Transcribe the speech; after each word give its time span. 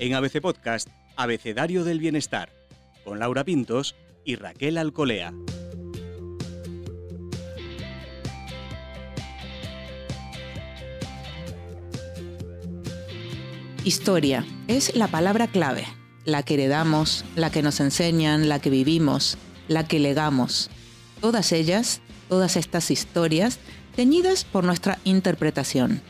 En 0.00 0.14
ABC 0.14 0.40
Podcast, 0.40 0.88
Abecedario 1.14 1.84
del 1.84 1.98
Bienestar, 1.98 2.48
con 3.04 3.18
Laura 3.18 3.44
Pintos 3.44 3.94
y 4.24 4.36
Raquel 4.36 4.78
Alcolea. 4.78 5.34
Historia 13.84 14.46
es 14.68 14.96
la 14.96 15.08
palabra 15.08 15.48
clave, 15.48 15.84
la 16.24 16.44
que 16.44 16.54
heredamos, 16.54 17.26
la 17.36 17.50
que 17.50 17.60
nos 17.60 17.78
enseñan, 17.80 18.48
la 18.48 18.58
que 18.58 18.70
vivimos, 18.70 19.36
la 19.68 19.86
que 19.86 19.98
legamos. 19.98 20.70
Todas 21.20 21.52
ellas, 21.52 22.00
todas 22.30 22.56
estas 22.56 22.90
historias, 22.90 23.58
teñidas 23.96 24.46
por 24.46 24.64
nuestra 24.64 24.98
interpretación. 25.04 26.00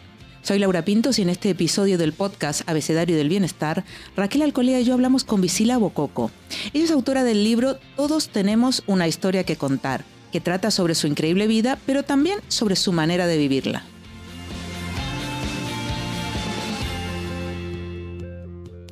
Soy 0.43 0.59
Laura 0.59 0.85
Pintos 0.85 1.19
y 1.19 1.23
en 1.23 1.29
este 1.29 1.51
episodio 1.51 1.99
del 1.99 2.15
podcast 2.15 2.69
Abecedario 2.69 3.17
del 3.17 3.29
Bienestar, 3.29 3.85
Raquel 4.17 4.41
Alcolea 4.41 4.81
y 4.81 4.85
yo 4.85 4.95
hablamos 4.95 5.23
con 5.23 5.43
Visila 5.43 5.77
Bococo. 5.77 6.31
Ella 6.73 6.85
es 6.85 6.91
autora 6.91 7.25
del 7.25 7.45
libro 7.45 7.79
Todos 7.95 8.31
tenemos 8.31 8.83
una 8.87 9.07
historia 9.07 9.45
que 9.45 9.57
contar, 9.57 10.05
que 10.33 10.41
trata 10.41 10.71
sobre 10.71 10.95
su 10.95 11.07
increíble 11.07 11.47
vida, 11.47 11.79
pero 11.85 12.05
también 12.05 12.41
sobre 12.49 12.75
su 12.77 12.91
manera 12.91 13.27
de 13.27 13.37
vivirla. 13.37 13.85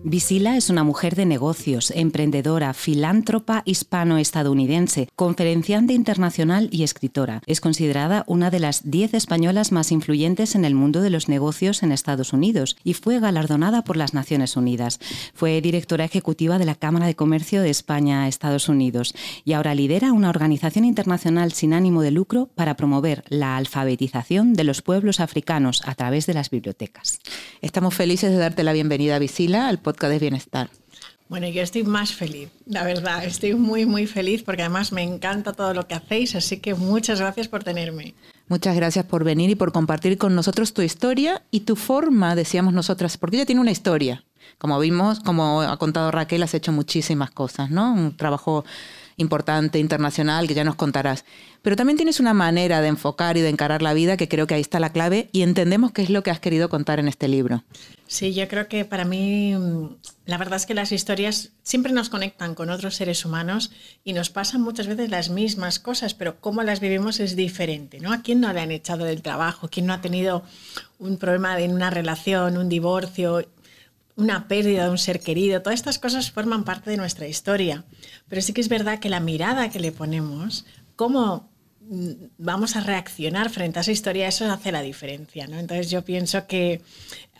Visila 0.04 0.56
es 0.56 0.70
una 0.70 0.84
mujer 0.84 1.16
de 1.16 1.26
negocios, 1.26 1.90
emprendedora, 1.90 2.72
filántropa 2.72 3.62
hispano-estadounidense, 3.64 5.08
conferenciante 5.16 5.92
internacional 5.92 6.68
y 6.70 6.84
escritora. 6.84 7.42
Es 7.46 7.60
considerada 7.60 8.22
una 8.28 8.50
de 8.50 8.60
las 8.60 8.88
10 8.88 9.14
españolas 9.14 9.72
más 9.72 9.90
influyentes 9.90 10.54
en 10.54 10.64
el 10.64 10.76
mundo 10.76 11.00
de 11.00 11.10
los 11.10 11.28
negocios 11.28 11.82
en 11.82 11.90
Estados 11.90 12.32
Unidos 12.32 12.76
y 12.84 12.94
fue 12.94 13.18
galardonada 13.18 13.82
por 13.82 13.96
las 13.96 14.14
Naciones 14.14 14.56
Unidas. 14.56 15.00
Fue 15.34 15.60
directora 15.60 16.04
ejecutiva 16.04 16.58
de 16.58 16.64
la 16.64 16.76
Cámara 16.76 17.06
de 17.06 17.16
Comercio 17.16 17.60
de 17.60 17.70
España-Estados 17.70 18.68
Unidos 18.68 19.14
y 19.44 19.54
ahora 19.54 19.74
lidera 19.74 20.12
una 20.12 20.30
organización 20.30 20.84
internacional 20.84 21.52
sin 21.52 21.72
ánimo 21.72 22.02
de 22.02 22.12
lucro 22.12 22.48
para 22.54 22.76
promover 22.76 23.24
la 23.28 23.56
alfabetización 23.56 24.54
de 24.54 24.64
los 24.64 24.80
pueblos 24.80 25.18
africanos 25.18 25.82
a 25.86 25.96
través 25.96 26.26
de 26.26 26.34
las 26.34 26.50
bibliotecas. 26.50 27.18
Estamos 27.62 27.94
felices 27.94 28.30
de 28.30 28.38
darte 28.38 28.62
la 28.62 28.72
bienvenida, 28.72 29.18
Visila, 29.18 29.68
al 29.68 29.80
podcast 29.88 30.12
de 30.12 30.18
Bienestar. 30.18 30.68
Bueno, 31.30 31.48
yo 31.48 31.62
estoy 31.62 31.82
más 31.82 32.12
feliz, 32.12 32.50
la 32.66 32.84
verdad, 32.84 33.24
estoy 33.24 33.54
muy, 33.54 33.86
muy 33.86 34.06
feliz 34.06 34.42
porque 34.42 34.60
además 34.60 34.92
me 34.92 35.02
encanta 35.02 35.54
todo 35.54 35.72
lo 35.72 35.86
que 35.86 35.94
hacéis, 35.94 36.34
así 36.34 36.58
que 36.58 36.74
muchas 36.74 37.20
gracias 37.20 37.48
por 37.48 37.64
tenerme. 37.64 38.14
Muchas 38.48 38.76
gracias 38.76 39.06
por 39.06 39.24
venir 39.24 39.48
y 39.48 39.54
por 39.54 39.72
compartir 39.72 40.18
con 40.18 40.34
nosotros 40.34 40.74
tu 40.74 40.82
historia 40.82 41.42
y 41.50 41.60
tu 41.60 41.74
forma, 41.74 42.34
decíamos 42.34 42.74
nosotras, 42.74 43.16
porque 43.16 43.36
ella 43.36 43.46
tiene 43.46 43.62
una 43.62 43.70
historia. 43.70 44.24
Como 44.58 44.78
vimos, 44.78 45.20
como 45.20 45.62
ha 45.62 45.76
contado 45.78 46.10
Raquel, 46.10 46.42
has 46.42 46.52
hecho 46.52 46.72
muchísimas 46.72 47.30
cosas, 47.30 47.70
¿no? 47.70 47.94
Un 47.94 48.14
trabajo 48.14 48.66
importante, 49.18 49.78
internacional, 49.78 50.48
que 50.48 50.54
ya 50.54 50.64
nos 50.64 50.76
contarás. 50.76 51.24
Pero 51.60 51.76
también 51.76 51.96
tienes 51.96 52.20
una 52.20 52.32
manera 52.32 52.80
de 52.80 52.88
enfocar 52.88 53.36
y 53.36 53.42
de 53.42 53.50
encarar 53.50 53.82
la 53.82 53.92
vida 53.92 54.16
que 54.16 54.28
creo 54.28 54.46
que 54.46 54.54
ahí 54.54 54.60
está 54.60 54.80
la 54.80 54.90
clave 54.90 55.28
y 55.32 55.42
entendemos 55.42 55.92
qué 55.92 56.02
es 56.02 56.10
lo 56.10 56.22
que 56.22 56.30
has 56.30 56.40
querido 56.40 56.68
contar 56.68 56.98
en 56.98 57.08
este 57.08 57.28
libro. 57.28 57.64
Sí, 58.06 58.32
yo 58.32 58.48
creo 58.48 58.68
que 58.68 58.86
para 58.86 59.04
mí 59.04 59.54
la 60.24 60.38
verdad 60.38 60.56
es 60.56 60.66
que 60.66 60.74
las 60.74 60.92
historias 60.92 61.50
siempre 61.62 61.92
nos 61.92 62.08
conectan 62.08 62.54
con 62.54 62.70
otros 62.70 62.94
seres 62.94 63.24
humanos 63.24 63.70
y 64.04 64.12
nos 64.12 64.30
pasan 64.30 64.62
muchas 64.62 64.86
veces 64.86 65.10
las 65.10 65.30
mismas 65.30 65.78
cosas, 65.78 66.14
pero 66.14 66.40
cómo 66.40 66.62
las 66.62 66.80
vivimos 66.80 67.20
es 67.20 67.36
diferente, 67.36 68.00
¿no? 68.00 68.12
¿A 68.12 68.22
quién 68.22 68.40
no 68.40 68.52
le 68.52 68.60
han 68.60 68.70
echado 68.70 69.04
del 69.04 69.20
trabajo? 69.20 69.68
¿Quién 69.68 69.86
no 69.86 69.92
ha 69.92 70.00
tenido 70.00 70.44
un 70.98 71.18
problema 71.18 71.58
en 71.60 71.74
una 71.74 71.90
relación, 71.90 72.56
un 72.56 72.68
divorcio? 72.68 73.46
Una 74.18 74.48
pérdida 74.48 74.84
de 74.84 74.90
un 74.90 74.98
ser 74.98 75.20
querido, 75.20 75.62
todas 75.62 75.78
estas 75.78 76.00
cosas 76.00 76.32
forman 76.32 76.64
parte 76.64 76.90
de 76.90 76.96
nuestra 76.96 77.28
historia. 77.28 77.84
Pero 78.28 78.42
sí 78.42 78.52
que 78.52 78.60
es 78.60 78.68
verdad 78.68 78.98
que 78.98 79.08
la 79.08 79.20
mirada 79.20 79.70
que 79.70 79.78
le 79.78 79.92
ponemos, 79.92 80.66
cómo 80.96 81.48
mm, 81.88 82.10
vamos 82.36 82.74
a 82.74 82.80
reaccionar 82.80 83.48
frente 83.48 83.78
a 83.78 83.82
esa 83.82 83.92
historia, 83.92 84.26
eso 84.26 84.50
hace 84.50 84.72
la 84.72 84.82
diferencia. 84.82 85.46
¿no? 85.46 85.56
Entonces 85.56 85.88
yo 85.88 86.04
pienso 86.04 86.48
que 86.48 86.82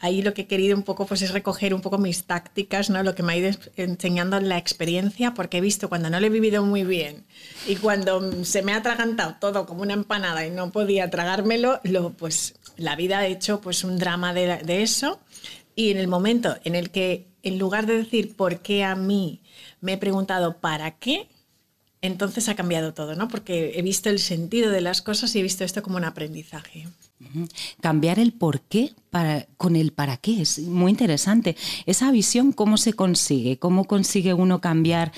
ahí 0.01 0.23
lo 0.23 0.35
que 0.35 0.43
he 0.43 0.47
querido 0.47 0.77
un 0.77 0.85
poco 0.85 1.05
pues 1.05 1.21
es 1.23 1.33
recoger 1.33 1.75
un 1.75 1.81
poco 1.81 1.99
mis 1.99 2.27
tácticas, 2.27 2.91
¿no? 2.91 3.03
lo 3.03 3.17
que 3.17 3.25
me 3.25 3.33
ha 3.33 3.37
ido 3.37 3.51
enseñando 3.75 4.39
la 4.39 4.57
experiencia, 4.57 5.35
porque 5.35 5.59
he 5.59 5.61
visto 5.61 5.89
cuando 5.89 6.11
no 6.11 6.21
lo 6.21 6.27
he 6.27 6.31
vivido 6.31 6.65
muy 6.65 6.85
bien 6.85 7.25
y 7.67 7.75
cuando 7.75 8.45
se 8.45 8.63
me 8.63 8.73
ha 8.73 8.77
atragantado 8.77 9.35
todo 9.41 9.67
como 9.67 9.83
una 9.83 9.95
empanada 9.95 10.47
y 10.47 10.53
no 10.53 10.71
podía 10.71 11.11
tragármelo, 11.11 11.81
lo, 11.83 12.11
pues 12.11 12.55
la 12.77 12.95
vida 12.95 13.19
ha 13.19 13.27
hecho 13.27 13.61
pues 13.61 13.83
un 13.83 13.99
drama 13.99 14.33
de, 14.33 14.59
de 14.59 14.83
eso 14.83 15.19
y 15.79 15.93
en 15.93 15.99
el 15.99 16.09
momento 16.09 16.57
en 16.65 16.75
el 16.75 16.91
que, 16.91 17.29
en 17.45 17.57
lugar 17.57 17.87
de 17.87 17.99
decir 17.99 18.35
por 18.35 18.59
qué 18.63 18.83
a 18.83 18.97
mí, 18.97 19.43
me 19.81 19.93
he 19.93 19.97
preguntado 19.97 20.59
para 20.59 20.99
qué, 20.99 21.29
entonces 22.03 22.49
ha 22.49 22.57
cambiado 22.57 22.95
todo, 22.95 23.15
¿no? 23.15 23.29
Porque 23.29 23.75
he 23.77 23.83
visto 23.83 24.11
el 24.11 24.19
sentido 24.19 24.73
de 24.73 24.81
las 24.81 25.03
cosas 25.03 25.37
y 25.37 25.39
he 25.39 25.43
visto 25.45 25.63
esto 25.63 25.81
como 25.85 25.97
un 25.97 26.03
aprendizaje. 26.03 26.89
Cambiar 27.81 28.19
el 28.19 28.33
por 28.33 28.61
qué 28.63 28.93
para, 29.11 29.47
con 29.57 29.77
el 29.77 29.93
para 29.93 30.17
qué 30.17 30.43
es 30.43 30.59
muy 30.59 30.91
interesante. 30.91 31.57
Esa 31.87 32.11
visión, 32.11 32.51
¿cómo 32.51 32.77
se 32.77 32.95
consigue? 32.95 33.61
¿Cómo 33.61 33.85
consigue 33.85 34.35
uno 34.35 34.61
cambiar? 34.61 35.13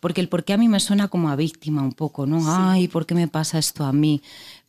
Porque 0.00 0.20
el 0.20 0.28
por 0.28 0.44
qué 0.44 0.52
a 0.52 0.58
mí 0.58 0.68
me 0.68 0.78
suena 0.78 1.08
como 1.08 1.28
a 1.28 1.34
víctima 1.34 1.82
un 1.82 1.92
poco, 1.92 2.24
¿no? 2.24 2.40
Ay, 2.46 2.86
¿por 2.86 3.04
qué 3.04 3.16
me 3.16 3.26
pasa 3.26 3.58
esto 3.58 3.84
a 3.84 3.92
mí? 3.92 4.22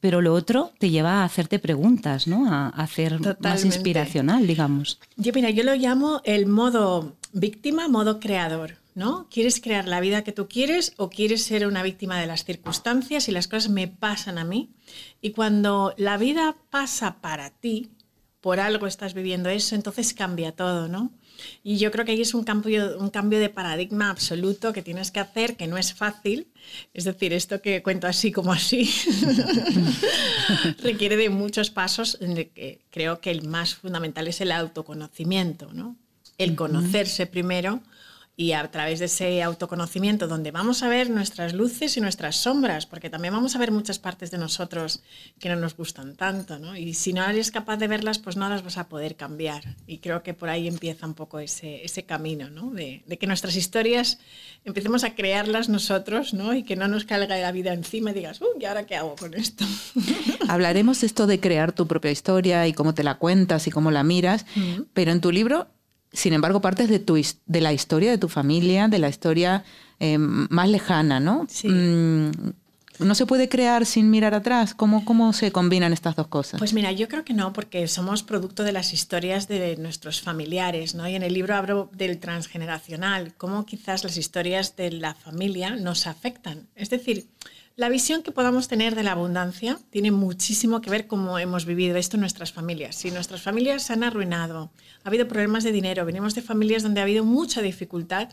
Pero 0.06 0.22
lo 0.22 0.36
otro 0.36 0.72
te 0.78 0.92
lleva 0.92 1.14
a 1.14 1.24
hacerte 1.24 1.58
preguntas, 1.58 2.28
¿no? 2.28 2.46
A, 2.48 2.68
hacer 2.68 3.20
más 3.40 3.66
inspiracional, 3.66 4.46
digamos. 4.46 5.00
Yo, 5.18 5.32
mira, 5.34 5.50
yo 5.50 5.64
lo 5.64 5.74
llamo 5.74 6.22
el 6.26 6.46
modo 6.46 7.16
víctima, 7.34 7.88
modo 7.88 8.20
creador, 8.20 8.78
¿no? 8.94 9.26
¿Quieres 9.32 9.60
crear 9.60 9.88
la 9.88 10.02
vida 10.02 10.24
que 10.24 10.32
tú 10.32 10.48
quieres 10.48 10.94
o 10.98 11.10
quieres 11.10 11.42
ser 11.42 11.66
una 11.66 11.82
víctima 11.82 12.20
de 12.20 12.28
las 12.28 12.46
circunstancias 12.46 13.28
y 13.30 13.32
las 13.32 13.48
cosas 13.48 13.72
me 13.72 13.88
pasan 13.88 14.38
a 14.38 14.46
mí? 14.46 14.70
Y 15.24 15.32
cuando 15.32 15.96
la 15.98 16.18
vida 16.18 16.56
pasa 16.70 17.20
para 17.20 17.50
ti, 17.50 17.90
por 18.42 18.60
algo 18.60 18.86
estás 18.86 19.16
viviendo 19.16 19.50
eso, 19.50 19.74
entonces 19.74 20.14
cambia 20.14 20.52
todo, 20.52 20.88
¿no? 20.88 21.14
Y 21.64 21.78
yo 21.78 21.92
creo 21.92 22.06
que 22.06 22.12
ahí 22.12 22.22
es 22.22 22.34
un 22.34 22.44
cambio, 22.44 22.98
un 22.98 23.10
cambio 23.10 23.40
de 23.40 23.50
paradigma 23.50 24.10
absoluto 24.10 24.74
que 24.74 24.82
tienes 24.82 25.12
que 25.12 25.20
hacer, 25.20 25.56
que 25.56 25.68
no 25.68 25.78
es 25.78 25.94
fácil. 25.94 26.48
Es 26.94 27.04
decir, 27.04 27.34
esto 27.34 27.62
que 27.62 27.84
cuento 27.84 28.08
así 28.08 28.32
como 28.32 28.52
así 28.52 28.92
requiere 30.84 31.18
de 31.18 31.30
muchos 31.30 31.70
pasos. 31.70 32.18
En 32.22 32.38
el 32.38 32.50
que 32.50 32.80
creo 32.92 33.20
que 33.20 33.32
el 33.32 33.48
más 33.48 33.76
fundamental 33.76 34.28
es 34.28 34.42
el 34.42 34.52
autoconocimiento, 34.52 35.74
¿no? 35.74 35.96
El 36.38 36.56
conocerse 36.56 37.28
primero 37.28 37.82
y 38.38 38.52
a 38.52 38.70
través 38.70 39.00
de 39.00 39.06
ese 39.06 39.42
autoconocimiento 39.42 40.28
donde 40.28 40.52
vamos 40.52 40.84
a 40.84 40.90
ver 40.90 41.10
nuestras 41.10 41.54
luces 41.54 41.96
y 41.96 42.02
nuestras 42.02 42.36
sombras, 42.36 42.86
porque 42.86 43.10
también 43.10 43.34
vamos 43.34 43.56
a 43.56 43.60
ver 43.60 43.72
muchas 43.72 43.98
partes 43.98 44.30
de 44.30 44.38
nosotros 44.38 45.02
que 45.40 45.48
no 45.48 45.56
nos 45.56 45.78
gustan 45.78 46.16
tanto, 46.16 46.60
¿no? 46.60 46.76
Y 46.76 46.94
si 46.96 47.14
no 47.14 47.24
eres 47.24 47.52
capaz 47.52 47.78
de 47.78 47.88
verlas, 47.88 48.20
pues 48.20 48.36
no 48.36 48.50
las 48.50 48.64
vas 48.64 48.78
a 48.78 48.90
poder 48.90 49.16
cambiar. 49.16 49.64
Y 49.88 50.00
creo 50.00 50.22
que 50.22 50.34
por 50.34 50.50
ahí 50.50 50.68
empieza 50.68 51.06
un 51.06 51.14
poco 51.14 51.40
ese, 51.40 51.86
ese 51.86 52.04
camino, 52.04 52.50
¿no? 52.50 52.72
De, 52.72 53.04
de, 53.08 53.18
que 53.18 53.26
nuestras 53.26 53.56
historias 53.56 54.20
empecemos 54.66 55.06
a 55.06 55.16
crearlas 55.16 55.70
nosotros, 55.70 56.34
¿no? 56.34 56.54
Y 56.54 56.64
que 56.64 56.76
no 56.76 56.90
nos 56.90 57.06
caiga 57.06 57.38
la 57.38 57.52
vida 57.54 57.74
encima 57.74 58.12
y 58.12 58.16
digas, 58.16 58.42
uy, 58.42 58.60
¿y 58.60 58.66
ahora 58.66 58.86
qué 58.86 58.98
hago 58.98 59.16
con 59.16 59.34
esto? 59.34 59.64
Hablaremos 60.50 61.04
esto 61.04 61.26
de 61.26 61.40
crear 61.40 61.72
tu 61.72 61.88
propia 61.88 62.12
historia 62.12 62.68
y 62.68 62.74
cómo 62.74 62.94
te 62.94 63.04
la 63.04 63.16
cuentas 63.16 63.68
y 63.68 63.72
cómo 63.72 63.92
la 63.92 64.04
miras, 64.04 64.46
pero 64.94 65.12
en 65.12 65.22
tu 65.22 65.32
libro 65.32 65.68
sin 66.16 66.34
embargo, 66.34 66.62
partes 66.62 66.90
de, 66.90 67.00
tu, 67.00 67.16
de 67.46 67.62
la 67.62 67.74
historia 67.74 68.12
de 68.12 68.18
tu 68.18 68.30
familia, 68.30 68.88
de 68.88 69.00
la 69.00 69.10
historia 69.10 69.64
eh, 70.00 70.18
más 70.18 70.70
lejana, 70.70 71.20
¿no? 71.20 71.46
Sí. 71.50 71.68
Mm, 71.70 72.32
¿No 73.00 73.14
se 73.14 73.26
puede 73.26 73.50
crear 73.50 73.86
sin 73.86 74.10
mirar 74.10 74.34
atrás? 74.34 74.74
¿Cómo, 74.74 75.04
¿Cómo 75.04 75.34
se 75.34 75.52
combinan 75.52 75.92
estas 75.92 76.16
dos 76.16 76.28
cosas? 76.28 76.60
Pues 76.60 76.74
mira, 76.74 76.92
yo 76.94 77.10
creo 77.10 77.26
que 77.26 77.34
no, 77.34 77.52
porque 77.52 77.88
somos 77.88 78.24
producto 78.24 78.64
de 78.64 78.72
las 78.72 78.94
historias 78.94 79.50
de 79.50 79.76
nuestros 79.76 80.22
familiares, 80.22 80.96
¿no? 80.96 81.08
Y 81.08 81.16
en 81.16 81.24
el 81.24 81.34
libro 81.34 81.56
hablo 81.56 81.90
del 81.94 82.20
transgeneracional, 82.20 83.34
cómo 83.36 83.66
quizás 83.66 84.04
las 84.04 84.16
historias 84.16 84.78
de 84.78 84.92
la 84.92 85.14
familia 85.14 85.76
nos 85.76 86.08
afectan. 86.08 86.68
Es 86.76 86.90
decir, 86.90 87.28
la 87.76 87.90
visión 87.90 88.24
que 88.24 88.32
podamos 88.32 88.68
tener 88.68 88.96
de 88.96 89.04
la 89.04 89.12
abundancia 89.12 89.80
tiene 89.90 90.12
muchísimo 90.12 90.80
que 90.80 90.90
ver 90.90 91.08
cómo 91.08 91.38
hemos 91.40 91.66
vivido 91.66 91.98
esto 91.98 92.16
en 92.16 92.22
nuestras 92.22 92.54
familias. 92.54 92.96
Si 92.96 93.12
nuestras 93.12 93.42
familias 93.42 93.84
se 93.84 93.94
han 93.94 94.04
arruinado, 94.04 94.72
ha 95.04 95.10
habido 95.10 95.28
problemas 95.28 95.66
de 95.66 95.74
dinero, 95.74 96.06
venimos 96.06 96.36
de 96.36 96.42
familias 96.42 96.84
donde 96.84 97.02
ha 97.02 97.04
habido 97.04 97.26
mucha 97.26 97.62
dificultad, 97.62 98.30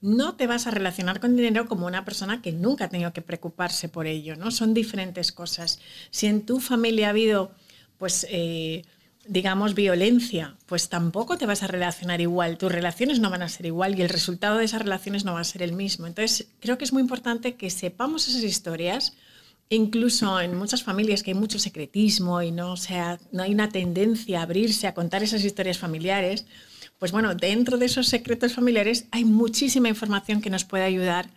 no 0.00 0.34
te 0.34 0.48
vas 0.48 0.66
a 0.66 0.72
relacionar 0.72 1.20
con 1.20 1.36
dinero 1.36 1.68
como 1.68 1.86
una 1.86 2.04
persona 2.04 2.42
que 2.42 2.52
nunca 2.52 2.86
ha 2.86 2.88
tenido 2.88 3.12
que 3.12 3.22
preocuparse 3.22 3.88
por 3.88 4.06
ello, 4.06 4.34
¿no? 4.34 4.50
Son 4.50 4.74
diferentes 4.74 5.30
cosas. 5.30 5.78
Si 6.10 6.26
en 6.26 6.44
tu 6.44 6.58
familia 6.58 7.08
ha 7.08 7.10
habido, 7.10 7.52
pues, 7.98 8.26
eh, 8.30 8.82
digamos, 9.30 9.76
violencia, 9.76 10.56
pues 10.66 10.88
tampoco 10.88 11.38
te 11.38 11.46
vas 11.46 11.62
a 11.62 11.68
relacionar 11.68 12.20
igual, 12.20 12.58
tus 12.58 12.72
relaciones 12.72 13.20
no 13.20 13.30
van 13.30 13.42
a 13.42 13.48
ser 13.48 13.64
igual 13.66 13.96
y 13.96 14.02
el 14.02 14.08
resultado 14.08 14.58
de 14.58 14.64
esas 14.64 14.82
relaciones 14.82 15.24
no 15.24 15.34
va 15.34 15.40
a 15.40 15.44
ser 15.44 15.62
el 15.62 15.72
mismo. 15.72 16.08
Entonces, 16.08 16.48
creo 16.58 16.78
que 16.78 16.84
es 16.84 16.92
muy 16.92 17.00
importante 17.00 17.54
que 17.54 17.70
sepamos 17.70 18.26
esas 18.26 18.42
historias, 18.42 19.12
incluso 19.68 20.40
en 20.40 20.56
muchas 20.56 20.82
familias 20.82 21.22
que 21.22 21.30
hay 21.30 21.36
mucho 21.36 21.60
secretismo 21.60 22.42
y 22.42 22.50
no, 22.50 22.76
sea, 22.76 23.20
no 23.30 23.44
hay 23.44 23.54
una 23.54 23.68
tendencia 23.68 24.40
a 24.40 24.42
abrirse 24.42 24.88
a 24.88 24.94
contar 24.94 25.22
esas 25.22 25.44
historias 25.44 25.78
familiares, 25.78 26.44
pues 26.98 27.12
bueno, 27.12 27.36
dentro 27.36 27.78
de 27.78 27.86
esos 27.86 28.08
secretos 28.08 28.52
familiares 28.52 29.06
hay 29.12 29.24
muchísima 29.24 29.88
información 29.88 30.40
que 30.40 30.50
nos 30.50 30.64
puede 30.64 30.82
ayudar 30.82 31.30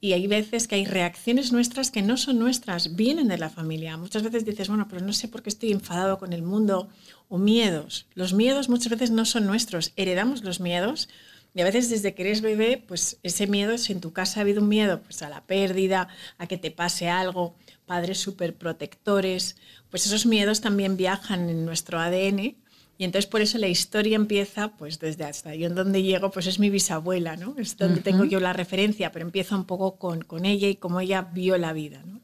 y 0.00 0.12
hay 0.12 0.26
veces 0.26 0.68
que 0.68 0.76
hay 0.76 0.84
reacciones 0.84 1.52
nuestras 1.52 1.90
que 1.90 2.02
no 2.02 2.16
son 2.16 2.38
nuestras, 2.38 2.94
vienen 2.94 3.28
de 3.28 3.38
la 3.38 3.50
familia. 3.50 3.96
Muchas 3.96 4.22
veces 4.22 4.44
dices, 4.44 4.68
bueno, 4.68 4.86
pero 4.88 5.04
no 5.04 5.12
sé 5.12 5.28
por 5.28 5.42
qué 5.42 5.48
estoy 5.48 5.72
enfadado 5.72 6.18
con 6.18 6.32
el 6.32 6.42
mundo 6.42 6.88
o 7.28 7.38
miedos. 7.38 8.06
Los 8.14 8.32
miedos 8.32 8.68
muchas 8.68 8.90
veces 8.90 9.10
no 9.10 9.24
son 9.24 9.46
nuestros, 9.46 9.92
heredamos 9.96 10.44
los 10.44 10.60
miedos 10.60 11.08
y 11.54 11.60
a 11.62 11.64
veces 11.64 11.90
desde 11.90 12.14
que 12.14 12.22
eres 12.22 12.42
bebé, 12.42 12.82
pues 12.86 13.18
ese 13.22 13.46
miedo, 13.46 13.78
si 13.78 13.92
en 13.92 14.00
tu 14.00 14.12
casa 14.12 14.38
ha 14.38 14.42
habido 14.42 14.62
un 14.62 14.68
miedo 14.68 15.02
pues 15.02 15.22
a 15.22 15.28
la 15.28 15.44
pérdida, 15.44 16.08
a 16.36 16.46
que 16.46 16.58
te 16.58 16.70
pase 16.70 17.08
algo, 17.08 17.56
padres 17.86 18.18
súper 18.18 18.56
protectores, 18.56 19.56
pues 19.90 20.06
esos 20.06 20.26
miedos 20.26 20.60
también 20.60 20.96
viajan 20.96 21.48
en 21.48 21.64
nuestro 21.64 21.98
ADN 21.98 22.56
y 22.98 23.04
entonces 23.04 23.30
por 23.30 23.40
eso 23.40 23.58
la 23.58 23.68
historia 23.68 24.16
empieza, 24.16 24.72
pues 24.76 24.98
desde 24.98 25.24
hasta 25.24 25.54
yo 25.54 25.68
en 25.68 25.76
donde 25.76 26.02
llego, 26.02 26.32
pues 26.32 26.48
es 26.48 26.58
mi 26.58 26.68
bisabuela, 26.68 27.36
¿no? 27.36 27.54
Es 27.56 27.76
donde 27.76 28.00
tengo 28.00 28.24
yo 28.24 28.40
la 28.40 28.52
referencia, 28.52 29.12
pero 29.12 29.24
empieza 29.24 29.54
un 29.54 29.64
poco 29.64 29.96
con, 29.96 30.22
con 30.22 30.44
ella 30.44 30.68
y 30.68 30.74
cómo 30.74 30.98
ella 30.98 31.22
vio 31.22 31.56
la 31.58 31.72
vida, 31.72 32.02
¿no? 32.04 32.20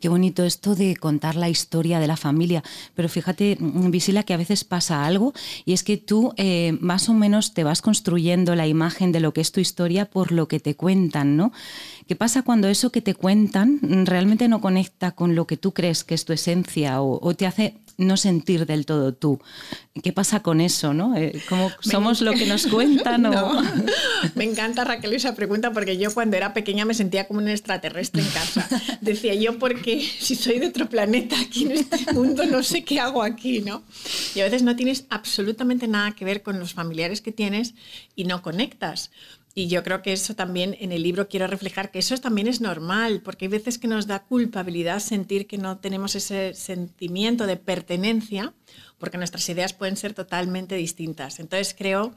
Qué 0.00 0.08
bonito 0.08 0.44
esto 0.44 0.74
de 0.74 0.96
contar 0.96 1.36
la 1.36 1.48
historia 1.48 2.00
de 2.00 2.06
la 2.06 2.16
familia. 2.16 2.62
Pero 2.94 3.08
fíjate, 3.08 3.56
mm, 3.60 3.90
Visila, 3.90 4.22
que 4.22 4.34
a 4.34 4.38
veces 4.38 4.64
pasa 4.64 5.04
algo 5.04 5.32
y 5.64 5.72
es 5.72 5.82
que 5.82 5.96
tú 5.96 6.32
eh, 6.36 6.76
más 6.80 7.08
o 7.08 7.14
menos 7.14 7.54
te 7.54 7.64
vas 7.64 7.82
construyendo 7.82 8.54
la 8.54 8.66
imagen 8.66 9.12
de 9.12 9.20
lo 9.20 9.32
que 9.32 9.40
es 9.40 9.52
tu 9.52 9.60
historia 9.60 10.06
por 10.06 10.32
lo 10.32 10.48
que 10.48 10.60
te 10.60 10.74
cuentan, 10.74 11.36
¿no? 11.36 11.52
¿Qué 12.06 12.16
pasa 12.16 12.42
cuando 12.42 12.66
eso 12.66 12.90
que 12.90 13.02
te 13.02 13.14
cuentan 13.14 13.78
realmente 14.04 14.48
no 14.48 14.60
conecta 14.60 15.12
con 15.12 15.36
lo 15.36 15.46
que 15.46 15.56
tú 15.56 15.72
crees 15.72 16.02
que 16.02 16.14
es 16.14 16.24
tu 16.24 16.32
esencia 16.32 17.02
o, 17.02 17.34
te 17.34 17.46
hace 17.46 17.74
no 17.98 18.16
sentir 18.16 18.66
del 18.66 18.86
todo 18.86 19.12
tú. 19.12 19.40
¿Qué 20.02 20.12
pasa 20.12 20.40
con 20.40 20.60
eso? 20.60 20.94
¿no? 20.94 21.14
Eh, 21.16 21.40
¿Cómo 21.48 21.70
somos 21.80 22.22
lo 22.22 22.32
que 22.32 22.46
nos 22.46 22.66
cuentan? 22.66 23.20
No. 23.30 23.62
Me 24.34 24.44
encanta 24.44 24.84
Raquel 24.84 25.12
esa 25.12 25.34
pregunta 25.34 25.72
porque 25.72 25.98
yo 25.98 26.12
cuando 26.14 26.36
era 26.36 26.54
pequeña 26.54 26.84
me 26.84 26.94
sentía 26.94 27.28
como 27.28 27.40
un 27.40 27.48
extraterrestre 27.48 28.22
en 28.22 28.28
casa. 28.28 28.66
Decía 29.00 29.34
yo, 29.34 29.58
porque 29.58 29.89
si 30.20 30.34
soy 30.34 30.58
de 30.58 30.68
otro 30.68 30.88
planeta 30.88 31.38
aquí 31.40 31.64
en 31.64 31.72
este 31.72 32.12
mundo, 32.12 32.44
no 32.46 32.62
sé 32.62 32.84
qué 32.84 33.00
hago 33.00 33.22
aquí, 33.22 33.60
¿no? 33.60 33.82
Y 34.34 34.40
a 34.40 34.44
veces 34.44 34.62
no 34.62 34.76
tienes 34.76 35.06
absolutamente 35.10 35.88
nada 35.88 36.12
que 36.12 36.24
ver 36.24 36.42
con 36.42 36.58
los 36.58 36.74
familiares 36.74 37.20
que 37.20 37.32
tienes 37.32 37.74
y 38.14 38.24
no 38.24 38.42
conectas. 38.42 39.10
Y 39.54 39.66
yo 39.66 39.82
creo 39.82 40.00
que 40.02 40.12
eso 40.12 40.34
también 40.34 40.76
en 40.78 40.92
el 40.92 41.02
libro 41.02 41.28
quiero 41.28 41.46
reflejar 41.48 41.90
que 41.90 41.98
eso 41.98 42.16
también 42.18 42.46
es 42.46 42.60
normal, 42.60 43.20
porque 43.22 43.46
hay 43.46 43.50
veces 43.50 43.78
que 43.78 43.88
nos 43.88 44.06
da 44.06 44.22
culpabilidad 44.22 45.00
sentir 45.00 45.46
que 45.46 45.58
no 45.58 45.78
tenemos 45.78 46.14
ese 46.14 46.54
sentimiento 46.54 47.46
de 47.46 47.56
pertenencia, 47.56 48.54
porque 49.00 49.18
nuestras 49.18 49.48
ideas 49.48 49.72
pueden 49.72 49.96
ser 49.96 50.14
totalmente 50.14 50.76
distintas. 50.76 51.40
Entonces 51.40 51.74
creo 51.76 52.14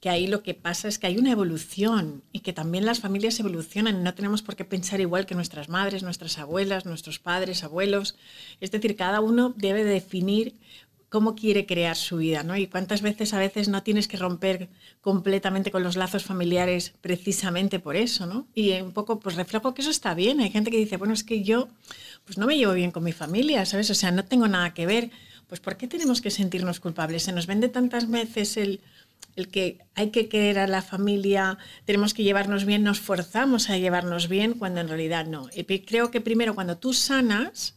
que 0.00 0.10
ahí 0.10 0.26
lo 0.26 0.42
que 0.42 0.52
pasa 0.52 0.88
es 0.88 0.98
que 0.98 1.06
hay 1.06 1.16
una 1.16 1.30
evolución 1.30 2.22
y 2.32 2.40
que 2.40 2.52
también 2.52 2.84
las 2.84 3.00
familias 3.00 3.40
evolucionan 3.40 4.02
no 4.02 4.12
tenemos 4.14 4.42
por 4.42 4.56
qué 4.56 4.64
pensar 4.64 5.00
igual 5.00 5.24
que 5.24 5.36
nuestras 5.36 5.68
madres, 5.68 6.02
nuestras 6.02 6.38
abuelas, 6.38 6.84
nuestros 6.84 7.18
padres, 7.20 7.64
abuelos. 7.64 8.16
Es 8.60 8.72
decir, 8.72 8.96
cada 8.96 9.20
uno 9.20 9.54
debe 9.56 9.84
definir 9.84 10.56
cómo 11.14 11.36
quiere 11.36 11.64
crear 11.64 11.94
su 11.94 12.16
vida, 12.16 12.42
¿no? 12.42 12.56
Y 12.56 12.66
cuántas 12.66 13.00
veces 13.00 13.32
a 13.34 13.38
veces 13.38 13.68
no 13.68 13.84
tienes 13.84 14.08
que 14.08 14.16
romper 14.16 14.68
completamente 15.00 15.70
con 15.70 15.84
los 15.84 15.94
lazos 15.94 16.24
familiares 16.24 16.92
precisamente 17.00 17.78
por 17.78 17.94
eso, 17.94 18.26
¿no? 18.26 18.48
Y 18.52 18.72
un 18.80 18.90
poco 18.90 19.20
pues 19.20 19.36
reflejo 19.36 19.74
que 19.74 19.82
eso 19.82 19.92
está 19.92 20.14
bien. 20.14 20.40
Hay 20.40 20.50
gente 20.50 20.72
que 20.72 20.76
dice, 20.76 20.96
bueno, 20.96 21.14
es 21.14 21.22
que 21.22 21.44
yo 21.44 21.68
pues 22.24 22.36
no 22.36 22.46
me 22.46 22.56
llevo 22.56 22.72
bien 22.72 22.90
con 22.90 23.04
mi 23.04 23.12
familia, 23.12 23.64
¿sabes? 23.64 23.90
O 23.90 23.94
sea, 23.94 24.10
no 24.10 24.24
tengo 24.24 24.48
nada 24.48 24.74
que 24.74 24.86
ver. 24.86 25.12
Pues 25.48 25.60
¿por 25.60 25.76
qué 25.76 25.86
tenemos 25.86 26.20
que 26.20 26.30
sentirnos 26.30 26.80
culpables? 26.80 27.24
Se 27.24 27.32
nos 27.32 27.46
vende 27.46 27.68
tantas 27.68 28.10
veces 28.10 28.56
el, 28.56 28.80
el 29.36 29.48
que 29.48 29.78
hay 29.94 30.10
que 30.10 30.28
querer 30.28 30.58
a 30.58 30.66
la 30.66 30.82
familia, 30.82 31.58
tenemos 31.84 32.14
que 32.14 32.22
llevarnos 32.22 32.64
bien, 32.64 32.82
nos 32.82 33.00
forzamos 33.00 33.70
a 33.70 33.78
llevarnos 33.78 34.28
bien 34.28 34.54
cuando 34.54 34.80
en 34.80 34.88
realidad 34.88 35.26
no. 35.26 35.48
Y 35.54 35.64
creo 35.80 36.10
que 36.10 36.20
primero 36.20 36.54
cuando 36.54 36.78
tú 36.78 36.92
sanas, 36.92 37.74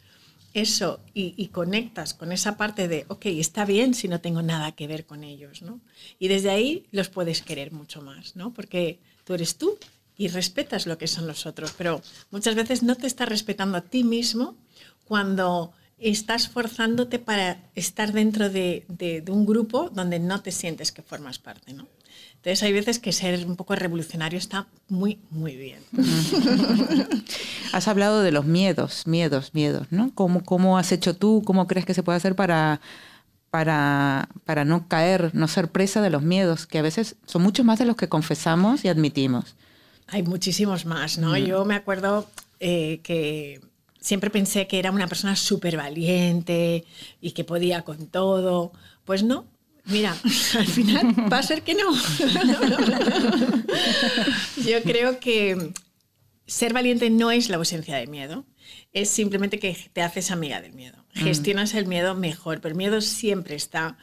eso 0.53 0.99
y, 1.13 1.47
conectas 1.49 2.13
con 2.13 2.31
esa 2.31 2.57
parte 2.57 2.87
de, 2.87 3.05
ok, 3.09 3.27
está 3.27 3.65
bien 3.65 3.93
si 3.93 4.07
no 4.07 4.21
tengo 4.21 4.41
nada 4.41 4.71
que 4.71 4.87
ver 4.87 5.05
con 5.05 5.23
ellos, 5.23 5.61
¿no? 5.61 5.79
Y 6.19 6.27
desde 6.29 6.49
ahí 6.49 6.85
los 6.91 7.09
puedes 7.09 7.41
querer 7.41 7.71
mucho 7.71 8.01
más, 8.01 8.35
¿no? 8.35 8.53
Porque 8.53 8.99
tú 9.23 9.33
eres 9.33 9.57
tú 9.57 9.77
y 10.17 10.29
respetas 10.29 10.87
lo 10.87 10.97
que 10.97 11.07
son 11.07 11.27
los 11.27 11.45
otros, 11.45 11.73
pero 11.77 12.01
muchas 12.31 12.55
veces 12.55 12.81
no 12.81 12.95
te 12.95 13.07
estás 13.07 13.29
respetando 13.29 13.77
a 13.77 13.81
ti 13.81 14.03
mismo 14.03 14.55
cuando 15.05 15.73
estás 15.99 16.47
forzándote 16.47 17.19
para 17.19 17.59
estar 17.75 18.13
dentro 18.13 18.49
de, 18.49 18.85
de 18.87 19.23
un 19.29 19.45
grupo 19.45 19.89
donde 19.89 20.19
no 20.19 20.41
te 20.41 20.51
sientes 20.51 20.91
que 20.91 21.01
formas 21.01 21.39
parte, 21.39 21.73
¿no? 21.73 21.87
Entonces 22.37 22.63
hay 22.63 22.71
veces 22.71 22.99
que 22.99 23.11
ser 23.11 23.45
un 23.45 23.55
poco 23.55 23.75
revolucionario 23.75 24.37
está 24.37 24.67
muy, 24.87 25.19
muy 25.31 25.55
bien. 25.55 25.79
has 27.73 27.87
hablado 27.87 28.21
de 28.21 28.31
los 28.31 28.45
miedos, 28.45 29.07
miedos, 29.07 29.53
miedos, 29.53 29.87
¿no? 29.89 30.11
¿Cómo, 30.13 30.43
¿Cómo 30.43 30.77
has 30.77 30.91
hecho 30.91 31.15
tú? 31.15 31.43
¿Cómo 31.45 31.67
crees 31.67 31.85
que 31.85 31.93
se 31.93 32.03
puede 32.03 32.17
hacer 32.17 32.35
para, 32.35 32.79
para, 33.49 34.29
para 34.45 34.65
no 34.65 34.87
caer, 34.87 35.31
no 35.33 35.47
ser 35.47 35.69
presa 35.69 36.01
de 36.01 36.09
los 36.09 36.21
miedos, 36.21 36.67
que 36.67 36.77
a 36.77 36.83
veces 36.83 37.15
son 37.25 37.41
muchos 37.41 37.65
más 37.65 37.79
de 37.79 37.85
los 37.85 37.97
que 37.97 38.07
confesamos 38.07 38.85
y 38.85 38.87
admitimos? 38.87 39.55
Hay 40.07 40.23
muchísimos 40.23 40.85
más, 40.85 41.17
¿no? 41.17 41.35
Yo 41.37 41.65
me 41.65 41.75
acuerdo 41.75 42.29
eh, 42.61 43.01
que 43.03 43.59
siempre 44.07 44.29
pensé 44.29 44.67
que 44.67 44.79
era 44.79 44.91
una 44.91 45.07
persona 45.07 45.35
súper 45.35 45.75
valiente 45.75 46.85
y 47.19 47.31
que 47.31 47.43
podía 47.43 47.81
con 47.81 48.07
todo. 48.07 48.71
Pues 49.03 49.23
no, 49.23 49.45
Mira, 49.85 50.17
al 50.57 50.67
final 50.67 51.31
va 51.31 51.39
a 51.39 51.43
ser 51.43 51.61
que 51.61 51.73
no. 51.73 51.93
Yo 54.65 54.81
creo 54.83 55.19
que 55.19 55.71
ser 56.45 56.73
valiente 56.73 57.09
no 57.09 57.31
es 57.31 57.49
la 57.49 57.57
ausencia 57.57 57.95
de 57.97 58.07
miedo, 58.07 58.45
es 58.93 59.09
simplemente 59.09 59.59
que 59.59 59.77
te 59.93 60.01
haces 60.01 60.31
amiga 60.31 60.61
del 60.61 60.73
miedo. 60.73 61.05
Mm. 61.15 61.23
Gestionas 61.23 61.73
el 61.73 61.85
miedo 61.85 62.15
mejor, 62.15 62.59
pero 62.59 62.73
el 62.73 62.77
miedo 62.77 62.99
siempre 63.01 63.55
está. 63.55 63.97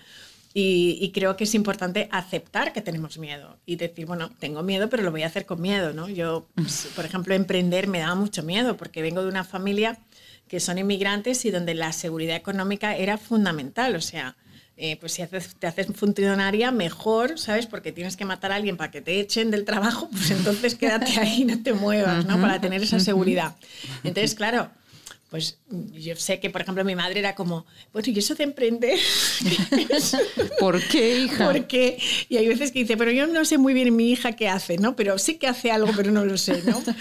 Y, 0.56 1.11
creo 1.12 1.37
que 1.37 1.43
es 1.43 1.55
importante 1.56 2.09
aceptar 2.12 2.73
que 2.73 2.81
tenemos 2.81 3.19
miedo 3.19 3.59
y 3.67 3.75
decir, 3.75 4.06
bueno, 4.06 4.31
tengo 4.39 4.62
miedo, 4.62 4.89
pero 4.89 5.03
lo 5.03 5.11
voy 5.11 5.25
a 5.25 5.27
hacer 5.27 5.47
con 5.47 5.61
miedo, 5.61 5.93
¿no? 5.93 6.09
Yo, 6.09 6.47
pues, 6.55 6.91
por 6.95 7.05
ejemplo, 7.05 7.35
emprender 7.35 7.89
me 7.89 7.99
daba 7.99 8.15
mucho 8.15 8.45
miedo 8.45 8.77
porque 8.77 9.03
vengo 9.03 9.21
de 9.23 9.29
una 9.29 9.43
familia 9.43 9.99
que 10.47 10.61
son 10.61 10.79
inmigrantes 10.79 11.45
y 11.45 11.51
donde 11.51 11.75
la 11.75 11.93
seguridad 11.93 12.37
económica 12.37 12.97
era 12.97 13.19
fundamental, 13.19 13.96
o 13.96 14.01
sea, 14.01 14.37
eh, 14.77 14.96
pues 14.99 15.13
si 15.15 15.23
te 15.58 15.67
haces 15.67 15.89
funcionaria, 15.94 16.70
mejor, 16.70 17.37
¿sabes? 17.37 17.67
Porque 17.67 17.91
tienes 17.91 18.17
que 18.17 18.25
matar 18.25 18.53
a 18.53 18.55
alguien 18.55 18.77
para 18.77 18.93
que 18.93 19.01
te 19.01 19.19
echen 19.19 19.51
del 19.51 19.65
trabajo, 19.65 20.08
pues 20.11 20.31
entonces 20.31 20.77
quédate 20.77 21.19
ahí, 21.19 21.44
no 21.44 21.63
te 21.65 21.73
muevas, 21.73 22.27
¿no? 22.27 22.41
Para 22.41 22.61
tener 22.61 22.81
esa 22.81 23.01
seguridad. 23.01 23.56
Entonces, 24.05 24.37
claro, 24.37 24.70
pues 25.34 25.58
yo 25.67 26.14
sé 26.14 26.38
que, 26.38 26.48
por 26.48 26.60
ejemplo, 26.60 26.84
mi 26.84 26.94
madre 26.94 27.19
era 27.19 27.34
como, 27.34 27.67
bueno, 27.93 28.06
¿y 28.08 28.17
eso 28.17 28.36
de 28.36 28.44
emprender? 28.44 28.96
¿Por 30.60 30.81
qué, 30.86 31.24
hija? 31.24 31.44
¿Por 31.50 31.67
qué? 31.67 31.98
Y 32.29 32.36
hay 32.36 32.46
veces 32.46 32.70
que 32.70 32.79
dice, 32.79 32.96
pero 32.96 33.10
yo 33.10 33.26
no 33.26 33.44
sé 33.44 33.58
muy 33.58 33.74
bien 33.74 33.96
mi 33.96 34.12
hija 34.12 34.34
qué 34.34 34.48
hace, 34.48 34.79
¿no? 34.79 34.94
Pero 34.94 35.19
sí 35.19 35.34
que 35.34 35.48
hace 35.48 35.72
algo, 35.72 35.91
pero 35.96 36.12
no 36.12 36.24
lo 36.24 36.38
sé, 36.38 36.62
¿no? 36.62 36.81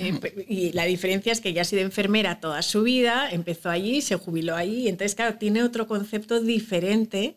Eh, 0.00 0.46
y 0.48 0.70
la 0.74 0.84
diferencia 0.84 1.32
es 1.32 1.40
que 1.40 1.48
ella 1.48 1.62
ha 1.62 1.64
sido 1.64 1.82
enfermera 1.82 2.38
toda 2.38 2.62
su 2.62 2.84
vida, 2.84 3.28
empezó 3.32 3.68
allí, 3.68 4.00
se 4.00 4.14
jubiló 4.14 4.54
allí, 4.54 4.82
y 4.82 4.88
entonces, 4.88 5.16
claro, 5.16 5.38
tiene 5.38 5.64
otro 5.64 5.88
concepto 5.88 6.40
diferente 6.40 7.34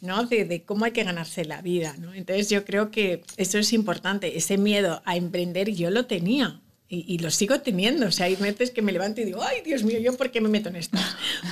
¿no? 0.00 0.24
de, 0.24 0.62
cómo 0.64 0.84
hay 0.84 0.92
que 0.92 1.02
ganarse 1.02 1.44
la 1.44 1.60
vida. 1.60 1.96
¿no? 1.98 2.14
Entonces, 2.14 2.48
yo 2.50 2.64
creo 2.64 2.92
que 2.92 3.24
eso 3.36 3.58
es 3.58 3.72
importante. 3.72 4.38
Ese 4.38 4.58
miedo 4.58 5.02
a 5.04 5.16
emprender 5.16 5.72
yo 5.72 5.90
lo 5.90 6.06
tenía. 6.06 6.60
Y, 6.94 7.18
lo 7.18 7.30
sigo 7.30 7.60
teniendo. 7.60 8.06
O 8.06 8.10
sea, 8.10 8.26
hay 8.26 8.36
veces 8.36 8.70
que 8.70 8.82
me 8.82 8.92
levanto 8.92 9.20
y 9.20 9.24
digo, 9.24 9.42
ay, 9.42 9.62
Dios 9.64 9.82
mío, 9.82 9.98
¿yo 9.98 10.16
por 10.16 10.30
qué 10.30 10.40
me 10.40 10.48
meto 10.48 10.68
en 10.68 10.76
esto? 10.76 10.98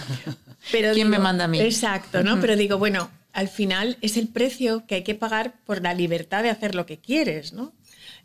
Pero 0.73 0.93
¿Quién 0.93 1.09
me 1.09 1.19
manda 1.19 1.45
a 1.45 1.49
mí? 1.49 1.61
Exacto, 1.61 2.23
¿no? 2.23 2.41
Pero 2.41 2.57
digo, 2.57 2.79
bueno, 2.79 3.11
al 3.33 3.49
final 3.49 3.99
es 4.01 4.17
el 4.17 4.29
precio 4.29 4.85
que 4.87 4.97
hay 4.97 5.03
que 5.03 5.15
pagar 5.15 5.55
por 5.65 5.83
la 5.83 5.95
libertad 5.95 6.43
de 6.43 6.51
hacer 6.51 6.75
lo 6.75 6.87
que 6.87 6.99
quieres, 6.99 7.53
¿no? 7.53 7.73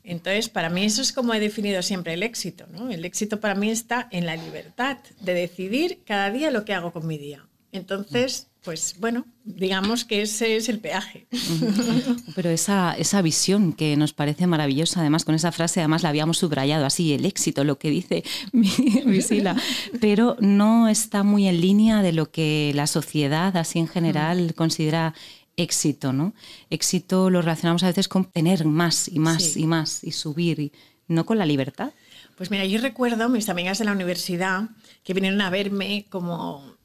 Entonces, 0.03 0.47
para 0.47 0.69
mí 0.69 0.85
eso 0.85 1.01
es 1.01 1.11
como 1.11 1.33
he 1.33 1.39
definido 1.39 1.81
siempre 1.81 2.13
el 2.13 2.23
éxito. 2.23 2.65
¿no? 2.71 2.89
El 2.89 3.03
éxito 3.03 3.41
para 3.41 3.55
mí 3.55 3.69
está 3.69 4.07
en 4.11 4.25
la 4.25 4.37
libertad 4.37 4.97
de 5.19 5.33
decidir 5.33 5.99
cada 6.05 6.31
día 6.31 6.49
lo 6.49 6.63
que 6.63 6.73
hago 6.73 6.93
con 6.93 7.05
mi 7.05 7.17
día. 7.17 7.45
Entonces, 7.73 8.47
pues 8.67 8.95
bueno, 8.99 9.25
digamos 9.45 10.03
que 10.03 10.23
ese 10.23 10.57
es 10.57 10.67
el 10.67 10.79
peaje. 10.79 11.25
Pero 12.35 12.49
esa, 12.49 12.95
esa 12.97 13.21
visión 13.21 13.71
que 13.71 13.95
nos 13.95 14.11
parece 14.11 14.45
maravillosa, 14.45 14.99
además 14.99 15.23
con 15.23 15.35
esa 15.35 15.53
frase, 15.53 15.79
además 15.79 16.03
la 16.03 16.09
habíamos 16.09 16.39
subrayado 16.39 16.85
así, 16.85 17.13
el 17.13 17.23
éxito, 17.23 17.63
lo 17.63 17.79
que 17.79 17.89
dice 17.89 18.25
Visila, 18.51 19.55
pero 20.01 20.35
no 20.41 20.89
está 20.89 21.23
muy 21.23 21.47
en 21.47 21.61
línea 21.61 22.01
de 22.01 22.11
lo 22.11 22.29
que 22.29 22.73
la 22.75 22.87
sociedad 22.87 23.55
así 23.55 23.79
en 23.79 23.87
general 23.87 24.53
considera 24.53 25.13
éxito, 25.55 26.11
¿no? 26.11 26.33
Éxito 26.69 27.29
lo 27.29 27.41
relacionamos 27.41 27.83
a 27.83 27.87
veces 27.87 28.09
con 28.09 28.25
tener 28.25 28.65
más 28.65 29.07
y 29.07 29.19
más 29.19 29.55
y 29.55 29.65
más 29.65 30.03
y 30.03 30.11
subir, 30.11 30.59
y 30.59 30.73
no 31.07 31.25
con 31.25 31.37
la 31.37 31.45
libertad. 31.45 31.93
Pues 32.35 32.51
mira, 32.51 32.65
yo 32.65 32.81
recuerdo 32.81 33.29
mis 33.29 33.47
amigas 33.47 33.79
de 33.79 33.85
la 33.85 33.93
universidad 33.93 34.63
que 35.05 35.13
vinieron 35.13 35.39
a 35.39 35.49
verme 35.49 36.05
como 36.09 36.76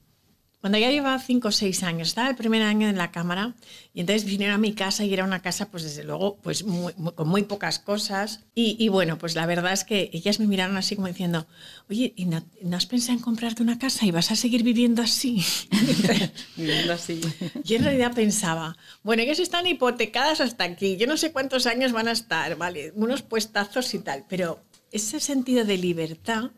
cuando 0.63 0.79
ya 0.79 0.93
llevaba 0.93 1.19
cinco 1.19 1.49
o 1.49 1.51
seis 1.51 1.83
años, 1.83 2.07
estaba 2.07 2.31
el 2.31 2.37
primer 2.37 2.63
año 2.63 2.89
en 2.89 2.97
la 2.97 3.11
cámara 3.11 3.57
y 3.93 4.01
entonces 4.01 4.25
vinieron 4.25 4.55
a 4.55 4.59
mi 4.59 4.75
casa 4.75 5.05
y 5.05 5.13
era 5.13 5.25
una 5.25 5.43
casa, 5.43 5.73
pues 5.73 5.83
desde 5.83 6.05
luego, 6.05 6.37
pues 6.37 6.65
con 7.17 7.29
muy 7.29 7.43
pocas 7.43 7.81
cosas. 7.81 8.45
Y, 8.55 8.89
bueno, 8.89 9.19
pues 9.19 9.35
la 9.35 9.45
verdad 9.45 9.73
es 9.73 9.83
que 9.83 10.09
ellas 10.13 10.39
me 10.39 10.47
miraron 10.47 10.77
así 10.77 10.95
como 10.95 11.09
diciendo, 11.09 11.49
oye, 11.91 12.13
¿y 12.15 12.27
no, 12.27 12.45
has 12.77 12.87
pensado 12.87 13.15
en 13.15 13.25
comprarte 13.25 13.61
una 13.61 13.81
casa 13.81 14.07
y 14.07 14.13
vas 14.13 14.31
a 14.31 14.37
seguir 14.37 14.63
viviendo 14.63 15.03
así? 15.03 15.45
viviendo 16.57 16.93
así. 16.93 17.21
Yo 17.65 17.79
en 17.79 17.83
realidad 17.83 18.15
pensaba, 18.15 18.77
bueno, 19.03 19.25
ellas 19.25 19.41
están 19.41 19.67
hipotecadas 19.67 20.41
hasta 20.41 20.63
aquí, 20.63 20.97
yo 20.97 21.09
no 21.09 21.17
sé 21.17 21.33
cuántos 21.33 21.67
años 21.67 21.91
van 21.91 22.07
a 22.07 22.13
estar, 22.13 22.57
¿vale? 22.57 22.93
Unos 22.95 23.23
puestazos 23.23 23.93
y 23.95 23.99
tal, 23.99 24.27
pero 24.29 24.63
ese 24.93 25.19
sentido 25.19 25.65
de 25.65 25.77
libertad 25.77 26.53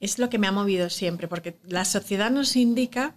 es 0.00 0.18
lo 0.18 0.28
que 0.28 0.36
me 0.36 0.48
ha 0.48 0.52
movido 0.52 0.90
siempre, 0.90 1.28
porque 1.28 1.56
la 1.66 1.86
sociedad 1.86 2.30
nos 2.30 2.54
indica 2.54 3.14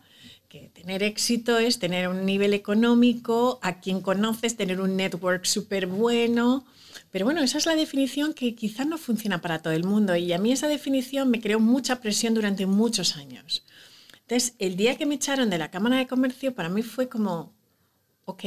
que 0.51 0.67
tener 0.67 1.01
éxito 1.01 1.57
es 1.57 1.79
tener 1.79 2.09
un 2.09 2.25
nivel 2.25 2.53
económico, 2.53 3.57
a 3.61 3.79
quien 3.79 4.01
conoces, 4.01 4.57
tener 4.57 4.81
un 4.81 4.97
network 4.97 5.45
súper 5.45 5.87
bueno. 5.87 6.65
Pero 7.09 7.23
bueno, 7.23 7.41
esa 7.41 7.57
es 7.57 7.65
la 7.65 7.75
definición 7.75 8.33
que 8.33 8.53
quizás 8.53 8.85
no 8.85 8.97
funciona 8.97 9.39
para 9.39 9.61
todo 9.61 9.71
el 9.71 9.85
mundo 9.85 10.13
y 10.17 10.33
a 10.33 10.37
mí 10.37 10.51
esa 10.51 10.67
definición 10.67 11.29
me 11.29 11.39
creó 11.39 11.61
mucha 11.61 12.01
presión 12.01 12.33
durante 12.33 12.65
muchos 12.65 13.15
años. 13.15 13.65
Entonces, 14.23 14.55
el 14.59 14.75
día 14.75 14.97
que 14.97 15.05
me 15.05 15.15
echaron 15.15 15.49
de 15.49 15.57
la 15.57 15.71
Cámara 15.71 15.97
de 15.97 16.07
Comercio, 16.07 16.53
para 16.53 16.67
mí 16.67 16.81
fue 16.81 17.07
como, 17.07 17.53
ok, 18.25 18.43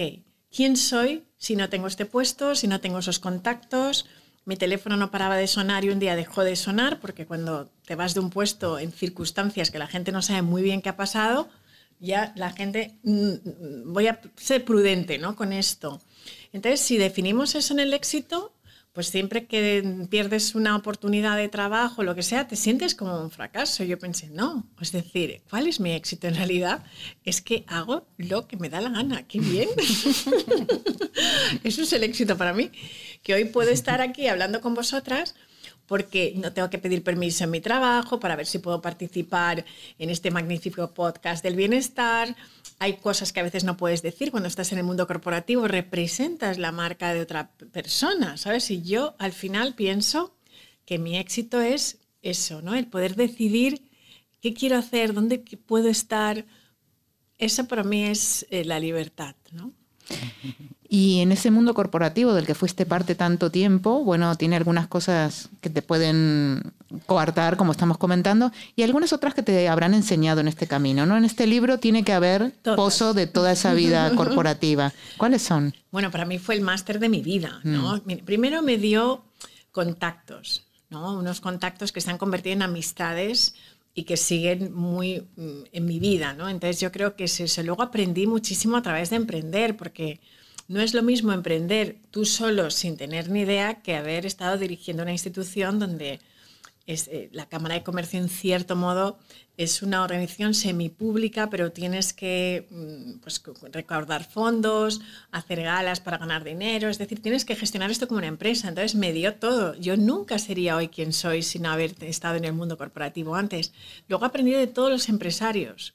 ¿quién 0.55 0.77
soy 0.77 1.25
si 1.39 1.57
no 1.57 1.71
tengo 1.71 1.87
este 1.87 2.05
puesto, 2.05 2.55
si 2.55 2.69
no 2.69 2.83
tengo 2.83 2.99
esos 2.99 3.19
contactos? 3.19 4.05
Mi 4.45 4.57
teléfono 4.57 4.99
no 4.99 5.11
paraba 5.11 5.37
de 5.37 5.47
sonar 5.47 5.87
y 5.87 5.89
un 5.89 6.01
día 6.01 6.17
dejó 6.17 6.45
de 6.45 6.57
sonar 6.57 7.01
porque 7.01 7.25
cuando 7.25 7.71
te 7.87 7.95
vas 7.95 8.13
de 8.13 8.21
un 8.21 8.29
puesto 8.29 8.79
en 8.79 8.93
circunstancias 8.93 9.71
que 9.71 9.79
la 9.79 9.87
gente 9.87 10.13
no 10.13 10.21
sabe 10.21 10.43
muy 10.43 10.63
bien 10.63 10.83
qué 10.83 10.91
ha 10.91 10.97
pasado, 10.97 11.49
ya 12.01 12.33
la 12.37 12.51
gente, 12.51 12.99
mm, 13.03 13.29
mm, 13.29 13.93
voy 13.93 14.09
a 14.09 14.21
ser 14.37 14.65
prudente 14.65 15.19
¿no? 15.19 15.37
con 15.37 15.53
esto. 15.53 16.01
Entonces, 16.53 16.81
si 16.81 16.97
definimos 16.99 17.55
eso 17.55 17.75
en 17.75 17.81
el 17.81 17.93
éxito, 17.95 18.55
pues 18.95 19.09
siempre 19.09 19.47
que 19.47 20.07
pierdes 20.09 20.55
una 20.55 20.77
oportunidad 20.77 21.37
de 21.37 21.49
trabajo, 21.49 22.05
lo 22.05 22.15
que 22.15 22.23
sea, 22.23 22.47
te 22.47 22.55
sientes 22.55 22.95
como 22.95 23.21
un 23.21 23.33
fracaso. 23.33 23.83
Yo 23.83 23.99
pensé, 23.99 24.31
no, 24.31 24.65
es 24.81 24.93
decir, 24.93 25.43
¿cuál 25.51 25.67
es 25.67 25.81
mi 25.81 25.91
éxito 25.91 26.29
en 26.29 26.37
realidad? 26.37 26.85
Es 27.25 27.43
que 27.43 27.65
hago 27.67 28.07
lo 28.19 28.47
que 28.47 28.57
me 28.57 28.71
da 28.71 28.81
la 28.81 28.91
gana, 28.91 29.27
qué 29.27 29.41
bien. 29.41 29.69
Eso 31.65 31.83
es 31.83 31.93
el 31.93 32.05
éxito 32.05 32.37
para 32.37 32.53
mí, 32.53 32.71
que 33.25 33.35
hoy 33.35 33.47
puedo 33.47 33.71
estar 33.71 34.01
aquí 34.01 34.29
hablando 34.29 34.61
con 34.61 34.75
vosotras 34.75 35.35
porque 35.87 36.35
no 36.37 36.53
tengo 36.53 36.71
que 36.71 36.79
pedir 36.79 37.03
permiso 37.03 37.45
en 37.45 37.51
mi 37.51 37.61
trabajo 37.61 38.21
para 38.21 38.37
ver 38.37 38.47
si 38.47 38.59
puedo 38.59 38.81
participar 38.81 39.65
en 39.99 40.11
este 40.11 40.31
magnífico 40.31 40.93
podcast 40.95 41.43
del 41.43 41.57
bienestar. 41.57 42.35
Hay 42.79 42.95
cosas 42.95 43.33
que 43.33 43.41
a 43.41 43.45
veces 43.45 43.65
no 43.65 43.77
puedes 43.77 44.03
decir 44.03 44.31
cuando 44.31 44.49
estás 44.49 44.73
en 44.73 44.79
el 44.79 44.85
mundo 44.85 45.07
corporativo, 45.07 45.69
representas 45.69 46.59
la 46.59 46.73
marca 46.73 47.13
de 47.13 47.21
otra 47.21 47.51
persona, 47.73 48.37
¿sabes? 48.37 48.71
Y 48.71 48.83
yo 48.83 49.15
al 49.19 49.33
final 49.33 49.75
pienso 49.75 50.35
que 50.87 50.99
mi 50.99 51.19
éxito 51.19 51.61
es 51.61 51.99
eso, 52.23 52.63
¿no? 52.63 52.75
El 52.75 52.87
poder 52.87 53.17
decidir 53.17 53.89
qué 54.41 54.55
quiero 54.55 54.77
hacer, 54.77 55.15
dónde 55.15 55.39
puedo 55.39 55.89
estar. 55.89 56.47
Eso 57.39 57.67
para 57.67 57.85
mí 57.85 58.05
es 58.05 58.47
eh, 58.51 58.65
la 58.65 58.81
libertad, 58.81 59.37
¿no? 59.53 59.73
Y 60.89 61.21
en 61.21 61.33
ese 61.33 61.51
mundo 61.51 61.75
corporativo 61.75 62.35
del 62.35 62.47
que 62.47 62.55
fuiste 62.55 62.87
parte 62.87 63.15
tanto 63.15 63.51
tiempo, 63.51 64.05
bueno, 64.05 64.37
tiene 64.37 64.55
algunas 64.55 64.87
cosas 64.87 65.49
que 65.61 65.71
te 65.71 65.83
pueden 65.83 66.73
coartar, 67.07 67.57
como 67.57 67.73
estamos 67.73 67.99
comentando, 67.99 68.53
y 68.77 68.83
algunas 68.83 69.13
otras 69.13 69.35
que 69.35 69.43
te 69.43 69.69
habrán 69.69 69.95
enseñado 69.95 70.41
en 70.41 70.47
este 70.47 70.67
camino, 70.67 71.05
¿no? 71.05 71.17
En 71.17 71.25
este 71.25 71.47
libro 71.47 71.79
tiene 71.79 72.05
que 72.05 72.13
haber 72.13 72.53
pozo 72.77 73.13
de 73.13 73.27
toda 73.27 73.53
esa 73.53 73.75
vida 73.75 74.11
corporativa. 74.17 74.93
¿Cuáles 75.17 75.43
son? 75.43 75.75
Bueno, 75.91 76.11
para 76.11 76.27
mí 76.27 76.39
fue 76.39 76.55
el 76.55 76.61
máster 76.61 77.01
de 77.01 77.09
mi 77.09 77.23
vida, 77.23 77.61
¿no? 77.65 77.97
Mm. 77.97 78.19
Primero 78.25 78.63
me 78.63 78.77
dio 78.77 79.25
contactos, 79.73 80.65
¿no? 80.91 81.19
Unos 81.19 81.41
contactos 81.41 81.91
que 81.91 82.03
se 82.03 82.11
han 82.11 82.19
convertido 82.19 82.53
en 82.53 82.63
amistades 82.63 83.55
y 83.95 84.05
que 84.05 84.17
siguen 84.17 84.75
muy 84.75 85.21
mm, 85.37 85.63
en 85.73 85.85
mi 85.87 86.01
vida, 86.01 86.35
¿no? 86.35 86.49
Entonces 86.49 86.81
yo 86.81 86.91
creo 86.91 87.15
que 87.17 87.25
eso. 87.25 87.63
Luego 87.63 87.83
aprendí 87.83 88.27
muchísimo 88.27 88.77
a 88.77 88.83
través 88.83 89.11
de 89.11 89.17
emprender, 89.17 89.77
porque 89.77 90.21
no 90.67 90.81
es 90.81 90.95
lo 90.95 91.03
mismo 91.03 91.33
emprender 91.33 91.99
tú 92.11 92.25
solo 92.25 92.71
sin 92.71 92.97
tener 92.97 93.31
ni 93.31 93.43
idea 93.43 93.83
que 93.83 93.95
haber 93.95 94.27
estado 94.27 94.59
dirigiendo 94.59 95.03
una 95.03 95.13
institución 95.13 95.79
donde 95.79 96.21
eh, 96.87 97.31
la 97.33 97.47
Cámara 97.47 97.75
de 97.75 97.83
Comercio 97.83 98.21
en 98.21 98.29
cierto 98.29 98.77
modo 98.77 99.19
es 99.57 99.83
una 99.83 100.03
organización 100.03 100.53
semipública, 100.53 101.49
pero 101.49 101.73
tienes 101.73 102.13
que 102.13 102.67
mm, 102.71 103.21
pues, 103.21 103.43
recaudar 103.73 104.25
fondos, 104.25 105.01
hacer 105.31 105.63
galas 105.63 106.01
para 106.01 106.19
ganar 106.19 106.45
dinero, 106.45 106.89
es 106.89 106.99
decir, 106.99 107.23
tienes 107.23 107.45
que 107.45 107.57
gestionar 107.57 107.91
esto 107.91 108.09
como 108.09 108.19
una 108.19 108.27
empresa. 108.27 108.69
Entonces 108.69 108.95
me 108.97 109.13
dio 109.13 109.35
todo. 109.37 109.75
Yo 109.77 109.97
nunca 109.97 110.39
sería 110.39 110.77
hoy 110.77 110.89
quien 110.89 111.13
soy 111.13 111.43
sin 111.43 111.67
haber 111.67 111.95
estado 112.05 112.37
en 112.37 112.45
el 112.45 112.53
mundo 112.53 112.77
corporativo 112.77 113.35
antes. 113.35 113.73
Luego 114.09 114.25
aprendí 114.25 114.53
de 114.53 114.67
todos 114.67 114.91
los 114.91 115.09
empresarios. 115.09 115.95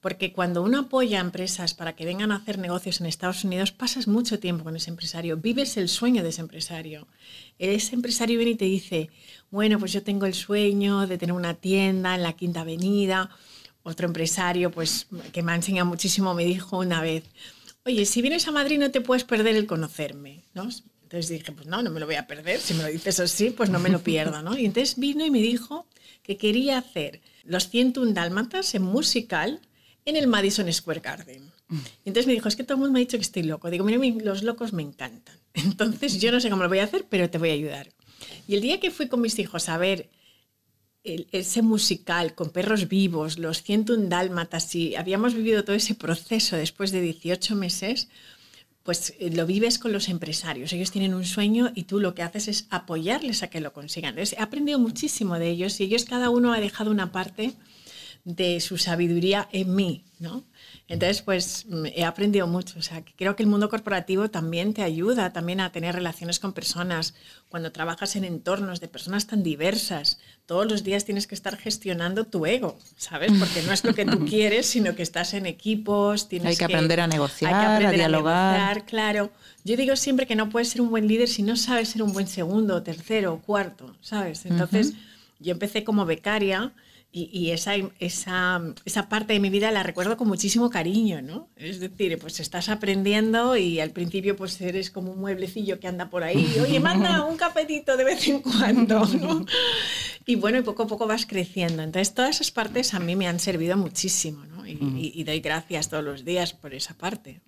Porque 0.00 0.32
cuando 0.32 0.62
uno 0.62 0.78
apoya 0.78 1.18
a 1.18 1.22
empresas 1.22 1.74
para 1.74 1.96
que 1.96 2.04
vengan 2.04 2.30
a 2.30 2.36
hacer 2.36 2.58
negocios 2.58 3.00
en 3.00 3.06
Estados 3.06 3.42
Unidos, 3.42 3.72
pasas 3.72 4.06
mucho 4.06 4.38
tiempo 4.38 4.62
con 4.62 4.76
ese 4.76 4.90
empresario, 4.90 5.36
vives 5.36 5.76
el 5.76 5.88
sueño 5.88 6.22
de 6.22 6.28
ese 6.28 6.40
empresario. 6.40 7.08
Ese 7.58 7.96
empresario 7.96 8.38
viene 8.38 8.52
y 8.52 8.56
te 8.56 8.64
dice, 8.64 9.10
bueno, 9.50 9.78
pues 9.78 9.92
yo 9.92 10.02
tengo 10.04 10.26
el 10.26 10.34
sueño 10.34 11.06
de 11.08 11.18
tener 11.18 11.34
una 11.34 11.54
tienda 11.54 12.14
en 12.14 12.22
la 12.22 12.34
Quinta 12.34 12.60
Avenida. 12.60 13.30
Otro 13.82 14.06
empresario, 14.06 14.70
pues 14.70 15.08
que 15.32 15.42
me 15.42 15.52
ha 15.52 15.56
enseñado 15.56 15.88
muchísimo, 15.88 16.32
me 16.32 16.44
dijo 16.44 16.78
una 16.78 17.00
vez, 17.00 17.24
oye, 17.84 18.04
si 18.04 18.22
vienes 18.22 18.46
a 18.46 18.52
Madrid 18.52 18.78
no 18.78 18.90
te 18.92 19.00
puedes 19.00 19.24
perder 19.24 19.56
el 19.56 19.66
conocerme, 19.66 20.44
¿no? 20.54 20.68
Entonces 21.02 21.30
dije, 21.30 21.52
pues 21.52 21.66
no, 21.66 21.82
no 21.82 21.90
me 21.90 21.98
lo 21.98 22.06
voy 22.06 22.16
a 22.16 22.26
perder. 22.26 22.60
Si 22.60 22.74
me 22.74 22.82
lo 22.82 22.88
dices 22.88 23.18
así, 23.18 23.50
pues 23.50 23.70
no 23.70 23.78
me 23.80 23.88
lo 23.88 24.00
pierdo, 24.00 24.42
¿no? 24.42 24.56
Y 24.56 24.66
entonces 24.66 24.96
vino 24.96 25.24
y 25.24 25.30
me 25.30 25.40
dijo 25.40 25.86
que 26.22 26.36
quería 26.36 26.78
hacer 26.78 27.22
los 27.44 27.70
101 27.70 28.12
dálmatas 28.12 28.74
en 28.74 28.82
musical 28.82 29.62
en 30.08 30.16
el 30.16 30.26
Madison 30.26 30.72
Square 30.72 31.00
Garden. 31.00 31.42
Y 31.70 32.08
entonces 32.08 32.26
me 32.26 32.32
dijo, 32.32 32.48
es 32.48 32.56
que 32.56 32.64
todo 32.64 32.74
el 32.74 32.80
mundo 32.80 32.94
me 32.94 33.00
ha 33.00 33.04
dicho 33.04 33.18
que 33.18 33.22
estoy 33.22 33.42
loco. 33.42 33.68
Digo, 33.68 33.84
mira, 33.84 33.98
los 34.24 34.42
locos 34.42 34.72
me 34.72 34.82
encantan. 34.82 35.36
Entonces 35.54 36.18
yo 36.18 36.32
no 36.32 36.40
sé 36.40 36.48
cómo 36.48 36.62
lo 36.62 36.68
voy 36.70 36.78
a 36.78 36.84
hacer, 36.84 37.04
pero 37.10 37.28
te 37.28 37.36
voy 37.36 37.50
a 37.50 37.52
ayudar. 37.52 37.90
Y 38.46 38.54
el 38.54 38.62
día 38.62 38.80
que 38.80 38.90
fui 38.90 39.08
con 39.08 39.20
mis 39.20 39.38
hijos 39.38 39.68
a 39.68 39.76
ver 39.76 40.08
ese 41.04 41.62
musical 41.62 42.34
con 42.34 42.50
perros 42.50 42.88
vivos, 42.88 43.38
los 43.38 43.62
101 43.62 44.08
dálmatas, 44.08 44.74
y 44.74 44.96
habíamos 44.96 45.34
vivido 45.34 45.62
todo 45.64 45.76
ese 45.76 45.94
proceso 45.94 46.56
después 46.56 46.90
de 46.90 47.00
18 47.02 47.54
meses, 47.54 48.08
pues 48.82 49.14
eh, 49.18 49.30
lo 49.30 49.44
vives 49.44 49.78
con 49.78 49.92
los 49.92 50.08
empresarios. 50.08 50.72
Ellos 50.72 50.90
tienen 50.90 51.14
un 51.14 51.26
sueño 51.26 51.70
y 51.74 51.84
tú 51.84 52.00
lo 52.00 52.14
que 52.14 52.22
haces 52.22 52.48
es 52.48 52.66
apoyarles 52.70 53.42
a 53.42 53.50
que 53.50 53.60
lo 53.60 53.74
consigan. 53.74 54.16
he 54.18 54.40
aprendido 54.40 54.78
muchísimo 54.78 55.38
de 55.38 55.50
ellos 55.50 55.78
y 55.80 55.84
ellos 55.84 56.06
cada 56.06 56.30
uno 56.30 56.54
ha 56.54 56.60
dejado 56.60 56.90
una 56.90 57.12
parte 57.12 57.54
de 58.28 58.60
su 58.60 58.76
sabiduría 58.76 59.48
en 59.52 59.74
mí, 59.74 60.04
¿no? 60.18 60.44
Entonces, 60.86 61.22
pues 61.22 61.64
mm, 61.66 61.86
he 61.94 62.04
aprendido 62.04 62.46
mucho. 62.46 62.78
O 62.78 62.82
sea, 62.82 63.02
creo 63.16 63.36
que 63.36 63.42
el 63.42 63.48
mundo 63.48 63.70
corporativo 63.70 64.28
también 64.28 64.74
te 64.74 64.82
ayuda 64.82 65.32
también 65.32 65.60
a 65.60 65.72
tener 65.72 65.94
relaciones 65.94 66.38
con 66.38 66.52
personas. 66.52 67.14
Cuando 67.48 67.72
trabajas 67.72 68.16
en 68.16 68.24
entornos 68.24 68.80
de 68.80 68.88
personas 68.88 69.26
tan 69.26 69.42
diversas, 69.42 70.18
todos 70.44 70.70
los 70.70 70.84
días 70.84 71.06
tienes 71.06 71.26
que 71.26 71.34
estar 71.34 71.56
gestionando 71.56 72.24
tu 72.24 72.44
ego, 72.44 72.78
¿sabes? 72.98 73.32
Porque 73.38 73.62
no 73.62 73.72
es 73.72 73.82
lo 73.82 73.94
que 73.94 74.04
tú 74.04 74.26
quieres, 74.28 74.66
sino 74.66 74.94
que 74.94 75.02
estás 75.02 75.32
en 75.32 75.46
equipos, 75.46 76.28
tienes 76.28 76.50
hay 76.50 76.56
que, 76.56 76.64
aprender 76.66 77.00
a 77.00 77.06
negociar, 77.06 77.82
a 77.82 77.90
dialogar. 77.90 78.84
claro. 78.84 79.30
Yo 79.64 79.74
digo 79.78 79.96
siempre 79.96 80.26
que 80.26 80.36
no 80.36 80.50
puedes 80.50 80.68
ser 80.68 80.82
un 80.82 80.90
buen 80.90 81.08
líder 81.08 81.28
si 81.28 81.42
no 81.42 81.56
sabes 81.56 81.88
ser 81.88 82.02
un 82.02 82.12
buen 82.12 82.26
segundo, 82.26 82.82
tercero, 82.82 83.40
cuarto, 83.44 83.96
¿sabes? 84.02 84.44
Entonces, 84.44 84.92
yo 85.40 85.52
empecé 85.52 85.82
como 85.82 86.04
becaria 86.04 86.74
y, 87.10 87.50
esa, 87.52 87.74
esa, 88.00 88.60
esa, 88.84 89.08
parte 89.08 89.32
de 89.32 89.40
mi 89.40 89.48
vida 89.48 89.70
la 89.70 89.82
recuerdo 89.82 90.18
con 90.18 90.28
muchísimo 90.28 90.68
cariño, 90.68 91.22
¿no? 91.22 91.48
Es 91.56 91.80
decir, 91.80 92.18
pues 92.18 92.38
estás 92.38 92.68
aprendiendo 92.68 93.56
y 93.56 93.80
al 93.80 93.90
principio 93.90 94.36
pues 94.36 94.60
eres 94.60 94.90
como 94.90 95.12
un 95.12 95.20
mueblecillo 95.20 95.80
que 95.80 95.88
anda 95.88 96.10
por 96.10 96.22
ahí, 96.22 96.46
oye, 96.60 96.80
manda 96.80 97.24
un 97.24 97.36
cafetito 97.36 97.96
de 97.96 98.04
vez 98.04 98.28
en 98.28 98.40
cuando, 98.42 99.06
¿no? 99.06 99.46
Y 100.26 100.36
bueno, 100.36 100.58
y 100.58 100.62
poco 100.62 100.82
a 100.82 100.86
poco 100.86 101.06
vas 101.06 101.24
creciendo. 101.24 101.82
Entonces 101.82 102.14
todas 102.14 102.36
esas 102.36 102.50
partes 102.50 102.92
a 102.92 103.00
mí 103.00 103.16
me 103.16 103.26
han 103.26 103.40
servido 103.40 103.76
muchísimo, 103.76 104.44
¿no? 104.44 104.58
y 104.66 105.24
doy 105.24 105.40
gracias 105.40 105.88
todos 105.88 106.04
los 106.04 106.26
días 106.26 106.52
por 106.52 106.74
esa 106.74 106.92
parte 106.92 107.40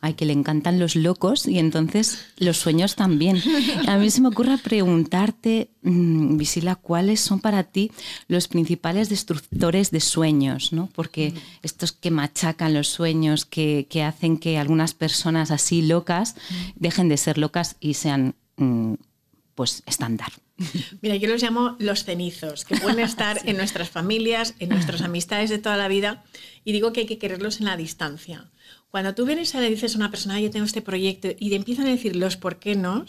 ay, 0.00 0.14
que 0.14 0.24
le 0.24 0.32
encantan 0.32 0.78
los 0.78 0.96
locos 0.96 1.46
y 1.46 1.58
entonces 1.58 2.18
los 2.38 2.56
sueños 2.58 2.96
también. 2.96 3.42
A 3.86 3.98
mí 3.98 4.10
se 4.10 4.20
me 4.20 4.28
ocurre 4.28 4.58
preguntarte, 4.58 5.70
mm, 5.82 6.36
Visila, 6.36 6.76
¿cuáles 6.76 7.20
son 7.20 7.40
para 7.40 7.64
ti 7.64 7.90
los 8.28 8.48
principales 8.48 9.08
destructores 9.08 9.90
de 9.90 10.00
sueños? 10.00 10.72
¿no? 10.72 10.88
Porque 10.94 11.34
estos 11.62 11.92
que 11.92 12.10
machacan 12.10 12.74
los 12.74 12.88
sueños, 12.88 13.44
que, 13.44 13.86
hacen 14.06 14.38
que 14.38 14.58
algunas 14.58 14.94
personas 14.94 15.50
así 15.50 15.82
locas 15.82 16.36
dejen 16.76 17.08
de 17.08 17.16
ser 17.16 17.38
locas 17.38 17.76
y 17.80 17.94
sean 17.94 18.34
mm, 18.56 18.94
pues 19.56 19.82
estándar. 19.86 20.30
Mira, 21.02 21.16
yo 21.16 21.28
los 21.28 21.42
llamo 21.42 21.74
los 21.80 22.04
cenizos, 22.04 22.64
que 22.64 22.76
pueden 22.76 23.00
estar 23.04 23.40
en 23.44 23.56
nuestras 23.56 23.90
familias, 23.90 24.54
en 24.60 24.68
nuestras 24.68 25.00
amistades 25.00 25.50
de 25.50 25.58
toda 25.58 25.76
la 25.76 25.88
vida, 25.88 26.22
y 26.64 26.72
digo 26.72 26.92
que 26.92 27.00
hay 27.00 27.06
que 27.06 27.18
quererlos 27.18 27.58
en 27.58 27.66
la 27.66 27.76
distancia. 27.76 28.52
Cuando 28.90 29.14
tú 29.14 29.26
vienes 29.26 29.54
a 29.54 29.60
le 29.60 29.68
dices 29.68 29.94
a 29.94 29.98
una 29.98 30.10
persona, 30.10 30.40
yo 30.40 30.50
tengo 30.50 30.64
este 30.64 30.80
proyecto, 30.80 31.28
y 31.38 31.50
te 31.50 31.56
empiezan 31.56 31.86
a 31.86 31.90
decir 31.90 32.14
los 32.14 32.36
por 32.36 32.58
qué 32.58 32.76
no, 32.76 33.04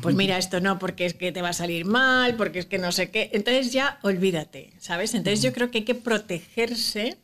pues 0.00 0.16
mira, 0.16 0.38
esto 0.38 0.60
no, 0.60 0.78
porque 0.78 1.04
es 1.04 1.14
que 1.14 1.32
te 1.32 1.42
va 1.42 1.50
a 1.50 1.52
salir 1.52 1.84
mal, 1.84 2.36
porque 2.36 2.60
es 2.60 2.66
que 2.66 2.78
no 2.78 2.90
sé 2.92 3.10
qué, 3.10 3.30
entonces 3.32 3.72
ya 3.72 3.98
olvídate, 4.02 4.72
¿sabes? 4.78 5.14
Entonces 5.14 5.42
yo 5.42 5.52
creo 5.52 5.70
que 5.70 5.78
hay 5.78 5.84
que 5.84 5.94
protegerse 5.94 7.18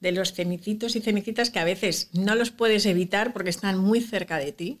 de 0.00 0.12
los 0.12 0.32
cenicitos 0.32 0.96
y 0.96 1.00
cenicitas 1.00 1.50
que 1.50 1.58
a 1.58 1.64
veces 1.64 2.08
no 2.12 2.34
los 2.34 2.50
puedes 2.50 2.86
evitar 2.86 3.32
porque 3.32 3.50
están 3.50 3.78
muy 3.78 4.00
cerca 4.00 4.38
de 4.38 4.52
ti 4.52 4.78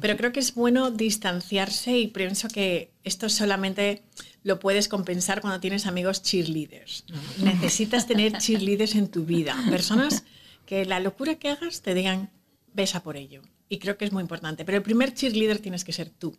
pero 0.00 0.16
creo 0.16 0.32
que 0.32 0.40
es 0.40 0.54
bueno 0.54 0.90
distanciarse 0.90 1.98
y 1.98 2.08
pienso 2.08 2.48
que 2.48 2.92
esto 3.04 3.28
solamente 3.28 4.02
lo 4.42 4.58
puedes 4.58 4.88
compensar 4.88 5.40
cuando 5.40 5.60
tienes 5.60 5.86
amigos 5.86 6.22
cheerleaders. 6.22 7.04
Necesitas 7.38 8.06
tener 8.06 8.38
cheerleaders 8.38 8.94
en 8.94 9.08
tu 9.08 9.24
vida, 9.24 9.56
personas 9.70 10.24
que 10.66 10.84
la 10.84 11.00
locura 11.00 11.34
que 11.34 11.50
hagas 11.50 11.82
te 11.82 11.94
digan, 11.94 12.30
besa 12.72 13.02
por 13.02 13.16
ello. 13.16 13.42
Y 13.68 13.78
creo 13.78 13.96
que 13.96 14.04
es 14.04 14.12
muy 14.12 14.22
importante. 14.22 14.64
Pero 14.64 14.78
el 14.78 14.82
primer 14.82 15.14
cheerleader 15.14 15.58
tienes 15.58 15.84
que 15.84 15.92
ser 15.92 16.10
tú. 16.10 16.36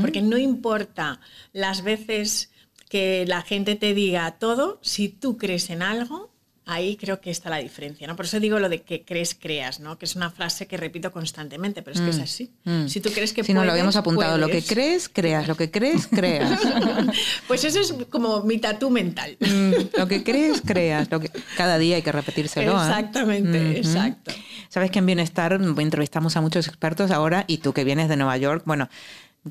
Porque 0.00 0.20
no 0.20 0.36
importa 0.36 1.20
las 1.52 1.82
veces 1.82 2.50
que 2.88 3.24
la 3.26 3.42
gente 3.42 3.76
te 3.76 3.94
diga 3.94 4.38
todo, 4.38 4.78
si 4.82 5.08
tú 5.08 5.38
crees 5.38 5.70
en 5.70 5.82
algo, 5.82 6.33
Ahí 6.66 6.96
creo 6.96 7.20
que 7.20 7.30
está 7.30 7.50
la 7.50 7.58
diferencia, 7.58 8.06
¿no? 8.06 8.16
Por 8.16 8.24
eso 8.24 8.40
digo 8.40 8.58
lo 8.58 8.70
de 8.70 8.80
que 8.80 9.04
crees, 9.04 9.36
creas, 9.38 9.80
¿no? 9.80 9.98
Que 9.98 10.06
es 10.06 10.16
una 10.16 10.30
frase 10.30 10.66
que 10.66 10.78
repito 10.78 11.12
constantemente, 11.12 11.82
pero 11.82 11.94
es 11.94 12.00
que 12.00 12.08
es 12.08 12.18
mm, 12.18 12.22
así. 12.22 12.50
Mm. 12.64 12.86
Si 12.86 13.00
tú 13.00 13.10
crees 13.10 13.34
que 13.34 13.44
Si 13.44 13.52
no 13.52 13.66
lo 13.66 13.72
habíamos 13.72 13.96
apuntado, 13.96 14.38
lo 14.38 14.48
que 14.48 14.62
crees, 14.62 15.10
creas, 15.10 15.46
lo 15.46 15.56
que 15.56 15.70
crees, 15.70 16.06
creas. 16.06 16.58
pues 17.48 17.64
eso 17.64 17.80
es 17.80 17.94
como 18.08 18.42
mi 18.44 18.58
tatú 18.58 18.88
mental. 18.88 19.36
Mm, 19.40 19.98
lo 19.98 20.08
que 20.08 20.24
crees, 20.24 20.62
creas. 20.62 21.10
Lo 21.10 21.20
que... 21.20 21.30
Cada 21.56 21.76
día 21.76 21.96
hay 21.96 22.02
que 22.02 22.12
repetírselo. 22.12 22.72
¿eh? 22.72 22.74
Exactamente, 22.74 23.76
exacto. 23.76 24.32
Sabes 24.70 24.90
que 24.90 25.00
en 25.00 25.06
bienestar 25.06 25.52
entrevistamos 25.52 26.34
a 26.36 26.40
muchos 26.40 26.66
expertos 26.66 27.10
ahora 27.10 27.44
y 27.46 27.58
tú 27.58 27.74
que 27.74 27.84
vienes 27.84 28.08
de 28.08 28.16
Nueva 28.16 28.38
York, 28.38 28.62
bueno, 28.64 28.88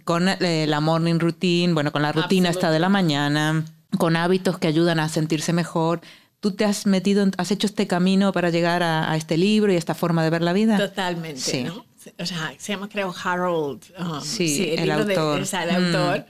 con 0.03 0.27
eh, 0.27 0.65
la 0.67 0.79
morning 0.79 1.19
routine, 1.19 1.73
bueno, 1.73 1.91
con 1.91 2.01
la 2.01 2.11
rutina 2.11 2.49
esta 2.49 2.71
de 2.71 2.79
la 2.79 2.89
mañana, 2.89 3.65
con 3.97 4.15
hábitos 4.15 4.57
que 4.57 4.67
ayudan 4.67 4.99
a 4.99 5.09
sentirse 5.09 5.53
mejor 5.53 6.01
tú 6.43 6.51
te 6.51 6.65
has 6.65 6.85
metido, 6.85 7.25
has 7.37 7.51
hecho 7.51 7.67
este 7.67 7.87
camino 7.87 8.33
para 8.33 8.49
llegar 8.49 8.83
a, 8.83 9.15
este 9.15 9.37
libro 9.37 9.71
y 9.71 9.75
a 9.75 9.79
esta 9.79 9.95
forma 9.95 10.25
de 10.25 10.29
ver 10.29 10.41
la 10.41 10.51
vida. 10.51 10.77
Totalmente, 10.77 11.39
sí. 11.39 11.63
¿no? 11.63 11.85
O 12.19 12.25
sea, 12.25 12.53
se 12.57 12.73
llama 12.73 12.89
creo 12.89 13.15
Harold. 13.23 13.81
Um, 13.97 14.21
sí, 14.21 14.75
el, 14.77 14.91
autor. 14.91 15.47
De, 15.47 15.63
el 15.63 15.69
autor. 15.69 16.25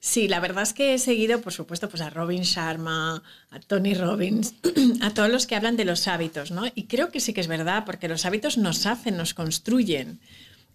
Sí, 0.00 0.28
la 0.28 0.40
verdad 0.40 0.62
es 0.62 0.72
que 0.72 0.94
he 0.94 0.98
seguido, 0.98 1.42
por 1.42 1.52
supuesto, 1.52 1.90
pues 1.90 2.00
a 2.00 2.08
Robin 2.08 2.40
Sharma, 2.40 3.22
a 3.50 3.60
Tony 3.60 3.92
Robbins, 3.92 4.54
a 5.02 5.12
todos 5.12 5.28
los 5.28 5.46
que 5.46 5.56
hablan 5.56 5.76
de 5.76 5.84
los 5.84 6.08
hábitos, 6.08 6.50
¿no? 6.52 6.62
Y 6.74 6.84
creo 6.84 7.10
que 7.10 7.20
sí 7.20 7.34
que 7.34 7.42
es 7.42 7.46
verdad, 7.46 7.84
porque 7.84 8.08
los 8.08 8.24
hábitos 8.24 8.56
nos 8.56 8.86
hacen, 8.86 9.18
nos 9.18 9.34
construyen. 9.34 10.20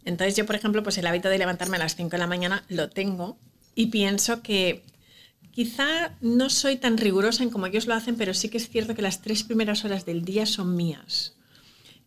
Entonces 0.04 0.36
yo, 0.36 0.46
por 0.46 0.56
ejemplo, 0.56 0.84
pues 0.84 1.00
el 1.00 1.08
hábito 1.08 1.30
de 1.30 1.40
levantarme 1.40 1.78
a 1.78 1.80
las 1.80 1.96
5 1.96 2.12
de 2.12 2.18
la 2.20 2.28
mañana 2.28 2.64
lo 2.70 2.88
tengo 2.92 3.36
y 3.74 3.88
pienso 3.88 4.44
que 4.44 4.84
Quizá 5.56 6.18
no 6.20 6.50
soy 6.50 6.76
tan 6.76 6.98
rigurosa 6.98 7.42
en 7.42 7.50
como 7.50 7.66
ellos 7.66 7.88
lo 7.88 7.94
hacen, 7.94 8.18
pero 8.18 8.34
sí 8.34 8.50
que 8.50 8.58
es 8.58 8.68
cierto 8.68 8.94
que 8.94 9.02
las 9.02 9.22
tres 9.22 9.44
primeras 9.44 9.86
horas 9.86 10.06
del 10.06 10.26
día 10.26 10.46
son 10.46 10.76
mías. 10.76 11.38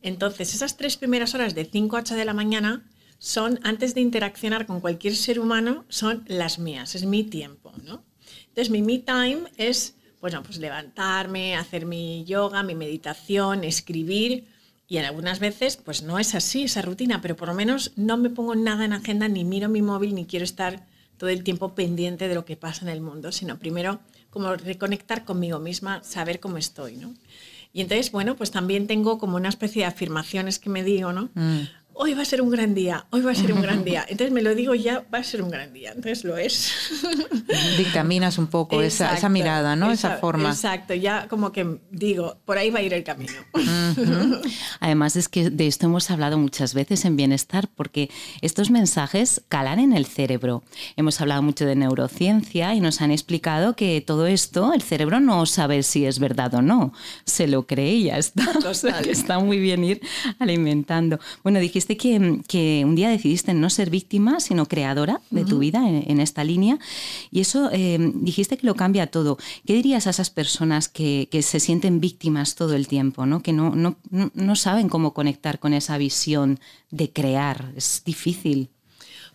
Entonces, 0.03 0.55
esas 0.55 0.77
tres 0.77 0.99
primeras 0.99 1.35
horas 1.35 1.55
de 1.55 1.65
5 1.65 1.97
a 1.97 2.01
8 2.01 2.15
de 2.15 2.27
la 2.27 2.35
mañana 2.35 2.87
son, 3.19 3.59
antes 3.63 3.95
de 3.95 4.03
interaccionar 4.03 4.67
con 4.67 4.81
cualquier 4.81 5.17
ser 5.17 5.41
humano, 5.41 5.87
son 5.89 6.25
las 6.27 6.59
mías, 6.59 6.95
es 6.95 7.07
mi 7.07 7.25
tiempo, 7.25 7.73
¿no? 7.85 8.05
Entonces, 8.49 8.69
mi 8.69 8.83
me 8.83 8.99
time 8.99 9.45
es, 9.57 9.95
bueno, 10.21 10.43
pues 10.43 10.59
levantarme, 10.59 11.57
hacer 11.57 11.87
mi 11.87 12.27
yoga, 12.27 12.63
mi 12.63 12.75
meditación, 12.75 13.65
escribir, 13.65 14.47
y 14.87 14.99
en 14.99 15.07
algunas 15.07 15.39
veces, 15.39 15.79
pues 15.79 16.03
no 16.03 16.19
es 16.19 16.35
así 16.35 16.65
esa 16.65 16.83
rutina, 16.83 17.23
pero 17.23 17.35
por 17.35 17.49
lo 17.49 17.55
menos 17.55 17.93
no 17.97 18.19
me 18.19 18.29
pongo 18.29 18.55
nada 18.55 18.85
en 18.85 18.93
agenda, 18.93 19.27
ni 19.27 19.43
miro 19.43 19.71
mi 19.71 19.81
móvil, 19.81 20.15
ni 20.15 20.27
quiero 20.27 20.45
estar 20.45 20.87
todo 21.19 21.31
el 21.31 21.45
tiempo 21.45 21.75
pendiente 21.75 22.29
de 22.29 22.35
lo 22.35 22.45
que 22.45 22.57
pasa 22.57 22.85
en 22.85 22.89
el 22.89 23.01
mundo, 23.01 23.33
sino 23.33 23.59
primero 23.59 24.01
como 24.31 24.55
reconectar 24.55 25.25
conmigo 25.25 25.59
misma, 25.59 26.03
saber 26.05 26.41
cómo 26.41 26.57
estoy, 26.57 26.97
¿no? 26.97 27.15
Y 27.73 27.83
entonces, 27.83 28.11
bueno, 28.11 28.35
pues 28.37 28.51
también 28.51 28.87
tengo 28.87 29.19
como 29.19 29.37
una 29.37 29.51
especie 29.51 29.83
de 29.83 29.87
afirmaciones 29.87 30.59
que 30.59 30.71
me 30.71 30.83
digo, 30.83 31.13
¿no? 31.13 31.29
Mm 31.35 31.65
hoy 32.01 32.15
va 32.15 32.23
a 32.23 32.25
ser 32.25 32.41
un 32.41 32.51
gran 32.51 32.75
día, 32.75 33.07
hoy 33.11 33.23
va 33.23 33.33
a 33.33 33.35
ser 33.35 33.53
un 33.53 33.61
gran 33.61 33.85
día. 33.85 34.07
Entonces 34.09 34.33
me 34.33 34.41
lo 34.41 34.55
digo 34.55 34.75
ya, 34.75 35.05
va 35.13 35.19
a 35.19 35.25
ser 35.25 35.43
un 35.43 35.51
gran 35.51 35.73
día. 35.73 35.91
Entonces 35.91 36.25
lo 36.25 36.37
es. 36.37 36.73
Dictaminas 37.77 38.39
un 38.39 38.47
poco 38.47 38.81
esa, 38.81 39.15
esa, 39.15 39.29
mirada, 39.29 39.75
¿no? 39.75 39.91
Esa, 39.91 40.17
forma. 40.19 40.51
Exacto, 40.51 40.95
ya 40.95 41.27
como 41.29 41.51
que 41.51 41.81
digo, 41.91 42.39
por 42.45 42.57
ahí 42.57 42.71
va 42.71 42.79
a 42.79 42.83
ir 42.83 42.95
el 42.95 43.03
camino. 43.03 43.33
Además 44.81 45.17
es 45.17 45.29
que 45.29 45.51
de 45.51 45.67
esto 45.67 45.87
hemos 45.87 46.11
hablado 46.11 46.39
muchas 46.39 46.73
veces 46.73 47.05
en 47.05 47.17
Bienestar, 47.17 47.69
porque 47.75 48.11
estos 48.43 48.71
mensajes 48.71 49.43
calan 49.49 49.81
en 49.81 49.93
el 49.93 50.07
cerebro. 50.07 50.63
Hemos 50.97 51.21
hablado 51.21 51.43
mucho 51.43 51.67
de 51.67 51.75
neurociencia 51.75 52.75
y 52.75 52.81
nos 52.81 53.01
han 53.01 53.11
explicado 53.11 53.75
que 53.75 54.01
todo 54.01 54.27
esto, 54.27 54.73
el 54.73 54.83
cerebro 54.83 55.19
no 55.19 55.47
sabe 55.47 55.83
si 55.83 56.07
es 56.07 56.21
verdad 56.21 56.55
o 56.55 56.63
no. 56.63 56.93
Se 57.25 57.49
lo 57.49 57.67
cree 57.67 57.95
y 57.95 58.05
ya 58.05 58.19
está. 58.19 58.45
está 59.09 59.41
muy 59.41 59.59
bien 59.59 59.83
ir 59.83 60.01
alimentando. 60.39 61.19
Bueno, 61.43 61.59
dijiste 61.59 61.88
que, 61.97 62.85
un 62.85 62.95
día 62.95 63.09
decidiste 63.09 63.55
no 63.55 63.71
ser 63.71 63.91
víctima, 63.91 64.41
sino 64.41 64.67
creadora 64.67 65.21
de 65.31 65.45
tu 65.45 65.59
vida 65.59 65.89
en, 65.89 66.21
esta 66.21 66.45
línea. 66.45 66.79
Y 67.31 67.41
eso 67.41 67.71
eh, 67.73 67.99
dijiste 68.15 68.57
que 68.59 68.67
lo 68.67 68.75
cambia 68.75 69.07
todo. 69.07 69.39
¿Qué 69.67 69.75
dirías 69.75 70.07
a 70.07 70.11
esas 70.11 70.31
personas 70.31 70.89
que, 70.89 71.29
se 71.43 71.61
sienten 71.61 72.01
víctimas 72.01 72.57
todo 72.57 72.75
el 72.75 72.89
tiempo, 72.89 73.25
¿no? 73.25 73.43
que 73.43 73.53
no, 73.53 73.75
no, 73.75 73.97
no 74.11 74.57
saben 74.57 74.89
cómo 74.89 75.15
conectar 75.15 75.59
con 75.59 75.73
esa 75.73 75.97
visión 75.99 76.59
de 76.91 77.11
crear? 77.13 77.73
Es 77.77 78.03
difícil. 78.05 78.71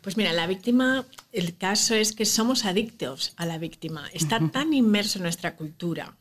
Pues 0.03 0.17
mira, 0.17 0.33
la 0.33 0.47
víctima, 0.47 1.05
el 1.31 1.55
caso 1.55 1.95
es 1.95 2.11
que 2.11 2.25
somos 2.25 2.65
adictos 2.65 3.33
a 3.37 3.45
la 3.45 3.57
víctima. 3.57 4.09
Está 4.13 4.39
tan 4.51 4.73
inmerso 4.73 5.17
en 5.17 5.23
nuestra 5.23 5.55
cultura, 5.55 6.17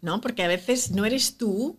¿no? 0.00 0.22
Porque 0.22 0.42
a 0.42 0.48
veces 0.48 0.92
no 0.92 1.04
eres 1.04 1.36
tú 1.36 1.76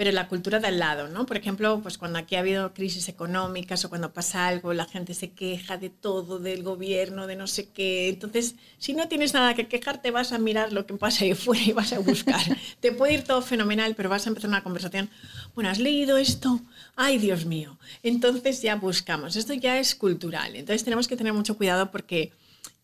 pero 0.00 0.12
la 0.12 0.28
cultura 0.28 0.60
de 0.60 0.68
al 0.68 0.78
lado, 0.78 1.08
¿no? 1.08 1.26
Por 1.26 1.36
ejemplo, 1.36 1.80
pues 1.82 1.98
cuando 1.98 2.18
aquí 2.18 2.34
ha 2.34 2.38
habido 2.38 2.72
crisis 2.72 3.10
económicas 3.10 3.84
o 3.84 3.90
cuando 3.90 4.14
pasa 4.14 4.46
algo, 4.46 4.72
la 4.72 4.86
gente 4.86 5.12
se 5.12 5.32
queja 5.32 5.76
de 5.76 5.90
todo, 5.90 6.38
del 6.38 6.62
gobierno, 6.62 7.26
de 7.26 7.36
no 7.36 7.46
sé 7.46 7.68
qué. 7.68 8.08
Entonces, 8.08 8.54
si 8.78 8.94
no 8.94 9.08
tienes 9.08 9.34
nada 9.34 9.52
que 9.52 9.68
quejarte, 9.68 10.10
vas 10.10 10.32
a 10.32 10.38
mirar 10.38 10.72
lo 10.72 10.86
que 10.86 10.94
pasa 10.94 11.24
ahí 11.26 11.34
fuera 11.34 11.62
y 11.62 11.72
vas 11.72 11.92
a 11.92 11.98
buscar. 11.98 12.40
Te 12.80 12.92
puede 12.92 13.12
ir 13.12 13.24
todo 13.24 13.42
fenomenal, 13.42 13.94
pero 13.94 14.08
vas 14.08 14.24
a 14.24 14.30
empezar 14.30 14.48
una 14.48 14.62
conversación. 14.62 15.10
Bueno, 15.54 15.68
¿has 15.68 15.78
leído 15.78 16.16
esto? 16.16 16.62
Ay, 16.96 17.18
Dios 17.18 17.44
mío. 17.44 17.76
Entonces 18.02 18.62
ya 18.62 18.76
buscamos. 18.76 19.36
Esto 19.36 19.52
ya 19.52 19.78
es 19.78 19.94
cultural. 19.94 20.56
Entonces 20.56 20.82
tenemos 20.82 21.08
que 21.08 21.18
tener 21.18 21.34
mucho 21.34 21.58
cuidado 21.58 21.90
porque 21.90 22.32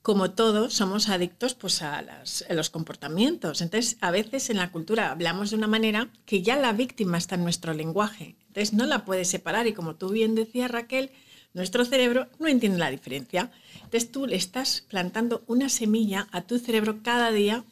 como 0.07 0.31
todos, 0.31 0.73
somos 0.73 1.09
adictos 1.09 1.55
pues, 1.55 1.83
a, 1.83 2.05
los 2.51 2.71
comportamientos. 2.71 3.61
Entonces, 3.61 3.97
a 4.01 4.12
veces 4.12 4.51
en 4.51 4.59
la 4.59 4.71
cultura 4.71 5.11
hablamos 5.11 5.51
de 5.51 5.57
una 5.57 5.66
manera 5.66 6.11
que 6.27 6.42
ya 6.42 6.55
la 6.55 6.73
víctima 6.73 7.19
está 7.19 7.35
en 7.35 7.42
nuestro 7.42 7.75
lenguaje. 7.75 8.37
Entonces, 8.47 8.73
no 8.73 8.87
la 8.87 9.05
puedes 9.05 9.27
separar 9.27 9.66
y 9.66 9.73
como 9.73 9.97
tú 9.97 10.11
bien 10.11 10.37
decías, 10.37 10.71
Raquel, 10.71 11.11
nuestro 11.55 11.85
cerebro 11.85 12.29
no 12.38 12.47
entiende 12.47 12.79
la 12.79 12.92
diferencia. 12.92 13.51
Entonces, 13.79 14.12
tú 14.12 14.29
le 14.29 14.37
estás 14.37 14.85
plantando 14.88 15.42
una 15.49 15.69
semilla 15.69 16.29
a 16.31 16.42
tu 16.42 16.61
cerebro 16.61 17.03
cada 17.03 17.33
día 17.33 17.64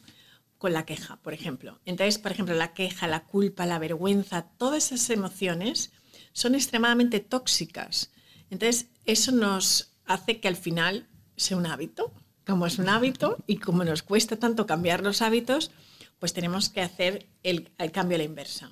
con 0.57 0.73
la 0.73 0.85
queja, 0.85 1.15
por 1.21 1.33
ejemplo. 1.33 1.79
Entonces, 1.85 2.17
por 2.17 2.33
ejemplo, 2.33 2.53
la 2.53 2.73
queja, 2.73 3.07
la 3.07 3.23
culpa, 3.23 3.65
la 3.65 3.79
vergüenza, 3.79 4.49
todas 4.57 4.91
esas 4.91 5.09
emociones 5.09 5.93
son 6.33 6.53
extremadamente 6.53 7.21
tóxicas. 7.21 8.11
Entonces, 8.49 8.87
eso 9.05 9.31
nos 9.31 9.93
hace 10.05 10.41
que 10.41 10.49
al 10.49 10.57
final 10.57 11.07
sea 11.37 11.55
un 11.55 11.65
hábito 11.65 12.11
como 12.45 12.67
es 12.67 12.77
un 12.77 12.89
hábito 12.89 13.37
y 13.47 13.57
como 13.57 13.83
nos 13.83 14.03
cuesta 14.03 14.37
tanto 14.37 14.65
cambiar 14.65 15.03
los 15.03 15.21
hábitos, 15.21 15.71
pues 16.19 16.33
tenemos 16.33 16.69
que 16.69 16.81
hacer 16.81 17.25
el, 17.43 17.71
cambio 17.91 18.15
a 18.15 18.19
la 18.19 18.23
inversa. 18.23 18.71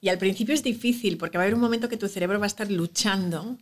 Y 0.00 0.08
al 0.08 0.18
principio 0.18 0.54
es 0.54 0.62
difícil 0.62 1.16
porque 1.16 1.38
va 1.38 1.44
a 1.44 1.46
haber 1.46 1.54
un 1.54 1.60
momento 1.60 1.88
que 1.88 1.96
tu 1.96 2.08
cerebro 2.08 2.38
va 2.38 2.46
a 2.46 2.48
estar 2.48 2.70
luchando 2.70 3.56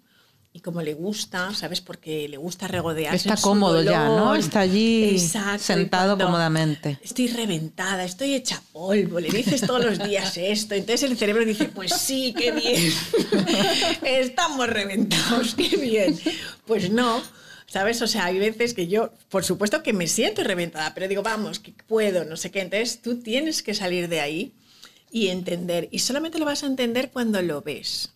y 0.53 0.61
como 0.61 0.83
le 0.83 0.95
gusta, 0.95 1.55
¿sabes? 1.55 1.81
Porque 1.81 2.29
le 2.29 2.37
gusta 2.37 2.67
regodearse. 2.67 3.29
Está 3.29 3.41
cómodo 3.41 3.83
ya, 3.83 4.07
¿no? 4.07 4.35
Está 4.35 4.61
allí 4.61 5.17
sentado 5.59 6.19
cómodamente. 6.19 6.99
Estoy 7.05 7.29
reventada, 7.29 8.03
estoy 8.05 8.35
hecha 8.35 8.61
polvo, 8.73 9.21
le 9.21 9.29
dices 9.31 9.61
todos 9.61 9.85
los 9.85 10.03
días 10.03 10.37
esto. 10.39 10.75
Entonces 10.75 11.09
el 11.09 11.17
cerebro 11.17 11.45
dice, 11.45 11.67
pues 11.67 11.93
sí, 11.93 12.35
qué 12.37 12.51
bien. 12.51 12.93
Estamos 14.03 14.67
reventados, 14.69 15.55
qué 15.55 15.77
bien. 15.77 16.19
Pues 16.67 16.91
no, 16.91 17.23
¿Sabes? 17.71 18.03
O 18.03 18.09
sea, 18.09 18.25
hay 18.25 18.39
veces 18.41 18.75
que 18.75 18.89
yo, 18.89 19.13
por 19.29 19.45
supuesto 19.45 19.85
que 19.85 19.93
me 19.93 20.09
siento 20.09 20.43
reventada, 20.43 20.93
pero 20.93 21.07
digo, 21.07 21.23
vamos, 21.23 21.61
que 21.61 21.73
puedo, 21.87 22.25
no 22.25 22.37
sé 22.37 22.51
qué. 22.51 22.63
Entonces 22.63 23.01
tú 23.01 23.21
tienes 23.23 23.63
que 23.63 23.75
salir 23.75 24.09
de 24.09 24.21
ahí 24.21 24.53
y 25.13 25.29
entender. 25.29 25.89
Y 25.93 26.01
solamente 26.01 26.41
lo 26.41 26.47
vas 26.47 26.65
a 26.65 26.67
entender 26.67 27.11
cuando 27.13 27.41
lo 27.43 27.63
ves. 27.63 28.11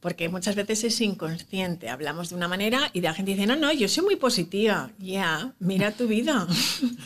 porque 0.00 0.28
muchas 0.28 0.54
veces 0.54 0.84
es 0.84 1.00
inconsciente. 1.00 1.88
Hablamos 1.88 2.30
de 2.30 2.36
una 2.36 2.48
manera 2.48 2.90
y 2.92 3.00
la 3.00 3.14
gente 3.14 3.32
dice, 3.32 3.46
no, 3.46 3.56
no, 3.56 3.72
yo 3.72 3.88
soy 3.88 4.04
muy 4.04 4.16
positiva. 4.16 4.90
Ya, 4.98 5.54
mira 5.58 5.92
tu 5.92 6.06
vida. 6.06 6.46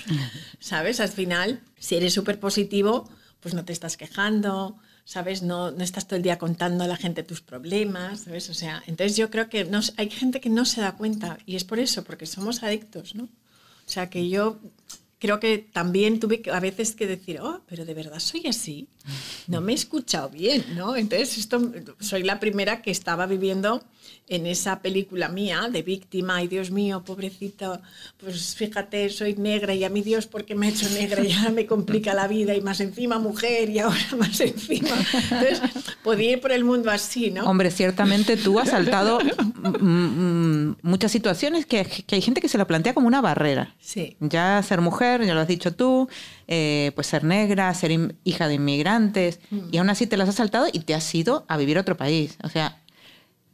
¿Sabes? 0.61 1.01
Al 1.01 1.09
final, 1.09 1.63
si 1.79 1.97
eres 1.97 2.13
súper 2.13 2.39
positivo, 2.39 3.09
pues 3.41 3.55
no 3.55 3.65
te 3.65 3.73
estás 3.73 3.97
quejando, 3.97 4.77
¿sabes? 5.05 5.43
No, 5.43 5.71
no, 5.71 5.83
estás 5.83 6.07
todo 6.07 6.17
el 6.17 6.23
día 6.23 6.39
contando 6.39 6.85
a 6.85 6.87
la 6.87 6.97
gente 6.97 7.23
tus 7.23 7.41
problemas, 7.41 8.21
¿sabes? 8.21 8.49
O 8.51 8.55
sea, 8.55 8.83
entonces 8.87 9.17
yo 9.17 9.31
creo 9.31 9.49
que 9.49 9.65
no, 9.65 9.81
hay 9.97 10.11
gente 10.11 10.41
que 10.41 10.51
no 10.51 10.65
se 10.65 10.81
da 10.81 10.93
cuenta 10.93 11.39
y 11.47 11.57
es 11.57 11.65
por 11.65 11.79
eso, 11.79 12.05
porque 12.05 12.27
somos 12.27 12.63
adictos, 12.63 13.15
¿no? 13.15 13.25
O 13.25 13.91
sea, 13.91 14.09
que 14.09 14.29
yo 14.29 14.59
creo 15.19 15.39
que 15.39 15.59
también 15.59 16.19
tuve 16.19 16.43
a 16.53 16.61
veces 16.61 16.95
que 16.95 17.07
decir, 17.07 17.41
oh, 17.41 17.61
pero 17.67 17.85
de 17.85 17.95
verdad 17.95 18.19
soy 18.19 18.47
así. 18.47 18.89
No 19.49 19.61
me 19.61 19.73
he 19.73 19.75
escuchado 19.75 20.29
bien, 20.29 20.65
¿no? 20.77 20.97
Entonces, 20.97 21.39
esto, 21.39 21.73
soy 22.01 22.23
la 22.23 22.41
primera 22.41 22.83
que 22.83 22.91
estaba 22.91 23.27
viviendo 23.27 23.83
en 24.29 24.47
esa 24.47 24.81
película 24.81 25.29
mía 25.29 25.69
de 25.71 25.83
víctima, 25.83 26.43
y 26.43 26.49
Dios 26.49 26.71
mío, 26.71 27.03
pobrecito, 27.05 27.81
pues 28.19 28.55
fíjate, 28.55 29.11
soy 29.11 29.35
negra 29.35 29.75
y 29.75 29.85
a 29.85 29.91
mí 29.91 30.01
Dios, 30.01 30.27
¿por 30.27 30.45
qué 30.45 30.55
me 30.55 30.69
he 30.69 30.71
hecho 30.71 30.89
negra? 30.91 31.23
Y 31.23 31.33
ahora 31.33 31.51
me 31.51 31.67
complica 31.67 32.15
la 32.15 32.29
vida 32.29 32.55
y 32.55 32.61
más 32.61 32.81
encima 32.81 33.19
mujer 33.19 33.69
y 33.69 33.81
ahora 33.81 34.01
más 34.19 34.41
encima. 34.41 34.97
Entonces, 35.31 35.61
podía 36.03 36.33
ir 36.33 36.41
por 36.41 36.53
el 36.53 36.65
mundo 36.65 36.91
así, 36.91 37.31
¿no? 37.31 37.45
Hombre, 37.45 37.71
ciertamente 37.71 38.37
tú 38.37 38.59
has 38.59 38.71
saltado 38.71 39.19
muchas 40.83 41.13
situaciones 41.13 41.67
que, 41.67 41.85
que, 41.85 42.15
hay 42.15 42.23
gente 42.23 42.41
que 42.41 42.49
se 42.49 42.59
lo 42.59 42.67
plantea 42.67 42.95
como 42.95 43.09
una 43.09 43.21
barrera. 43.21 43.75
Sí. 43.81 44.17
Ya 44.21 44.63
ser 44.63 44.81
mujer, 44.81 45.25
ya 45.27 45.35
lo 45.35 45.41
has 45.41 45.49
dicho 45.49 45.75
tú, 45.75 46.09
eh, 46.55 46.93
pues 46.95 47.07
ser 47.07 47.25
negra, 47.25 47.73
ser 47.73 48.17
hija 48.25 48.47
de 48.47 48.55
inmigrantes, 48.55 49.41
mm. 49.51 49.69
y 49.73 49.79
aún 49.79 49.89
así 49.89 50.07
te 50.07 50.17
las 50.17 50.29
has 50.29 50.35
saltado 50.35 50.67
y 50.71 50.81
te 50.81 50.95
has 50.95 51.15
ido 51.15 51.47
a 51.49 51.57
vivir 51.57 51.79
a 51.79 51.81
otro 51.81 51.97
país. 51.97 52.37
O 52.43 52.49
sea, 52.49 52.83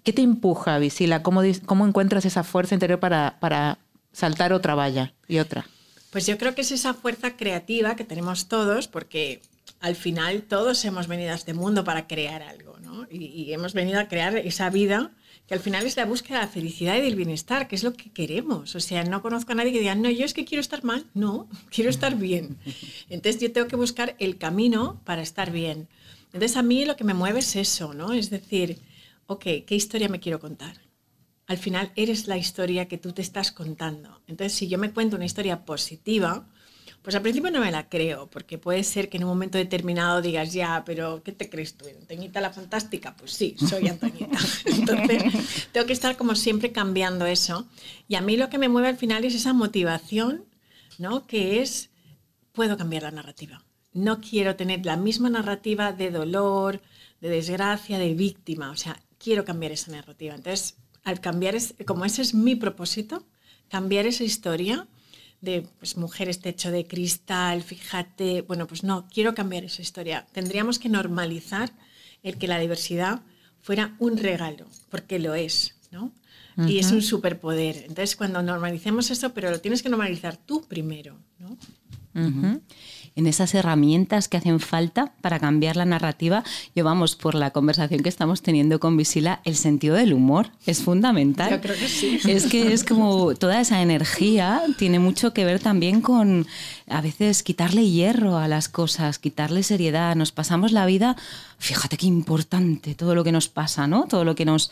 ¿Qué 0.08 0.14
te 0.14 0.22
empuja, 0.22 0.78
Visila? 0.78 1.22
¿Cómo, 1.22 1.42
cómo 1.66 1.86
encuentras 1.86 2.24
esa 2.24 2.42
fuerza 2.42 2.74
interior 2.74 2.98
para, 2.98 3.36
para 3.40 3.76
saltar 4.10 4.54
otra 4.54 4.74
valla 4.74 5.12
y 5.26 5.38
otra? 5.38 5.66
Pues 6.10 6.26
yo 6.26 6.38
creo 6.38 6.54
que 6.54 6.62
es 6.62 6.72
esa 6.72 6.94
fuerza 6.94 7.36
creativa 7.36 7.94
que 7.94 8.04
tenemos 8.04 8.48
todos, 8.48 8.88
porque 8.88 9.42
al 9.80 9.96
final 9.96 10.44
todos 10.44 10.82
hemos 10.86 11.08
venido 11.08 11.32
a 11.32 11.34
este 11.34 11.52
mundo 11.52 11.84
para 11.84 12.06
crear 12.06 12.42
algo, 12.42 12.78
¿no? 12.80 13.06
Y, 13.10 13.52
hemos 13.52 13.74
venido 13.74 14.00
a 14.00 14.08
crear 14.08 14.34
esa 14.38 14.70
vida 14.70 15.10
que 15.48 15.54
al 15.54 15.60
final 15.60 15.86
es 15.86 15.96
la 15.96 16.04
búsqueda 16.04 16.38
de 16.38 16.44
la 16.44 16.50
felicidad 16.50 16.96
y 16.96 17.00
del 17.00 17.16
bienestar, 17.16 17.68
que 17.68 17.74
es 17.74 17.82
lo 17.82 17.94
que 17.94 18.10
queremos. 18.10 18.74
O 18.74 18.80
sea, 18.80 19.02
no 19.04 19.22
conozco 19.22 19.52
a 19.52 19.54
nadie 19.54 19.72
que 19.72 19.80
diga, 19.80 19.94
no, 19.94 20.10
yo 20.10 20.26
es 20.26 20.34
que 20.34 20.44
quiero 20.44 20.60
estar 20.60 20.84
mal, 20.84 21.06
no, 21.14 21.48
quiero 21.70 21.88
estar 21.88 22.16
bien. 22.16 22.58
Entonces 23.08 23.40
yo 23.40 23.50
tengo 23.50 23.66
que 23.66 23.76
buscar 23.76 24.14
el 24.18 24.36
camino 24.36 25.00
para 25.04 25.22
estar 25.22 25.50
bien. 25.50 25.88
Entonces 26.26 26.58
a 26.58 26.62
mí 26.62 26.84
lo 26.84 26.96
que 26.96 27.04
me 27.04 27.14
mueve 27.14 27.38
es 27.38 27.56
eso, 27.56 27.94
¿no? 27.94 28.12
Es 28.12 28.28
decir, 28.28 28.78
ok, 29.26 29.42
¿qué 29.66 29.74
historia 29.74 30.10
me 30.10 30.20
quiero 30.20 30.38
contar? 30.38 30.82
Al 31.46 31.56
final 31.56 31.92
eres 31.96 32.26
la 32.26 32.36
historia 32.36 32.86
que 32.86 32.98
tú 32.98 33.12
te 33.12 33.22
estás 33.22 33.50
contando. 33.50 34.20
Entonces, 34.26 34.52
si 34.52 34.68
yo 34.68 34.76
me 34.76 34.92
cuento 34.92 35.16
una 35.16 35.24
historia 35.24 35.64
positiva, 35.64 36.46
pues 37.02 37.14
al 37.14 37.22
principio 37.22 37.50
no 37.50 37.60
me 37.60 37.70
la 37.70 37.88
creo, 37.88 38.28
porque 38.28 38.58
puede 38.58 38.84
ser 38.84 39.08
que 39.08 39.16
en 39.16 39.24
un 39.24 39.30
momento 39.30 39.56
determinado 39.56 40.20
digas, 40.20 40.52
ya, 40.52 40.82
pero 40.84 41.22
¿qué 41.22 41.32
te 41.32 41.48
crees 41.48 41.74
tú? 41.74 41.86
¿Antoñita 41.86 42.40
la 42.40 42.50
fantástica? 42.50 43.16
Pues 43.16 43.32
sí, 43.32 43.56
soy 43.58 43.88
Antoñita. 43.88 44.38
Entonces, 44.66 45.22
tengo 45.72 45.86
que 45.86 45.92
estar 45.92 46.16
como 46.16 46.34
siempre 46.34 46.72
cambiando 46.72 47.26
eso. 47.26 47.66
Y 48.08 48.16
a 48.16 48.20
mí 48.20 48.36
lo 48.36 48.50
que 48.50 48.58
me 48.58 48.68
mueve 48.68 48.88
al 48.88 48.96
final 48.96 49.24
es 49.24 49.34
esa 49.34 49.52
motivación, 49.52 50.44
¿no? 50.98 51.26
Que 51.26 51.62
es, 51.62 51.90
puedo 52.52 52.76
cambiar 52.76 53.04
la 53.04 53.10
narrativa. 53.10 53.64
No 53.92 54.20
quiero 54.20 54.56
tener 54.56 54.84
la 54.84 54.96
misma 54.96 55.30
narrativa 55.30 55.92
de 55.92 56.10
dolor, 56.10 56.82
de 57.20 57.28
desgracia, 57.28 57.98
de 57.98 58.14
víctima. 58.14 58.70
O 58.70 58.76
sea, 58.76 59.00
quiero 59.18 59.44
cambiar 59.44 59.72
esa 59.72 59.92
narrativa. 59.92 60.34
Entonces, 60.34 60.76
al 61.04 61.20
cambiar, 61.20 61.56
como 61.86 62.04
ese 62.04 62.22
es 62.22 62.34
mi 62.34 62.54
propósito, 62.54 63.24
cambiar 63.68 64.06
esa 64.06 64.24
historia 64.24 64.88
de 65.40 65.66
pues, 65.78 65.96
mujeres 65.96 66.40
techo 66.40 66.70
de 66.70 66.86
cristal, 66.86 67.62
fíjate, 67.62 68.42
bueno, 68.42 68.66
pues 68.66 68.82
no, 68.82 69.06
quiero 69.12 69.34
cambiar 69.34 69.64
esa 69.64 69.82
historia. 69.82 70.26
Tendríamos 70.32 70.78
que 70.78 70.88
normalizar 70.88 71.72
el 72.22 72.38
que 72.38 72.48
la 72.48 72.58
diversidad 72.58 73.22
fuera 73.60 73.94
un 73.98 74.16
regalo, 74.16 74.66
porque 74.90 75.18
lo 75.18 75.34
es, 75.34 75.76
¿no? 75.90 76.12
Y 76.66 76.78
es 76.80 76.90
un 76.90 77.02
superpoder. 77.02 77.84
Entonces, 77.86 78.16
cuando 78.16 78.42
normalicemos 78.42 79.12
eso, 79.12 79.32
pero 79.32 79.48
lo 79.48 79.60
tienes 79.60 79.80
que 79.80 79.88
normalizar 79.88 80.36
tú 80.36 80.66
primero, 80.66 81.16
¿no? 81.38 81.56
En 83.18 83.26
esas 83.26 83.52
herramientas 83.54 84.28
que 84.28 84.36
hacen 84.36 84.60
falta 84.60 85.12
para 85.20 85.40
cambiar 85.40 85.76
la 85.76 85.84
narrativa. 85.84 86.44
Yo 86.76 86.84
vamos, 86.84 87.16
por 87.16 87.34
la 87.34 87.50
conversación 87.50 88.00
que 88.00 88.08
estamos 88.08 88.42
teniendo 88.42 88.78
con 88.78 88.96
Visila, 88.96 89.40
el 89.44 89.56
sentido 89.56 89.96
del 89.96 90.12
humor 90.12 90.52
es 90.66 90.82
fundamental. 90.82 91.50
Yo 91.50 91.60
creo 91.60 91.76
que 91.76 91.88
sí. 91.88 92.20
Es 92.28 92.46
que 92.46 92.72
es 92.72 92.84
como 92.84 93.34
toda 93.34 93.60
esa 93.60 93.82
energía 93.82 94.62
tiene 94.78 95.00
mucho 95.00 95.34
que 95.34 95.44
ver 95.44 95.58
también 95.58 96.00
con 96.00 96.46
a 96.88 97.00
veces 97.00 97.42
quitarle 97.42 97.90
hierro 97.90 98.38
a 98.38 98.46
las 98.46 98.68
cosas, 98.68 99.18
quitarle 99.18 99.64
seriedad. 99.64 100.14
Nos 100.14 100.30
pasamos 100.30 100.70
la 100.70 100.86
vida, 100.86 101.16
fíjate 101.58 101.96
qué 101.96 102.06
importante 102.06 102.94
todo 102.94 103.16
lo 103.16 103.24
que 103.24 103.32
nos 103.32 103.48
pasa, 103.48 103.88
¿no? 103.88 104.06
Todo 104.06 104.24
lo 104.24 104.36
que 104.36 104.44
nos 104.44 104.70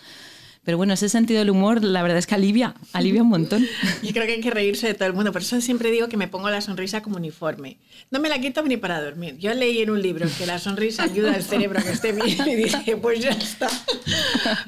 pero 0.66 0.78
bueno, 0.78 0.94
ese 0.94 1.08
sentido 1.08 1.38
del 1.38 1.50
humor, 1.50 1.84
la 1.84 2.02
verdad 2.02 2.18
es 2.18 2.26
que 2.26 2.34
alivia, 2.34 2.74
alivia 2.92 3.22
un 3.22 3.28
montón. 3.28 3.64
Yo 4.02 4.10
creo 4.10 4.26
que 4.26 4.32
hay 4.32 4.40
que 4.40 4.50
reírse 4.50 4.88
de 4.88 4.94
todo 4.94 5.06
el 5.06 5.14
mundo. 5.14 5.30
Por 5.30 5.42
eso 5.42 5.60
siempre 5.60 5.92
digo 5.92 6.08
que 6.08 6.16
me 6.16 6.26
pongo 6.26 6.50
la 6.50 6.60
sonrisa 6.60 7.02
como 7.02 7.18
uniforme. 7.18 7.76
No 8.10 8.18
me 8.18 8.28
la 8.28 8.40
quito 8.40 8.64
ni 8.64 8.76
para 8.76 9.00
dormir. 9.00 9.38
Yo 9.38 9.54
leí 9.54 9.80
en 9.80 9.90
un 9.90 10.02
libro 10.02 10.26
que 10.36 10.44
la 10.44 10.58
sonrisa 10.58 11.04
ayuda 11.04 11.34
al 11.34 11.44
cerebro 11.44 11.78
a 11.78 11.82
que 11.84 11.92
esté 11.92 12.10
bien 12.10 12.48
y 12.48 12.56
dije, 12.56 12.96
pues 12.96 13.20
ya 13.20 13.30
está. 13.30 13.68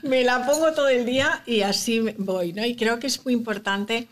Me 0.04 0.22
la 0.22 0.46
pongo 0.46 0.72
todo 0.72 0.88
el 0.88 1.04
día 1.04 1.42
y 1.46 1.62
así 1.62 1.98
voy, 2.16 2.52
¿no? 2.52 2.64
Y 2.64 2.76
creo 2.76 3.00
que 3.00 3.08
es 3.08 3.24
muy 3.24 3.34
importante, 3.34 4.06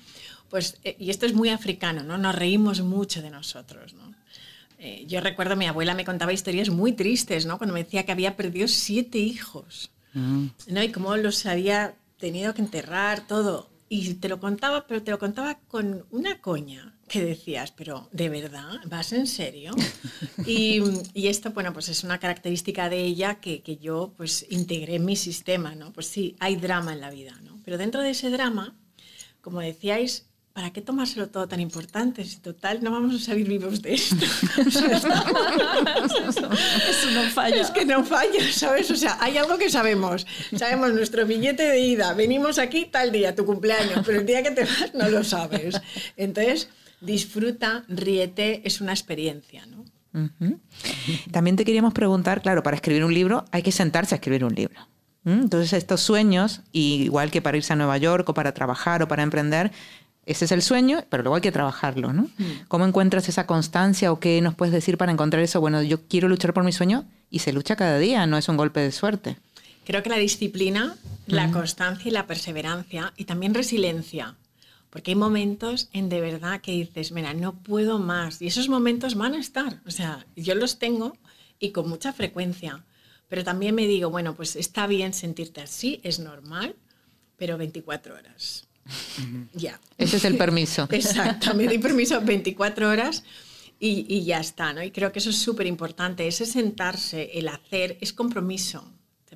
pues, 0.51 0.79
eh, 0.83 0.97
y 0.99 1.11
esto 1.11 1.25
es 1.25 1.35
muy 1.35 1.51
africano, 1.51 2.03
¿no? 2.03 2.19
Nos 2.19 2.35
reímos 2.35 2.81
mucho 2.81 3.23
de 3.23 3.31
nosotros, 3.31 3.95
¿no? 3.95 4.13
Eh, 4.81 5.05
yo 5.07 5.21
recuerdo, 5.21 5.55
mi 5.55 5.67
abuela 5.67 5.95
me 5.95 6.05
contaba 6.05 6.33
historias 6.33 6.69
muy 6.69 6.95
tristes, 6.95 7.47
¿no? 7.47 7.59
Cuando 7.59 7.75
me 7.75 7.85
decía 7.85 8.05
que 8.05 8.11
había 8.11 8.35
perdido 8.35 8.67
siete 8.67 9.19
hijos. 9.19 9.93
Mm. 10.17 10.47
¿no? 10.69 10.83
Y 10.83 10.91
cómo 10.91 11.17
los 11.17 11.45
había 11.45 11.95
tenido 12.19 12.55
que 12.55 12.63
enterrar, 12.63 13.27
todo. 13.27 13.69
Y 13.89 14.15
te 14.15 14.29
lo 14.29 14.41
contaba, 14.41 14.87
pero 14.87 15.03
te 15.03 15.11
lo 15.11 15.19
contaba 15.19 15.61
con 15.69 16.07
una 16.11 16.41
coña 16.41 16.95
que 17.07 17.25
decías, 17.25 17.71
pero 17.71 18.09
¿de 18.11 18.29
verdad? 18.29 18.81
¿Vas 18.87 19.13
en 19.13 19.29
serio? 19.29 19.73
y, 20.47 20.83
y, 21.15 21.29
esto, 21.29 21.51
bueno, 21.53 21.73
pues 21.73 21.89
es 21.89 22.03
una 22.03 22.19
característica 22.19 22.89
de 22.89 23.05
ella 23.05 23.37
que, 23.41 23.63
que, 23.63 23.77
yo 23.77 24.13
pues 24.17 24.47
integré 24.51 24.97
en 24.97 25.05
mi 25.05 25.15
sistema, 25.15 25.77
¿no? 25.77 25.93
Pues 25.93 26.07
sí, 26.07 26.35
hay 26.41 26.57
drama 26.57 26.95
en 26.95 27.01
la 27.01 27.11
vida, 27.11 27.39
¿no? 27.45 27.61
Pero 27.65 27.79
dentro 27.79 28.01
de 28.01 28.11
ese 28.11 28.31
drama, 28.31 28.75
como 29.41 29.61
decíais, 29.61 30.26
¿para 30.57 30.71
qué 30.71 30.81
tomárselo 30.81 31.29
todo 31.29 31.47
tan 31.47 31.61
importante? 31.61 32.25
Si 32.25 32.39
total 32.39 32.83
no 32.83 32.91
vamos 32.91 33.15
a 33.15 33.19
salir 33.19 33.47
vivos 33.47 33.83
de 33.83 33.93
esto. 33.93 34.17
eso, 34.67 34.81
no 37.13 37.25
falla. 37.25 37.61
Es 37.61 37.71
que 37.71 37.85
no 37.85 38.03
falla, 38.03 38.41
¿sabes? 38.51 38.91
O 38.91 38.97
sea, 38.97 39.19
hay 39.21 39.37
algo 39.37 39.59
que 39.59 39.69
sabemos. 39.69 40.27
Sabemos 40.57 40.95
nuestro 40.95 41.27
billete 41.27 41.63
de 41.63 41.81
ida. 41.81 42.15
Venimos 42.15 42.59
aquí 42.59 42.87
tal 42.87 43.13
día, 43.13 43.35
tu 43.35 43.45
cumpleaños, 43.45 44.01
pero 44.07 44.21
el 44.21 44.25
día 44.25 44.43
que 44.43 44.51
te 44.51 44.63
vas 44.63 44.95
no 44.95 45.11
lo 45.11 45.25
sabes. 45.25 45.79
Entonces, 46.17 46.71
disfruta, 47.03 47.85
ríete, 47.89 48.63
es 48.65 48.81
una 48.81 48.93
experiencia, 48.93 49.67
¿no? 49.67 49.85
También 51.33 51.57
te 51.57 51.67
queríamos 51.67 51.93
preguntar, 51.93 52.41
claro, 52.41 52.63
para 52.63 52.77
escribir 52.77 53.05
un 53.05 53.13
libro 53.13 53.45
hay 53.51 53.61
que 53.63 53.73
sentarse 53.73 54.15
a 54.15 54.17
escribir 54.17 54.43
un 54.43 54.55
libro. 54.55 54.89
Entonces 55.27 55.73
estos 55.73 56.01
sueños, 56.01 56.63
igual 56.73 57.33
que 57.33 57.43
para 57.43 57.57
irse 57.57 57.73
a 57.73 57.77
Nueva 57.77 57.99
York 57.99 58.29
o 58.29 58.33
para 58.33 58.55
trabajar 58.55 59.03
o 59.03 59.09
para 59.09 59.25
emprender, 59.25 59.73
ese 60.27 60.45
es 60.45 60.53
el 60.53 60.61
sueño, 60.61 61.05
pero 61.09 61.23
luego 61.23 61.37
hay 61.37 61.43
que 61.43 61.53
trabajarlo, 61.53 62.13
¿no? 62.13 62.23
Mm. 62.37 62.67
¿Cómo 62.67 62.85
encuentras 62.85 63.29
esa 63.29 63.47
constancia 63.47 64.11
o 64.11 64.19
qué 64.19 64.41
nos 64.41 64.57
puedes 64.57 64.75
decir 64.75 64.99
para 64.99 65.13
encontrar 65.13 65.43
eso? 65.43 65.61
Bueno, 65.61 65.83
yo 65.83 66.07
quiero 66.09 66.29
luchar 66.29 66.53
por 66.53 66.65
mi 66.65 66.73
sueño 66.73 67.05
y 67.31 67.39
se 67.39 67.53
lucha 67.53 67.77
cada 67.77 67.99
día, 67.99 68.27
no 68.27 68.37
es 68.37 68.49
un 68.49 68.57
golpe 68.57 68.81
de 68.81 68.91
suerte. 68.91 69.37
Creo 69.87 70.03
que 70.03 70.11
la 70.11 70.17
disciplina, 70.17 70.97
la 71.29 71.53
constancia 71.53 72.09
y 72.09 72.13
la 72.13 72.27
perseverancia 72.27 73.13
y 73.17 73.25
también 73.25 73.55
resiliencia. 73.55 74.35
Porque 74.91 75.13
hay 75.13 75.15
momentos 75.15 75.89
en 75.93 76.09
de 76.09 76.21
verdad 76.21 76.61
que 76.61 76.73
dices, 76.73 77.13
mira, 77.13 77.33
no 77.33 77.55
puedo 77.55 78.01
más. 78.01 78.43
Y 78.43 78.49
esos 78.49 78.69
momentos 78.69 79.15
van 79.15 79.35
a 79.35 79.39
estar. 79.39 79.81
O 79.87 79.93
sea, 79.93 80.27
yo 80.35 80.57
los 80.57 80.81
tengo 80.81 81.17
y 81.61 81.71
con 81.71 81.89
mucha 81.89 82.13
frecuencia. 82.13 82.85
Pero 83.29 83.45
también 83.45 83.77
me 83.77 83.87
digo, 83.87 84.11
bueno, 84.11 84.35
pues 84.35 84.57
está 84.57 84.89
bien 84.89 85.15
sentirte 85.15 85.61
así, 85.61 86.01
es 86.03 86.19
normal, 86.19 86.75
pero 87.37 87.59
24 87.59 88.15
horas. 88.15 88.66
Ya. 89.55 89.81
Ese 89.99 90.17
es 90.17 90.25
el 90.25 90.37
permiso. 90.37 90.87
Exacto, 90.91 91.55
me 91.55 91.65
doy 91.65 91.79
permiso 91.79 92.21
24 92.21 92.89
horas 92.89 93.25
y, 93.79 94.07
y 94.09 94.25
ya 94.25 94.41
está, 94.41 94.73
¿no? 94.73 94.83
Y 94.83 94.91
creo 94.91 95.13
que 95.13 95.19
eso 95.19 95.31
es 95.31 95.39
súper 95.39 95.67
importante. 95.67 96.27
Ese 96.27 96.47
sentarse, 96.47 97.31
el 97.35 97.49
hacer, 97.49 97.99
es 98.01 98.13
compromiso. 98.13 98.93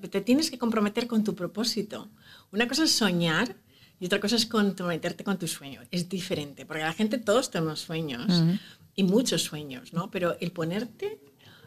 Te 0.09 0.21
tienes 0.21 0.51
que 0.51 0.59
comprometer 0.59 1.07
con 1.07 1.25
tu 1.25 1.35
propósito. 1.35 2.11
Una 2.53 2.67
cosa 2.67 2.85
es 2.85 2.93
soñar 2.93 3.57
y 3.99 4.07
otra 4.07 4.19
cosa 4.19 4.37
es 4.37 4.47
comprometerte 4.47 5.25
con 5.25 5.39
tu 5.39 5.47
sueño. 5.47 5.83
Es 5.91 6.09
diferente, 6.09 6.65
porque 6.65 6.83
la 6.83 6.95
gente 6.95 7.19
todos 7.19 7.51
tenemos 7.51 7.81
sueños 7.81 8.43
y 8.97 9.03
muchos 9.03 9.43
sueños, 9.43 9.93
¿no? 9.93 10.11
Pero 10.11 10.37
el 10.41 10.53
ponerte, 10.53 11.21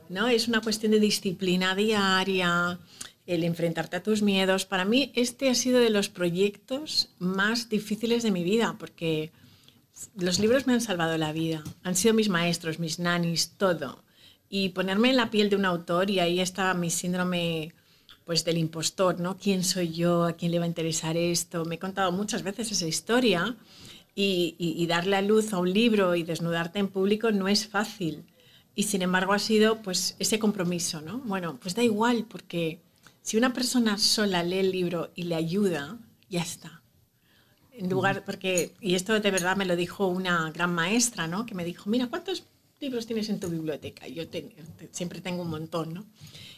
¿no? 0.09 0.27
Es 0.27 0.47
una 0.47 0.61
cuestión 0.61 0.91
de 0.93 0.99
disciplina 0.99 1.75
diaria, 1.75 2.79
el 3.25 3.43
enfrentarte 3.43 3.97
a 3.97 4.03
tus 4.03 4.21
miedos. 4.21 4.65
Para 4.65 4.86
mí 4.86 5.12
este 5.15 5.49
ha 5.49 5.55
sido 5.55 5.79
de 5.79 5.89
los 5.89 6.09
proyectos 6.09 7.09
más 7.19 7.69
difíciles 7.69 8.23
de 8.23 8.31
mi 8.31 8.43
vida 8.43 8.75
porque 8.77 9.31
los 10.15 10.39
libros 10.39 10.67
me 10.67 10.73
han 10.73 10.81
salvado 10.81 11.17
la 11.17 11.31
vida. 11.31 11.63
Han 11.83 11.95
sido 11.95 12.13
mis 12.13 12.29
maestros, 12.29 12.79
mis 12.79 12.99
nanis, 12.99 13.53
todo. 13.57 14.03
Y 14.49 14.69
ponerme 14.69 15.09
en 15.09 15.17
la 15.17 15.31
piel 15.31 15.49
de 15.49 15.55
un 15.55 15.65
autor 15.65 16.09
y 16.09 16.19
ahí 16.19 16.39
está 16.39 16.73
mi 16.73 16.89
síndrome 16.89 17.73
pues 18.25 18.45
del 18.45 18.57
impostor, 18.57 19.19
¿no? 19.19 19.38
¿Quién 19.38 19.63
soy 19.63 19.89
yo? 19.91 20.23
¿A 20.23 20.33
quién 20.33 20.51
le 20.51 20.59
va 20.59 20.65
a 20.65 20.67
interesar 20.67 21.17
esto? 21.17 21.65
Me 21.65 21.75
he 21.75 21.79
contado 21.79 22.12
muchas 22.12 22.43
veces 22.43 22.71
esa 22.71 22.88
historia 22.88 23.57
y, 24.15 24.55
y, 24.57 24.86
darle 24.86 25.15
a 25.15 25.21
luz 25.21 25.53
a 25.53 25.57
un 25.57 25.73
libro 25.73 26.15
y 26.15 26.23
desnudarte 26.23 26.79
en 26.79 26.88
público 26.88 27.31
no 27.31 27.47
es 27.47 27.67
fácil. 27.67 28.23
Y 28.75 28.83
sin 28.83 29.01
embargo 29.01 29.33
ha 29.33 29.39
sido 29.39 29.81
pues 29.81 30.15
ese 30.19 30.39
compromiso, 30.39 31.01
¿no? 31.01 31.19
Bueno, 31.19 31.59
pues 31.62 31.75
da 31.75 31.83
igual 31.83 32.25
porque 32.29 32.79
si 33.23 33.38
una 33.38 33.53
persona 33.53 33.97
sola 33.97 34.43
lee 34.43 34.59
el 34.59 34.71
libro 34.71 35.12
y 35.15 35.23
le 35.23 35.36
ayuda, 35.36 35.97
ya 36.29 36.41
está. 36.41 36.83
En 37.71 37.89
lugar, 37.89 38.23
porque, 38.23 38.75
y 38.81 38.93
esto 38.93 39.19
de 39.19 39.31
verdad 39.31 39.57
me 39.57 39.65
lo 39.65 39.75
dijo 39.75 40.05
una 40.07 40.51
gran 40.51 40.75
maestra, 40.75 41.25
¿no? 41.25 41.45
Que 41.45 41.55
me 41.55 41.65
dijo, 41.65 41.89
mira, 41.89 42.07
¿cuántos 42.07 42.43
libros 42.79 43.07
tienes 43.07 43.29
en 43.29 43.39
tu 43.39 43.49
biblioteca? 43.49 44.07
Yo 44.07 44.23
siempre 44.91 45.21
tengo 45.21 45.41
un 45.41 45.49
montón, 45.49 45.93
¿no? 45.93 46.05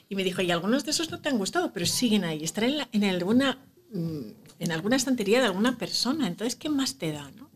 Y 0.10 0.16
me 0.16 0.24
dijo, 0.24 0.42
y 0.42 0.52
algunos 0.52 0.84
de 0.84 0.92
esos 0.92 1.10
no 1.10 1.22
te 1.22 1.30
han 1.30 1.38
gustado, 1.38 1.72
pero 1.72 1.86
siguen 1.86 2.26
ahí, 2.26 2.44
están 2.44 2.66
en, 2.66 2.88
en, 2.92 3.04
alguna, 3.06 3.60
mm, 3.94 4.28
en 4.60 4.72
alguna 4.72 4.98
estantería 4.98 5.40
de 5.40 5.46
alguna 5.46 5.78
persona, 5.78 6.28
entonces, 6.28 6.56
¿qué 6.56 6.68
más 6.68 6.98
te 6.98 7.12
da? 7.12 7.32
¿no? 7.32 7.50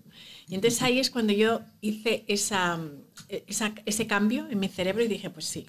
Y 0.48 0.56
entonces 0.56 0.82
ahí 0.82 1.00
es 1.00 1.10
cuando 1.10 1.34
yo 1.34 1.62
hice 1.82 2.26
esa, 2.28 2.80
esa, 3.28 3.74
ese 3.86 4.08
cambio 4.08 4.48
en 4.50 4.60
mi 4.60 4.67
cerebro 4.67 5.04
y 5.04 5.08
dije, 5.08 5.30
pues 5.30 5.45
sí, 5.45 5.67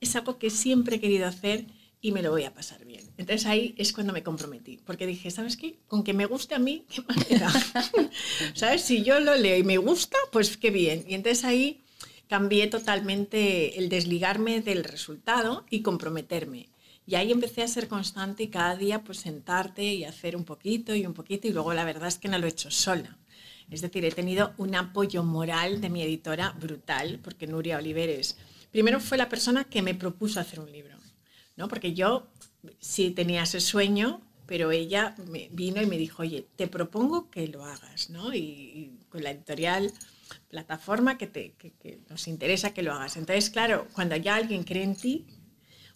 es 0.00 0.14
algo 0.14 0.38
que 0.38 0.50
siempre 0.50 0.96
he 0.96 1.00
querido 1.00 1.26
hacer 1.26 1.66
y 2.02 2.10
me 2.10 2.20
lo 2.20 2.32
voy 2.32 2.44
a 2.44 2.52
pasar 2.52 2.84
bien. 2.84 3.08
Entonces 3.16 3.46
ahí 3.46 3.74
es 3.78 3.92
cuando 3.92 4.12
me 4.12 4.24
comprometí, 4.24 4.80
porque 4.84 5.06
dije, 5.06 5.30
¿sabes 5.30 5.56
qué? 5.56 5.78
Con 5.86 6.02
que 6.02 6.12
me 6.12 6.26
guste 6.26 6.56
a 6.56 6.58
mí, 6.58 6.84
¿qué 7.28 7.38
da? 7.38 7.52
¿Sabes? 8.54 8.82
Si 8.82 9.04
yo 9.04 9.20
lo 9.20 9.36
leo 9.36 9.56
y 9.56 9.62
me 9.62 9.78
gusta, 9.78 10.18
pues 10.32 10.56
qué 10.56 10.70
bien. 10.70 11.04
Y 11.08 11.14
entonces 11.14 11.44
ahí 11.44 11.84
cambié 12.26 12.66
totalmente 12.66 13.78
el 13.78 13.88
desligarme 13.88 14.60
del 14.60 14.82
resultado 14.82 15.64
y 15.70 15.82
comprometerme. 15.82 16.68
Y 17.06 17.14
ahí 17.14 17.30
empecé 17.30 17.62
a 17.62 17.68
ser 17.68 17.88
constante 17.88 18.42
y 18.42 18.48
cada 18.48 18.74
día 18.76 19.04
pues 19.04 19.18
sentarte 19.18 19.84
y 19.84 20.04
hacer 20.04 20.34
un 20.34 20.44
poquito 20.44 20.94
y 20.94 21.06
un 21.06 21.14
poquito 21.14 21.46
y 21.46 21.52
luego 21.52 21.72
la 21.72 21.84
verdad 21.84 22.08
es 22.08 22.18
que 22.18 22.28
no 22.28 22.38
lo 22.38 22.46
he 22.46 22.50
hecho 22.50 22.70
sola. 22.70 23.16
Es 23.70 23.80
decir, 23.80 24.04
he 24.04 24.10
tenido 24.10 24.54
un 24.58 24.74
apoyo 24.74 25.22
moral 25.22 25.80
de 25.80 25.88
mi 25.88 26.02
editora 26.02 26.50
brutal 26.60 27.20
porque 27.22 27.46
Nuria 27.46 27.78
Oliveres 27.78 28.36
primero 28.72 28.98
fue 28.98 29.18
la 29.18 29.28
persona 29.28 29.64
que 29.64 29.82
me 29.82 29.94
propuso 29.94 30.40
hacer 30.40 30.58
un 30.58 30.72
libro, 30.72 30.91
Porque 31.68 31.94
yo 31.94 32.26
sí 32.78 33.10
tenía 33.10 33.42
ese 33.42 33.60
sueño, 33.60 34.20
pero 34.46 34.70
ella 34.70 35.14
vino 35.50 35.80
y 35.82 35.86
me 35.86 35.96
dijo, 35.96 36.22
oye, 36.22 36.46
te 36.56 36.66
propongo 36.66 37.30
que 37.30 37.48
lo 37.48 37.64
hagas, 37.64 38.10
¿no? 38.10 38.34
Y, 38.34 38.98
con 39.08 39.22
la 39.22 39.30
editorial 39.30 39.92
plataforma 40.48 41.18
que, 41.18 41.26
te, 41.26 41.52
que, 41.52 42.00
nos 42.08 42.26
interesa 42.28 42.72
que 42.72 42.82
lo 42.82 42.92
hagas. 42.92 43.16
Entonces, 43.16 43.50
claro, 43.50 43.86
cuando 43.92 44.16
ya 44.16 44.36
alguien 44.36 44.64
cree 44.64 44.82
en 44.82 44.96
ti, 44.96 45.26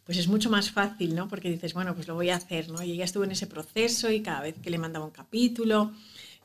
pues 0.04 0.18
es 0.18 0.28
mucho 0.28 0.50
más 0.50 0.70
fácil, 0.70 1.14
¿no? 1.14 1.28
Porque 1.28 1.50
dices, 1.50 1.74
bueno, 1.74 1.94
pues 1.94 2.06
lo 2.06 2.14
voy 2.14 2.30
a 2.30 2.36
hacer, 2.36 2.68
¿no? 2.68 2.82
Y 2.82 2.92
ella 2.92 3.04
estuvo 3.04 3.24
en 3.24 3.32
ese 3.32 3.46
proceso 3.46 4.10
y 4.10 4.22
cada 4.22 4.42
vez 4.42 4.54
que 4.62 4.70
le 4.70 4.78
mandaba 4.78 5.04
un 5.04 5.10
capítulo 5.10 5.92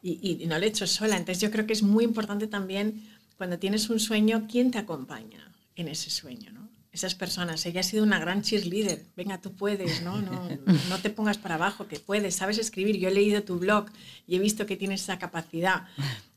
y, 0.01 0.45
no 0.47 0.57
lo 0.57 0.65
he 0.65 0.69
hecho 0.69 0.87
sola. 0.87 1.17
Entonces 1.17 1.41
yo 1.41 1.51
creo 1.51 1.67
que 1.67 1.73
es 1.73 1.83
muy 1.83 2.03
importante 2.03 2.47
también 2.47 3.07
cuando 3.37 3.59
tienes 3.59 3.89
un 3.89 3.99
sueño, 3.99 4.47
¿quién 4.49 4.71
te 4.71 4.79
acompaña 4.79 5.51
en 5.75 5.87
ese 5.87 6.09
sueño. 6.09 6.60
Esas 6.91 7.15
personas. 7.15 7.65
Ella 7.65 7.79
ha 7.79 7.83
sido 7.83 8.03
una 8.03 8.19
gran 8.19 8.41
cheerleader. 8.41 9.05
Venga, 9.15 9.39
tú 9.39 9.53
puedes, 9.53 10.01
¿no? 10.01 10.21
No, 10.21 10.49
no 10.89 10.97
te 10.99 11.09
pongas 11.09 11.37
para 11.37 11.55
abajo, 11.55 11.87
que 11.87 11.99
puedes, 11.99 12.35
sabes 12.35 12.57
escribir. 12.57 12.97
Yo 12.97 13.07
he 13.07 13.13
leído 13.13 13.43
tu 13.43 13.59
blog 13.59 13.85
y 14.27 14.35
he 14.35 14.39
visto 14.39 14.65
que 14.65 14.75
tienes 14.75 15.03
esa 15.03 15.17
capacidad 15.17 15.87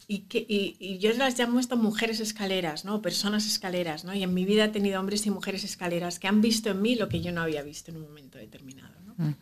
y, 0.07 0.21
que, 0.21 0.45
y, 0.49 0.99
yo 0.99 1.13
las 1.15 1.39
llamo 1.39 1.61
esto 1.61 1.77
mujeres 1.77 2.21
escaleras, 2.21 2.85
¿no? 2.85 3.01
Personas 3.01 3.47
escaleras, 3.47 4.05
¿no? 4.05 4.15
Y 4.15 4.23
en 4.23 4.35
mi 4.35 4.45
vida 4.45 4.65
he 4.65 4.69
tenido 4.69 5.01
hombres 5.01 5.27
y 5.27 5.31
mujeres 5.31 5.65
escaleras 5.65 6.19
que 6.19 6.29
han 6.29 6.41
visto 6.41 6.71
en 6.71 6.83
mí 6.83 6.95
lo 6.95 7.09
que 7.09 7.21
yo 7.21 7.33
no 7.33 7.41
había 7.41 7.63
visto 7.63 7.91
en 7.91 7.99
un 7.99 8.03
momento 8.05 8.39
determinado, 8.39 8.95
¿no? 9.07 9.35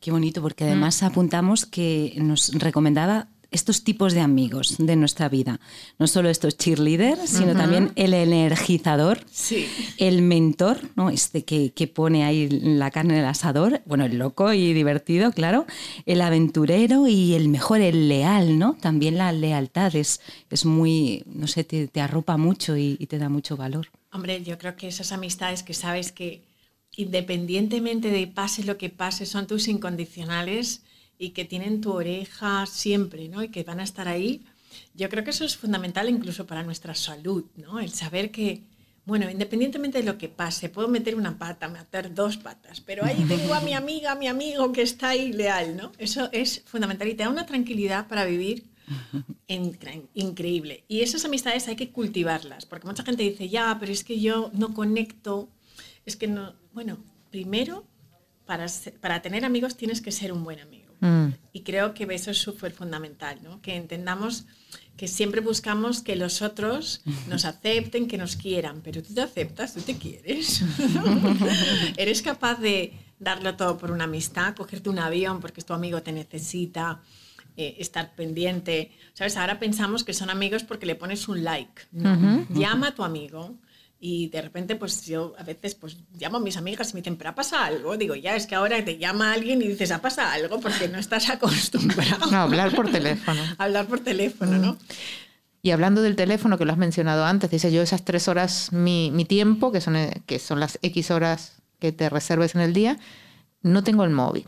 Qué 0.00 0.10
bonito, 0.10 0.40
porque 0.40 0.64
además 0.64 1.02
mm. 1.02 1.06
apuntamos 1.06 1.66
que 1.66 2.14
nos 2.18 2.52
recomendaba 2.54 3.28
estos 3.50 3.82
tipos 3.82 4.12
de 4.12 4.20
amigos 4.20 4.76
de 4.78 4.96
nuestra 4.96 5.28
vida. 5.28 5.58
No 5.98 6.06
solo 6.06 6.28
estos 6.28 6.56
cheerleaders, 6.56 7.30
sino 7.30 7.54
también 7.54 7.92
el 7.96 8.12
energizador, 8.12 9.24
el 9.96 10.22
mentor, 10.22 10.90
¿no? 10.96 11.08
este 11.10 11.44
que, 11.44 11.72
que, 11.72 11.86
pone 11.86 12.24
ahí 12.24 12.48
la 12.48 12.90
carne 12.90 13.14
en 13.14 13.20
el 13.20 13.26
asador, 13.26 13.80
bueno, 13.86 14.04
el 14.04 14.18
loco 14.18 14.52
y 14.52 14.74
divertido, 14.74 15.32
claro, 15.32 15.66
el 16.04 16.20
aventurero 16.20 17.06
y 17.06 17.34
el 17.34 17.48
mejor, 17.48 17.80
el 17.80 18.08
leal, 18.08 18.58
¿no? 18.58 18.74
También 18.74 19.16
la 19.16 19.32
lealtad 19.32 19.96
es, 19.96 20.20
es 20.50 20.64
muy, 20.66 21.24
no 21.26 21.46
sé, 21.46 21.64
te, 21.64 21.88
te 21.88 22.00
arropa 22.00 22.36
mucho 22.36 22.76
y, 22.76 22.96
y 23.00 23.06
te 23.06 23.18
da 23.18 23.28
mucho 23.28 23.56
valor. 23.56 23.88
Hombre, 24.12 24.42
yo 24.42 24.58
creo 24.58 24.76
que 24.76 24.88
esas 24.88 25.12
amistades 25.12 25.62
que 25.62 25.74
sabes 25.74 26.12
que 26.12 26.42
independientemente 26.96 28.10
de 28.10 28.26
pase 28.26 28.64
lo 28.64 28.76
que 28.76 28.90
pase, 28.90 29.24
son 29.24 29.46
tus 29.46 29.68
incondicionales, 29.68 30.82
y 31.18 31.30
que 31.30 31.44
tienen 31.44 31.80
tu 31.80 31.92
oreja 31.92 32.64
siempre, 32.66 33.28
¿no? 33.28 33.42
Y 33.42 33.48
que 33.48 33.64
van 33.64 33.80
a 33.80 33.84
estar 33.84 34.08
ahí. 34.08 34.44
Yo 34.94 35.08
creo 35.08 35.24
que 35.24 35.30
eso 35.30 35.44
es 35.44 35.56
fundamental 35.56 36.08
incluso 36.08 36.46
para 36.46 36.62
nuestra 36.62 36.94
salud, 36.94 37.44
¿no? 37.56 37.80
El 37.80 37.90
saber 37.90 38.30
que, 38.30 38.62
bueno, 39.04 39.28
independientemente 39.28 39.98
de 39.98 40.04
lo 40.04 40.16
que 40.16 40.28
pase, 40.28 40.68
puedo 40.68 40.88
meter 40.88 41.16
una 41.16 41.36
pata, 41.38 41.68
meter 41.68 42.14
dos 42.14 42.36
patas, 42.36 42.80
pero 42.80 43.04
ahí 43.04 43.24
tengo 43.28 43.54
a 43.54 43.60
mi 43.60 43.74
amiga, 43.74 44.12
a 44.12 44.14
mi 44.14 44.28
amigo 44.28 44.72
que 44.72 44.82
está 44.82 45.10
ahí 45.10 45.32
leal, 45.32 45.76
¿no? 45.76 45.92
Eso 45.98 46.28
es 46.32 46.62
fundamental 46.64 47.08
y 47.08 47.14
te 47.14 47.24
da 47.24 47.30
una 47.30 47.46
tranquilidad 47.46 48.06
para 48.06 48.24
vivir 48.24 48.64
increíble. 50.14 50.84
Y 50.86 51.00
esas 51.00 51.24
amistades 51.24 51.66
hay 51.66 51.76
que 51.76 51.90
cultivarlas, 51.90 52.64
porque 52.66 52.86
mucha 52.86 53.02
gente 53.02 53.24
dice, 53.24 53.48
ya, 53.48 53.76
pero 53.80 53.90
es 53.90 54.04
que 54.04 54.20
yo 54.20 54.50
no 54.54 54.72
conecto, 54.72 55.48
es 56.06 56.16
que 56.16 56.28
no, 56.28 56.54
bueno, 56.72 56.98
primero, 57.30 57.84
para, 58.46 58.66
para 59.00 59.20
tener 59.20 59.44
amigos 59.44 59.76
tienes 59.76 60.00
que 60.00 60.12
ser 60.12 60.32
un 60.32 60.44
buen 60.44 60.60
amigo. 60.60 60.87
Mm. 61.00 61.28
Y 61.52 61.62
creo 61.62 61.94
que 61.94 62.06
eso 62.10 62.30
es 62.30 62.38
súper 62.38 62.72
fundamental, 62.72 63.38
¿no? 63.42 63.60
que 63.60 63.76
entendamos 63.76 64.46
que 64.96 65.06
siempre 65.06 65.40
buscamos 65.40 66.02
que 66.02 66.16
los 66.16 66.42
otros 66.42 67.02
nos 67.28 67.44
acepten, 67.44 68.08
que 68.08 68.18
nos 68.18 68.36
quieran, 68.36 68.80
pero 68.82 69.02
tú 69.02 69.14
te 69.14 69.20
aceptas, 69.20 69.74
tú 69.74 69.80
te 69.80 69.96
quieres. 69.96 70.62
Eres 71.96 72.22
capaz 72.22 72.56
de 72.56 72.92
darlo 73.18 73.56
todo 73.56 73.78
por 73.78 73.90
una 73.90 74.04
amistad, 74.04 74.54
cogerte 74.54 74.90
un 74.90 74.98
avión 74.98 75.40
porque 75.40 75.62
tu 75.62 75.72
amigo 75.72 76.02
te 76.02 76.12
necesita, 76.12 77.00
eh, 77.56 77.76
estar 77.78 78.14
pendiente. 78.14 78.92
¿Sabes? 79.14 79.36
Ahora 79.36 79.58
pensamos 79.58 80.04
que 80.04 80.14
son 80.14 80.30
amigos 80.30 80.62
porque 80.64 80.86
le 80.86 80.94
pones 80.94 81.28
un 81.28 81.42
like. 81.42 81.82
Llama 82.50 82.88
a 82.88 82.94
tu 82.94 83.02
amigo, 83.02 83.56
y 84.00 84.28
de 84.28 84.42
repente, 84.42 84.76
pues 84.76 85.04
yo 85.06 85.34
a 85.38 85.42
veces 85.42 85.74
pues 85.74 85.96
llamo 86.18 86.36
a 86.36 86.40
mis 86.40 86.56
amigas 86.56 86.90
y 86.90 86.94
me 86.94 87.00
dicen, 87.00 87.16
pero 87.16 87.30
ha 87.30 87.34
pasado 87.34 87.64
algo. 87.64 87.96
Digo, 87.96 88.14
ya 88.14 88.36
es 88.36 88.46
que 88.46 88.54
ahora 88.54 88.84
te 88.84 88.96
llama 88.96 89.32
alguien 89.32 89.60
y 89.60 89.66
dices, 89.66 89.90
ha 89.90 90.00
pasado 90.00 90.30
algo 90.30 90.60
porque 90.60 90.88
no 90.88 90.98
estás 90.98 91.28
acostumbrado. 91.30 92.30
No, 92.30 92.38
hablar 92.38 92.74
por 92.74 92.90
teléfono. 92.90 93.42
hablar 93.58 93.86
por 93.86 94.00
teléfono, 94.00 94.58
¿no? 94.58 94.78
Y 95.62 95.72
hablando 95.72 96.00
del 96.02 96.14
teléfono, 96.14 96.56
que 96.56 96.64
lo 96.64 96.70
has 96.70 96.78
mencionado 96.78 97.24
antes, 97.24 97.50
dice 97.50 97.72
yo 97.72 97.82
esas 97.82 98.04
tres 98.04 98.28
horas, 98.28 98.72
mi, 98.72 99.10
mi 99.10 99.24
tiempo, 99.24 99.72
que 99.72 99.80
son, 99.80 99.96
eh, 99.96 100.22
que 100.26 100.38
son 100.38 100.60
las 100.60 100.78
X 100.82 101.10
horas 101.10 101.56
que 101.80 101.90
te 101.90 102.08
reserves 102.08 102.54
en 102.54 102.60
el 102.60 102.72
día, 102.72 102.98
no 103.62 103.82
tengo 103.82 104.04
el 104.04 104.10
móvil. 104.10 104.44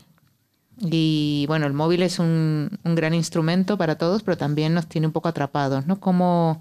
Y 0.79 1.43
bueno, 1.47 1.67
el 1.67 1.73
móvil 1.73 2.03
es 2.03 2.19
un, 2.19 2.79
un 2.83 2.95
gran 2.95 3.13
instrumento 3.13 3.77
para 3.77 3.97
todos, 3.97 4.23
pero 4.23 4.37
también 4.37 4.73
nos 4.73 4.87
tiene 4.87 5.07
un 5.07 5.13
poco 5.13 5.27
atrapados, 5.27 5.85
¿no? 5.85 5.99
Como 5.99 6.57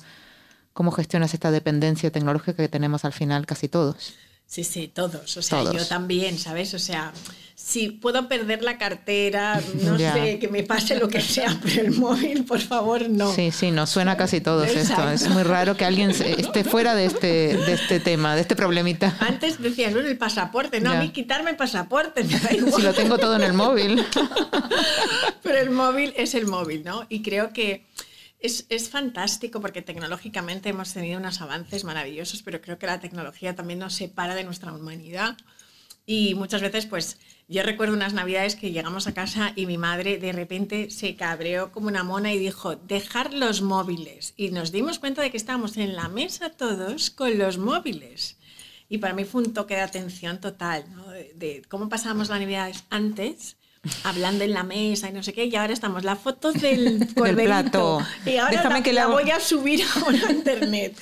¿Cómo 0.73 0.93
gestionas 0.93 1.35
esta 1.35 1.51
dependencia 1.51 2.11
tecnológica 2.11 2.55
que 2.55 2.69
tenemos 2.69 3.05
al 3.05 3.13
final 3.13 3.47
casi 3.47 3.69
todos? 3.69 4.15
Sí, 4.51 4.65
sí, 4.65 4.91
todos. 4.93 5.37
O 5.37 5.43
sea, 5.43 5.63
yo 5.73 5.87
también, 5.87 6.37
¿sabes? 6.37 6.75
O 6.75 6.81
sea, 6.81 7.13
si 7.55 7.91
puedo 7.91 8.27
perder 8.27 8.65
la 8.65 8.79
cartera, 8.79 9.61
no 9.83 9.97
sé, 9.97 10.41
que 10.41 10.49
me 10.49 10.65
pase 10.65 10.99
lo 10.99 11.09
que 11.09 11.21
sea, 11.21 11.57
pero 11.63 11.83
el 11.83 11.93
móvil, 11.93 12.45
por 12.45 12.59
favor, 12.59 13.09
no. 13.09 13.33
Sí, 13.33 13.53
sí, 13.53 13.71
nos 13.71 13.91
suena 13.91 14.17
casi 14.17 14.41
todos 14.41 14.69
esto. 14.69 15.09
Es 15.09 15.29
muy 15.29 15.45
raro 15.45 15.77
que 15.77 15.85
alguien 15.85 16.11
esté 16.11 16.65
fuera 16.65 16.97
de 16.97 17.05
este, 17.05 17.57
de 17.57 17.75
este 17.75 18.01
tema, 18.01 18.35
de 18.35 18.41
este 18.41 18.57
problemita. 18.57 19.17
Antes 19.21 19.63
decías, 19.63 19.93
bueno, 19.93 20.09
el 20.09 20.19
pasaporte, 20.19 20.81
no, 20.81 20.91
a 20.91 20.97
mí 20.97 21.11
quitarme 21.11 21.51
el 21.51 21.57
pasaporte, 21.57 22.25
me 22.25 22.41
da 22.41 22.53
igual. 22.53 22.73
Si 22.81 22.83
lo 22.83 22.93
tengo 22.93 23.19
todo 23.19 23.37
en 23.37 23.43
el 23.43 23.53
móvil. 23.53 24.05
pero 25.45 25.59
el 25.59 25.71
móvil 25.71 26.13
es 26.17 26.35
el 26.35 26.47
móvil, 26.47 26.83
¿no? 26.83 27.07
Y 27.09 27.23
creo 27.23 27.53
que 27.53 27.85
es, 28.41 28.67
es, 28.69 28.89
fantástico 28.89 29.61
porque 29.61 29.83
tecnológicamente 29.83 30.71
hemos 30.71 30.93
tenido 30.93 31.19
unos 31.19 31.41
avances 31.41 31.85
maravillosos, 31.85 32.43
pero 32.43 32.61
creo 32.61 32.79
que 32.79 32.87
la 32.87 33.01
tecnología 33.01 33.55
también 33.55 33.79
nos 33.79 33.95
separa 33.95 34.35
de 34.35 34.45
nuestra 34.45 34.73
humanidad. 34.73 35.37
Y 36.07 36.35
muchas 36.35 36.61
veces, 36.61 36.87
pues, 36.87 37.19
yo 37.47 37.63
recuerdo 37.63 37.95
unas 37.95 38.15
navidades 38.15 38.57
que 38.57 38.73
llegamos 38.73 39.07
a 39.07 39.15
casa 39.15 39.53
y 39.57 39.67
mi 39.67 39.79
madre 39.79 40.19
de 40.19 40.33
repente 40.33 40.91
se 40.91 41.17
cabreó 41.17 41.73
como 41.73 41.89
una 41.89 42.05
mona 42.05 42.33
y 42.33 42.39
dijo, 42.39 42.77
dejar 42.77 43.35
los 43.35 43.63
móviles. 43.63 44.35
Y 44.37 44.51
nos 44.51 44.73
dimos 44.73 44.99
cuenta 44.99 45.23
de 45.23 45.31
que 45.31 45.37
estábamos 45.37 45.77
en 45.77 45.95
la 45.95 46.09
mesa 46.09 46.51
todos 46.51 47.11
con 47.11 47.39
los 47.39 47.59
móviles. 47.59 48.39
Y 48.89 48.99
para 48.99 49.15
mí 49.15 49.25
fue 49.25 49.43
un 49.43 49.53
toque 49.53 49.75
de 49.75 49.83
atención 49.83 50.41
total, 50.41 50.85
de, 51.37 51.63
cómo 51.69 51.89
pasábamos 51.89 52.29
la 52.29 52.39
Navidad 52.39 52.73
antes 52.89 53.57
hablando 54.05 54.45
en 54.45 54.53
la 54.53 54.63
mesa 54.63 55.09
y 55.09 55.13
no 55.13 55.23
sé 55.23 55.33
qué, 55.33 55.47
y 55.47 55.57
ahora 55.57 55.73
estamos 55.73 56.05
las 56.05 56.19
fotos 56.19 56.55
del 56.61 57.09
corderito. 57.15 57.45
plato. 57.45 58.07
Y 58.27 58.37
ahora 58.37 58.51
Déjame 58.57 58.75
la, 58.79 58.83
que 58.83 58.93
la 58.93 59.01
la- 59.03 59.07
voy 59.09 59.31
a 59.31 59.41
subir 59.41 59.83
ahora 59.97 60.19
a 60.29 60.33
internet. 60.33 60.97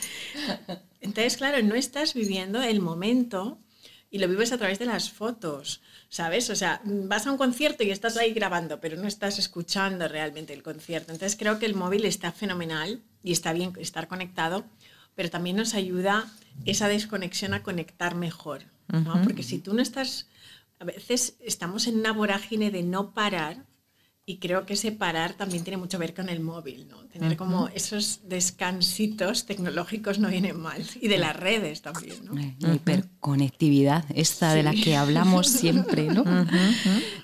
Entonces, 1.01 1.37
claro, 1.37 1.63
no 1.63 1.75
estás 1.75 2.15
viviendo 2.15 2.63
el 2.63 2.81
momento 2.81 3.59
y 4.11 4.19
lo 4.19 4.29
vives 4.29 4.53
a 4.53 4.59
través 4.59 4.79
de 4.79 4.87
las 4.87 5.11
fotos, 5.11 5.83
¿sabes? 6.09 6.49
O 6.51 6.57
sea, 6.57 6.81
vas 6.85 7.27
a 7.27 7.33
un 7.33 7.39
concierto 7.39 7.85
y 7.85 7.91
estás 7.91 8.17
ahí 8.17 8.33
grabando, 8.33 8.81
pero 8.81 8.97
no 8.97 9.07
estás 9.07 9.39
escuchando 9.39 10.09
realmente 10.09 10.53
el 10.55 10.63
concierto. 10.63 11.13
Entonces, 11.13 11.37
creo 11.39 11.59
que 11.59 11.67
el 11.67 11.75
móvil 11.75 12.05
está 12.05 12.33
fenomenal 12.33 13.03
y 13.23 13.33
está 13.33 13.53
bien 13.53 13.73
estar 13.79 14.09
conectado, 14.09 14.65
pero 15.15 15.31
también 15.31 15.57
nos 15.57 15.75
ayuda 15.75 16.27
esa 16.65 16.89
desconexión 16.89 17.55
a 17.55 17.63
conectar 17.63 18.15
mejor, 18.15 18.63
¿no? 18.89 19.21
Porque 19.23 19.43
si 19.43 19.59
tú 19.59 19.75
no 19.75 19.83
estás, 19.83 20.27
a 20.81 20.85
veces 20.85 21.37
estamos 21.41 21.87
en 21.87 21.99
una 21.99 22.13
vorágine 22.13 22.71
de 22.71 22.83
no 22.83 23.13
parar 23.13 23.67
y 24.29 24.37
creo 24.37 24.67
que 24.67 24.75
ese 24.75 24.93
parar 24.93 25.33
también 25.33 25.65
tiene 25.65 25.79
mucho 25.79 25.99
que 25.99 26.05
ver 26.05 26.15
con 26.15 26.29
el 26.29 26.41
móvil, 26.41 26.87
¿no? 26.87 26.99
Tener 27.07 27.35
como 27.39 27.69
esos 27.69 28.21
descansitos 28.29 29.47
tecnológicos 29.47 30.19
no 30.19 30.29
vienen 30.29 30.61
mal 30.61 30.85
y 31.01 31.09
de 31.09 31.17
las 31.17 31.35
redes 31.35 31.81
también, 31.81 32.27
¿no? 32.27 32.39
Eh, 32.39 32.55
La 32.59 32.75
hiperconectividad, 32.75 34.05
esta 34.15 34.53
de 34.53 34.63
la 34.63 34.75
que 34.75 34.97
hablamos 34.97 35.49
siempre, 35.49 36.09
¿no? 36.09 36.25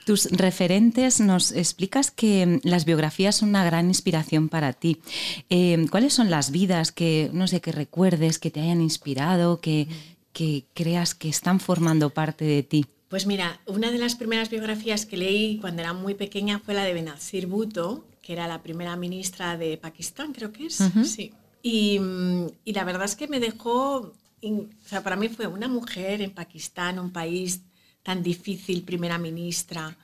Tus 0.06 0.30
referentes, 0.30 1.20
nos 1.20 1.52
explicas 1.52 2.10
que 2.10 2.46
mm, 2.46 2.60
las 2.66 2.86
biografías 2.86 3.36
son 3.36 3.50
una 3.50 3.66
gran 3.66 3.88
inspiración 3.88 4.48
para 4.48 4.72
ti. 4.72 5.02
Eh, 5.50 5.84
¿Cuáles 5.90 6.14
son 6.14 6.30
las 6.30 6.52
vidas 6.52 6.90
que, 6.90 7.28
no 7.34 7.46
sé, 7.48 7.60
que 7.60 7.72
recuerdes, 7.72 8.38
que 8.38 8.50
te 8.50 8.62
hayan 8.62 8.80
inspirado, 8.80 9.60
que, 9.60 9.88
que 10.32 10.64
creas 10.72 11.14
que 11.14 11.28
están 11.28 11.60
formando 11.60 12.08
parte 12.08 12.46
de 12.46 12.62
ti? 12.62 12.86
Pues 13.14 13.27
mira, 13.27 13.61
una 13.66 13.92
de 13.92 13.98
las 13.98 14.16
primeras 14.16 14.50
biografías 14.50 15.07
que 15.07 15.16
leí 15.16 15.59
cuando 15.61 15.83
era 15.83 15.92
muy 15.92 16.14
pequeña 16.14 16.59
fue 16.59 16.74
la 16.74 16.83
de 16.83 16.94
Benazir 16.94 17.46
Bhutto, 17.46 18.05
que 18.20 18.33
era 18.33 18.48
la 18.48 18.61
primera 18.61 18.96
ministra 18.96 19.57
de 19.57 19.77
Pakistán, 19.77 20.33
creo 20.33 20.50
que 20.50 20.66
es. 20.66 20.83
Sí. 21.05 21.33
Y, 21.62 22.00
mm, 22.00 22.46
y 22.64 22.72
la 22.72 22.83
verdad 22.83 23.05
es 23.05 23.14
que 23.14 23.29
me 23.29 23.38
dejó, 23.38 23.98
o 24.42 24.68
sea, 24.85 25.05
para 25.05 25.14
mí 25.14 25.29
fue 25.29 25.46
una 25.46 25.68
mujer 25.68 26.22
en 26.22 26.33
Pakistán, 26.33 26.98
un 26.98 27.12
país 27.12 27.61
tan 28.03 28.20
difícil, 28.24 28.83
primera 28.83 29.16
ministra. 29.16 29.96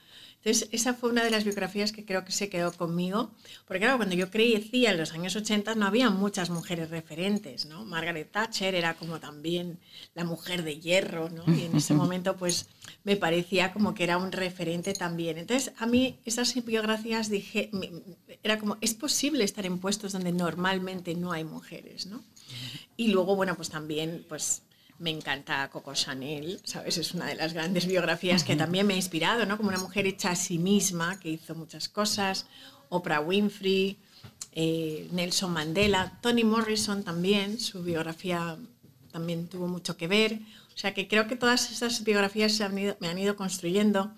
Entonces, 0.42 0.70
esa 0.72 0.94
fue 0.94 1.11
una 1.11 1.22
de 1.22 1.31
las 1.31 1.44
biografías 1.44 1.92
que 1.92 2.07
creo 2.07 2.24
que 2.24 2.33
se 2.33 2.48
quedó 2.48 2.72
conmigo, 2.72 3.31
porque 3.66 3.81
claro, 3.81 3.98
cuando 3.98 4.14
yo 4.14 4.31
crecía 4.31 4.90
en 4.90 4.96
los 4.96 5.12
años 5.12 5.37
80 5.37 5.74
no 5.74 5.85
había 5.85 6.09
muchas 6.09 6.48
mujeres 6.48 6.88
referentes, 6.88 7.66
¿no? 7.66 7.85
Margaret 7.85 8.31
Thatcher 8.31 8.74
era 8.74 8.94
como 8.94 9.20
también 9.20 9.79
la 10.14 10.24
mujer 10.24 10.62
de 10.62 10.81
hierro, 10.81 11.29
¿no? 11.29 11.44
Y 11.55 11.64
en 11.64 11.76
ese 11.76 11.92
momento, 12.03 12.38
pues, 12.38 12.68
me 13.05 13.16
parecía 13.16 13.74
como 13.74 13.92
que 13.92 14.05
era 14.05 14.16
un 14.16 14.33
referente 14.33 14.94
también. 14.94 15.37
Entonces, 15.37 15.74
a 15.76 15.85
mí 15.85 16.18
esas 16.24 16.55
biografías 16.64 17.29
dije, 17.29 17.70
era 18.42 18.59
como, 18.59 18.79
es 18.81 18.94
posible 18.94 19.44
estar 19.44 19.66
en 19.66 19.79
puestos 19.79 20.12
donde 20.12 20.33
normalmente 20.33 21.14
no 21.14 21.33
hay 21.33 21.44
mujeres, 21.44 22.07
¿no? 22.07 22.24
Y 22.96 23.09
luego, 23.09 23.37
bueno, 23.37 23.57
pues 23.57 23.68
también, 23.68 24.24
pues 24.26 24.62
me 25.00 25.10
encanta 25.10 25.68
Coco 25.70 25.94
Chanel, 25.94 26.60
¿sabes? 26.64 26.98
Es 26.98 27.14
una 27.14 27.26
de 27.26 27.34
las 27.34 27.52
grandes 27.54 27.86
biografías 27.86 28.44
que 28.44 28.54
también 28.54 28.86
me 28.86 28.94
ha 28.94 28.96
inspirado, 28.96 29.44
¿no? 29.46 29.56
Como 29.56 29.70
una 29.70 29.78
mujer 29.78 30.06
hecha 30.06 30.30
a 30.30 30.36
sí 30.36 30.58
misma, 30.58 31.18
que 31.18 31.30
hizo 31.30 31.54
muchas 31.54 31.88
cosas. 31.88 32.46
Oprah 32.90 33.20
Winfrey, 33.20 33.96
eh, 34.52 35.08
Nelson 35.12 35.52
Mandela, 35.52 36.18
Toni 36.20 36.44
Morrison 36.44 37.02
también, 37.02 37.58
su 37.58 37.82
biografía 37.82 38.56
también 39.10 39.48
tuvo 39.48 39.66
mucho 39.68 39.96
que 39.96 40.06
ver. 40.06 40.38
O 40.74 40.78
sea 40.78 40.92
que 40.94 41.08
creo 41.08 41.26
que 41.26 41.36
todas 41.36 41.70
esas 41.72 42.04
biografías 42.04 42.52
se 42.52 42.64
han 42.64 42.76
ido- 42.78 42.96
me 43.00 43.08
han 43.08 43.18
ido 43.18 43.36
construyendo, 43.36 44.12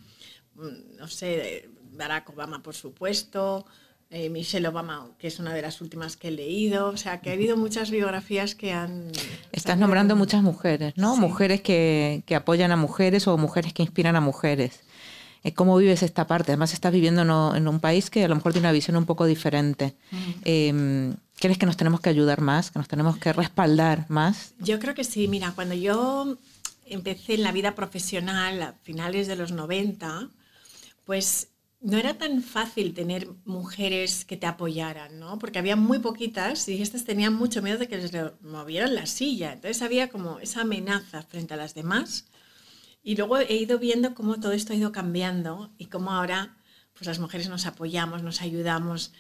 mm, 0.57 0.97
no 0.99 1.09
sé, 1.09 1.69
Barack 1.93 2.29
Obama, 2.31 2.63
por 2.63 2.75
supuesto, 2.75 3.67
eh, 4.13 4.29
Michelle 4.29 4.69
Obama, 4.69 5.09
que 5.19 5.27
es 5.27 5.39
una 5.41 5.53
de 5.55 5.63
las 5.63 5.81
últimas 5.81 6.17
que 6.17 6.29
he 6.29 6.31
leído. 6.31 6.89
O 6.89 6.97
sea, 6.97 7.21
que 7.21 7.31
ha 7.31 7.33
habido 7.33 7.57
muchas 7.57 7.91
biografías 7.91 8.55
que 8.55 8.73
han... 8.73 9.11
Estás 9.51 9.79
nombrando 9.79 10.15
muchas 10.15 10.43
mujeres, 10.43 10.93
¿no? 10.97 11.15
Sí. 11.15 11.21
Mujeres 11.21 11.61
que, 11.63 12.23
que 12.27 12.35
apoyan 12.37 12.71
a 12.73 12.77
mujeres 12.77 13.27
o 13.27 13.37
mujeres 13.39 13.73
que 13.73 13.83
inspiran 13.83 14.15
a 14.15 14.21
mujeres. 14.21 14.81
Eh, 15.45 15.55
¿Cómo 15.55 15.77
vives 15.77 16.03
esta 16.05 16.27
parte? 16.29 16.53
Además, 16.53 16.73
estás 16.73 16.93
viviendo 16.93 17.25
no- 17.25 17.57
en 17.57 17.67
un 17.67 17.81
país 17.81 18.11
que 18.11 18.23
a 18.25 18.29
lo 18.29 18.37
mejor 18.37 18.53
tiene 18.53 18.69
una 18.69 18.73
visión 18.73 18.97
un 18.97 19.07
poco 19.07 19.27
diferente. 19.27 19.95
Eh, 20.45 21.13
¿Crees 21.41 21.59
que 21.59 21.67
nos 21.67 21.77
tenemos 21.77 22.01
que 22.01 22.11
ayudar 22.11 22.41
más? 22.41 22.71
¿Que 22.71 22.79
nos 22.79 22.87
tenemos 22.87 23.17
que 23.19 23.33
respaldar 23.33 24.05
más? 24.09 24.53
Yo 24.61 24.79
creo 24.79 24.95
que 24.95 25.03
sí. 25.03 25.27
Mira, 25.27 25.51
cuando 25.57 25.75
yo 25.75 26.37
empecé 26.87 27.35
en 27.35 27.43
la 27.43 27.51
vida 27.51 27.75
profesional 27.75 28.63
a 28.63 28.75
finales 28.85 29.27
de 29.27 29.35
los 29.35 29.51
90, 29.51 30.29
pues 31.05 31.49
no 31.83 31.99
era 31.99 32.15
tan 32.15 32.43
fácil 32.43 32.95
tener 32.95 33.29
mujeres 33.45 34.25
que 34.25 34.37
te 34.37 34.47
apoyaran, 34.47 35.19
¿no? 35.19 35.39
Porque 35.41 35.59
había 35.59 35.75
muy 35.75 35.99
poquitas 35.99 36.69
y 36.69 36.81
estas 36.81 37.05
tenían 37.05 37.35
mucho 37.35 37.61
miedo 37.61 37.79
de 37.79 37.89
que 37.89 37.99
les 37.99 38.13
movieran 38.41 38.95
la 38.95 39.07
silla. 39.07 39.53
Entonces 39.53 39.83
había 39.83 40.09
como 40.09 40.39
esa 40.39 40.61
amenaza 40.61 41.23
frente 41.23 41.55
a 41.55 41.57
las 41.57 41.75
demás. 41.75 42.27
Y 43.03 43.17
luego 43.17 43.39
he 43.39 43.57
ido 43.57 43.81
viendo 43.81 44.15
cómo 44.15 44.39
todo 44.39 44.53
esto 44.53 44.73
ha 44.73 44.77
ido 44.77 44.93
cambiando 44.93 45.73
y 45.77 45.87
cómo 45.87 46.13
ahora 46.13 46.57
pues 46.95 47.07
las 47.07 47.19
mujeres 47.19 47.49
nos 47.49 47.67
apoyamos, 47.67 48.23
nos 48.23 48.43
ayudamos. 48.43 49.13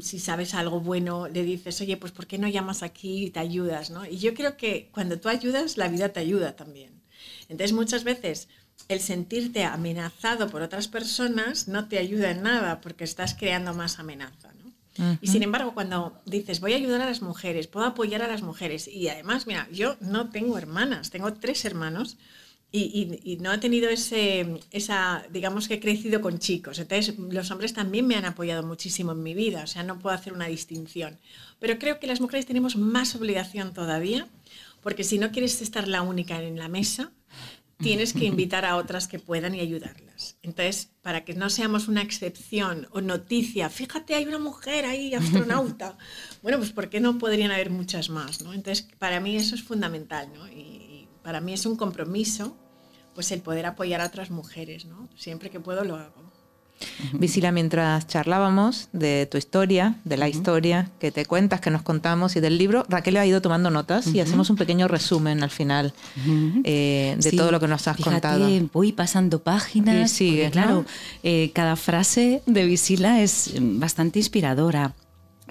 Si 0.00 0.18
sabes 0.18 0.54
algo 0.54 0.80
bueno, 0.80 1.28
le 1.28 1.44
dices, 1.44 1.80
oye, 1.80 1.96
pues 1.96 2.10
¿por 2.10 2.26
qué 2.26 2.36
no 2.36 2.48
llamas 2.48 2.82
aquí 2.82 3.26
y 3.26 3.30
te 3.30 3.38
ayudas? 3.38 3.90
¿no? 3.90 4.04
Y 4.04 4.18
yo 4.18 4.34
creo 4.34 4.56
que 4.56 4.90
cuando 4.92 5.20
tú 5.20 5.28
ayudas, 5.28 5.76
la 5.76 5.86
vida 5.86 6.08
te 6.08 6.18
ayuda 6.18 6.56
también. 6.56 7.00
Entonces 7.48 7.72
muchas 7.72 8.02
veces 8.02 8.48
el 8.88 9.00
sentirte 9.00 9.64
amenazado 9.64 10.48
por 10.48 10.62
otras 10.62 10.88
personas 10.88 11.68
no 11.68 11.88
te 11.88 11.98
ayuda 11.98 12.30
en 12.30 12.42
nada 12.42 12.80
porque 12.80 13.04
estás 13.04 13.34
creando 13.34 13.74
más 13.74 13.98
amenaza. 13.98 14.48
¿no? 14.62 14.72
Y 15.20 15.28
sin 15.28 15.42
embargo, 15.42 15.74
cuando 15.74 16.18
dices, 16.26 16.60
voy 16.60 16.72
a 16.72 16.76
ayudar 16.76 17.00
a 17.02 17.06
las 17.06 17.22
mujeres, 17.22 17.66
puedo 17.66 17.86
apoyar 17.86 18.22
a 18.22 18.28
las 18.28 18.42
mujeres, 18.42 18.88
y 18.88 19.08
además, 19.08 19.46
mira, 19.46 19.68
yo 19.72 19.96
no 20.00 20.30
tengo 20.30 20.58
hermanas, 20.58 21.10
tengo 21.10 21.34
tres 21.34 21.64
hermanos, 21.64 22.16
y, 22.72 22.80
y- 23.24 23.32
y 23.32 23.36
no 23.38 23.52
he 23.52 23.58
tenido 23.58 23.88
ese, 23.88 24.60
esa, 24.72 25.24
digamos 25.32 25.68
que 25.68 25.74
he 25.74 25.80
crecido 25.80 26.20
con 26.20 26.38
chicos. 26.38 26.78
Entonces, 26.78 27.18
los 27.18 27.50
hombres 27.50 27.72
también 27.72 28.06
me 28.06 28.16
han 28.16 28.24
apoyado 28.26 28.62
muchísimo 28.62 29.12
en 29.12 29.22
mi 29.22 29.34
vida, 29.34 29.62
o 29.64 29.66
sea, 29.66 29.82
no 29.84 29.98
puedo 29.98 30.14
hacer 30.14 30.32
una 30.34 30.46
distinción. 30.48 31.16
Pero 31.60 31.78
creo 31.78 31.98
que 32.00 32.06
las 32.06 32.20
mujeres 32.20 32.44
tenemos 32.46 32.76
más 32.76 33.14
obligación 33.14 33.72
todavía, 33.72 34.26
porque 34.82 35.04
si 35.04 35.18
no 35.18 35.30
quieres 35.30 35.62
estar 35.62 35.88
la 35.88 36.02
única 36.02 36.42
en 36.42 36.58
la 36.58 36.68
mesa, 36.68 37.10
tienes 37.78 38.12
que 38.12 38.24
invitar 38.26 38.64
a 38.64 38.76
otras 38.76 39.08
que 39.08 39.18
puedan 39.18 39.54
y 39.54 39.60
ayudarlas. 39.60 40.36
Entonces, 40.42 40.90
para 41.02 41.24
que 41.24 41.34
no 41.34 41.48
seamos 41.50 41.88
una 41.88 42.02
excepción 42.02 42.88
o 42.90 43.00
noticia, 43.00 43.70
fíjate, 43.70 44.14
hay 44.14 44.26
una 44.26 44.38
mujer 44.38 44.84
ahí, 44.84 45.14
astronauta. 45.14 45.96
bueno, 46.42 46.58
pues 46.58 46.72
¿por 46.72 46.90
qué 46.90 47.00
no 47.00 47.18
podrían 47.18 47.50
haber 47.50 47.70
muchas 47.70 48.10
más? 48.10 48.42
¿no? 48.42 48.52
Entonces, 48.52 48.86
para 48.98 49.20
mí 49.20 49.36
eso 49.36 49.54
es 49.54 49.62
fundamental, 49.62 50.30
¿no? 50.34 50.48
Y, 50.48 50.60
y 50.60 51.08
para 51.22 51.40
mí 51.40 51.52
es 51.52 51.66
un 51.66 51.76
compromiso, 51.76 52.56
pues 53.14 53.32
el 53.32 53.40
poder 53.40 53.66
apoyar 53.66 54.00
a 54.00 54.06
otras 54.06 54.30
mujeres, 54.30 54.84
¿no? 54.84 55.08
Siempre 55.16 55.50
que 55.50 55.60
puedo 55.60 55.84
lo 55.84 55.96
hago. 55.96 56.37
Visila, 57.12 57.52
mientras 57.52 58.06
charlábamos 58.06 58.88
de 58.92 59.26
tu 59.30 59.38
historia, 59.38 59.96
de 60.04 60.16
la 60.16 60.28
historia 60.28 60.90
que 61.00 61.10
te 61.10 61.24
cuentas, 61.26 61.60
que 61.60 61.70
nos 61.70 61.82
contamos 61.82 62.36
y 62.36 62.40
del 62.40 62.58
libro, 62.58 62.84
Raquel 62.88 63.16
ha 63.16 63.26
ido 63.26 63.40
tomando 63.42 63.70
notas 63.70 64.06
y 64.08 64.20
hacemos 64.20 64.50
un 64.50 64.56
pequeño 64.56 64.88
resumen 64.88 65.42
al 65.42 65.50
final 65.50 65.92
eh, 66.64 67.16
de 67.18 67.30
Sí, 67.30 67.36
todo 67.36 67.50
lo 67.52 67.60
que 67.60 67.68
nos 67.68 67.86
has 67.88 67.96
fíjate, 67.96 68.14
contado. 68.14 68.48
Voy 68.72 68.92
pasando 68.92 69.42
páginas. 69.42 70.12
Y 70.12 70.14
sigues, 70.14 70.46
porque, 70.46 70.50
claro, 70.52 70.74
¿no? 70.74 70.84
eh, 71.22 71.50
cada 71.54 71.76
frase 71.76 72.42
de 72.46 72.64
Visila 72.64 73.22
es 73.22 73.52
mm, 73.60 73.78
bastante 73.80 74.18
inspiradora. 74.18 74.94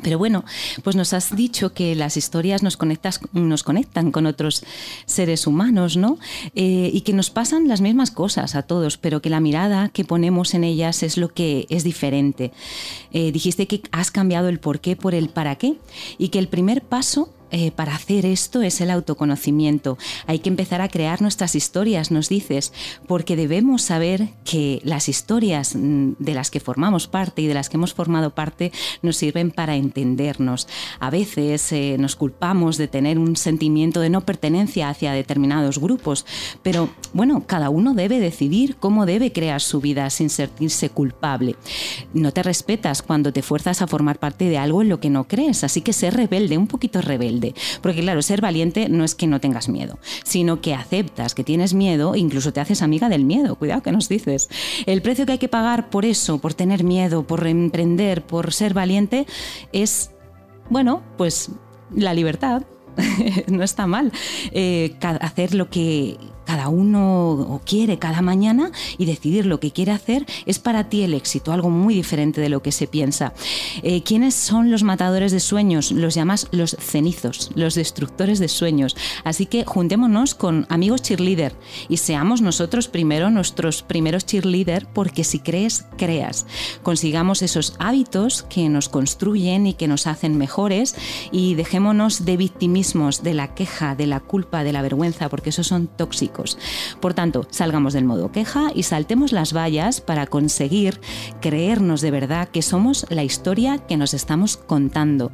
Pero 0.03 0.17
bueno, 0.17 0.45
pues 0.83 0.95
nos 0.95 1.13
has 1.13 1.35
dicho 1.35 1.73
que 1.73 1.95
las 1.95 2.17
historias 2.17 2.61
nos, 2.63 2.77
conectas, 2.77 3.19
nos 3.33 3.63
conectan 3.63 4.11
con 4.11 4.25
otros 4.25 4.63
seres 5.05 5.47
humanos, 5.47 5.97
¿no? 5.97 6.19
Eh, 6.55 6.91
y 6.93 7.01
que 7.01 7.13
nos 7.13 7.29
pasan 7.29 7.67
las 7.67 7.81
mismas 7.81 8.11
cosas 8.11 8.55
a 8.55 8.63
todos, 8.63 8.97
pero 8.97 9.21
que 9.21 9.29
la 9.29 9.39
mirada 9.39 9.89
que 9.89 10.05
ponemos 10.05 10.53
en 10.53 10.63
ellas 10.63 11.03
es 11.03 11.17
lo 11.17 11.33
que 11.33 11.65
es 11.69 11.83
diferente. 11.83 12.51
Eh, 13.11 13.31
dijiste 13.31 13.67
que 13.67 13.81
has 13.91 14.11
cambiado 14.11 14.49
el 14.49 14.59
por 14.59 14.79
qué 14.79 14.95
por 14.95 15.15
el 15.15 15.29
para 15.29 15.55
qué 15.55 15.77
y 16.17 16.29
que 16.29 16.39
el 16.39 16.47
primer 16.47 16.81
paso 16.83 17.29
eh, 17.49 17.71
para 17.71 17.95
hacer 17.95 18.25
esto 18.25 18.61
es 18.61 18.81
el 18.81 18.91
autoconocimiento. 18.91 19.97
Hay 20.25 20.39
que 20.39 20.49
empezar 20.49 20.81
a 20.81 20.89
crear 20.89 21.21
nuestras 21.21 21.55
historias, 21.55 22.11
nos 22.11 22.27
dices, 22.27 22.73
porque 23.07 23.37
debemos 23.37 23.83
saber 23.83 24.29
que 24.43 24.81
las 24.83 25.07
historias 25.07 25.73
mm, 25.75 26.13
de 26.19 26.33
las 26.33 26.51
que 26.51 26.59
formamos 26.59 27.07
parte 27.07 27.41
y 27.41 27.47
de 27.47 27.53
las 27.53 27.69
que 27.69 27.77
hemos 27.77 27.93
formado 27.93 28.35
parte 28.35 28.73
nos 29.01 29.15
sirven 29.15 29.51
para 29.51 29.77
entendernos. 29.77 30.67
A 30.99 31.09
veces 31.09 31.71
eh, 31.71 31.95
nos 31.97 32.17
culpamos 32.17 32.77
de 32.77 32.89
tener 32.89 33.17
un 33.17 33.37
sentimiento 33.37 34.01
de 34.01 34.09
no 34.09 34.21
pertenencia 34.21 34.89
hacia 34.89 35.13
determinados 35.13 35.79
grupos, 35.79 36.25
pero 36.63 36.89
bueno, 37.13 37.45
cada 37.47 37.69
uno 37.69 37.93
debe 37.93 38.19
decidir 38.19 38.75
cómo 38.75 39.05
debe 39.05 39.31
crear 39.31 39.61
su 39.61 39.79
vida 39.79 40.09
sin 40.09 40.29
sentirse 40.29 40.89
culpable. 40.89 41.55
No 42.13 42.33
te 42.33 42.43
respetas 42.43 43.01
cuando 43.01 43.31
te 43.31 43.41
fuerzas 43.41 43.81
a 43.81 43.87
formar 43.87 44.19
parte 44.19 44.49
de 44.49 44.57
algo 44.57 44.81
en 44.81 44.89
lo 44.89 44.99
que 44.99 45.09
no 45.09 45.27
crees, 45.29 45.63
así 45.63 45.81
que 45.81 45.93
sé 45.93 46.11
rebelde, 46.11 46.57
un 46.57 46.67
poquito 46.67 47.01
rebelde 47.01 47.36
Porque 47.81 48.01
claro, 48.01 48.21
ser 48.21 48.41
valiente 48.41 48.89
no 48.89 49.03
es 49.03 49.15
que 49.15 49.27
no 49.27 49.39
tengas 49.39 49.69
miedo, 49.69 49.99
sino 50.23 50.61
que 50.61 50.73
aceptas 50.73 51.35
que 51.35 51.43
tienes 51.43 51.73
miedo 51.73 52.15
e 52.15 52.19
incluso 52.19 52.53
te 52.53 52.59
haces 52.59 52.81
amiga 52.81 53.09
del 53.09 53.23
miedo. 53.23 53.55
Cuidado 53.55 53.81
que 53.81 53.91
nos 53.91 54.09
dices. 54.09 54.49
El 54.85 55.01
precio 55.01 55.25
que 55.25 55.33
hay 55.33 55.37
que 55.37 55.49
pagar 55.49 55.89
por 55.89 56.05
eso, 56.05 56.39
por 56.39 56.53
tener 56.53 56.83
miedo, 56.83 57.25
por 57.25 57.45
emprender, 57.47 58.23
por 58.23 58.53
ser 58.53 58.73
valiente, 58.73 59.25
es, 59.71 60.11
bueno, 60.69 61.03
pues 61.17 61.51
la 61.95 62.13
libertad. 62.13 62.63
no 63.47 63.63
está 63.63 63.85
mal 63.85 64.11
eh, 64.51 64.95
hacer 65.21 65.53
lo 65.53 65.69
que 65.69 66.17
cada 66.47 66.69
uno 66.69 67.61
quiere 67.65 67.99
cada 67.99 68.21
mañana 68.21 68.71
y 68.97 69.05
decidir 69.05 69.45
lo 69.45 69.59
que 69.59 69.71
quiere 69.71 69.91
hacer 69.91 70.25
es 70.45 70.59
para 70.59 70.85
ti 70.85 71.03
el 71.03 71.13
éxito, 71.13 71.51
algo 71.51 71.69
muy 71.69 71.93
diferente 71.93 72.39
de 72.39 72.47
lo 72.47 72.61
que 72.61 72.71
se 72.71 72.87
piensa. 72.87 73.33
Eh, 73.83 74.01
¿Quiénes 74.01 74.33
son 74.33 74.71
los 74.71 74.83
matadores 74.83 75.33
de 75.33 75.41
sueños? 75.41 75.91
Los 75.91 76.15
llamas 76.15 76.47
los 76.51 76.77
cenizos, 76.79 77.51
los 77.55 77.75
destructores 77.75 78.39
de 78.39 78.47
sueños. 78.47 78.95
Así 79.25 79.45
que 79.45 79.65
juntémonos 79.65 80.35
con 80.35 80.65
amigos 80.69 81.01
cheerleader 81.01 81.53
y 81.89 81.97
seamos 81.97 82.41
nosotros 82.41 82.87
primero 82.87 83.29
nuestros 83.29 83.83
primeros 83.83 84.25
cheerleader 84.25 84.87
porque 84.93 85.25
si 85.25 85.39
crees, 85.39 85.85
creas. 85.97 86.45
Consigamos 86.81 87.41
esos 87.41 87.75
hábitos 87.77 88.43
que 88.43 88.69
nos 88.69 88.87
construyen 88.87 89.67
y 89.67 89.73
que 89.73 89.89
nos 89.89 90.07
hacen 90.07 90.37
mejores 90.37 90.95
y 91.33 91.55
dejémonos 91.55 92.23
de 92.23 92.37
victimismos, 92.37 93.21
de 93.21 93.33
la 93.33 93.53
queja, 93.53 93.95
de 93.95 94.07
la 94.07 94.21
culpa, 94.21 94.63
de 94.63 94.71
la 94.71 94.81
vergüenza, 94.81 95.27
porque 95.27 95.49
esos 95.49 95.67
son 95.67 95.87
tóxicos. 95.87 96.36
Por 96.99 97.13
tanto, 97.13 97.47
salgamos 97.49 97.93
del 97.93 98.05
modo 98.05 98.31
queja 98.31 98.71
y 98.73 98.83
saltemos 98.83 99.31
las 99.31 99.53
vallas 99.53 100.01
para 100.01 100.27
conseguir 100.27 100.99
creernos 101.41 102.01
de 102.01 102.11
verdad 102.11 102.47
que 102.47 102.61
somos 102.61 103.05
la 103.09 103.23
historia 103.23 103.79
que 103.79 103.97
nos 103.97 104.13
estamos 104.13 104.57
contando. 104.57 105.31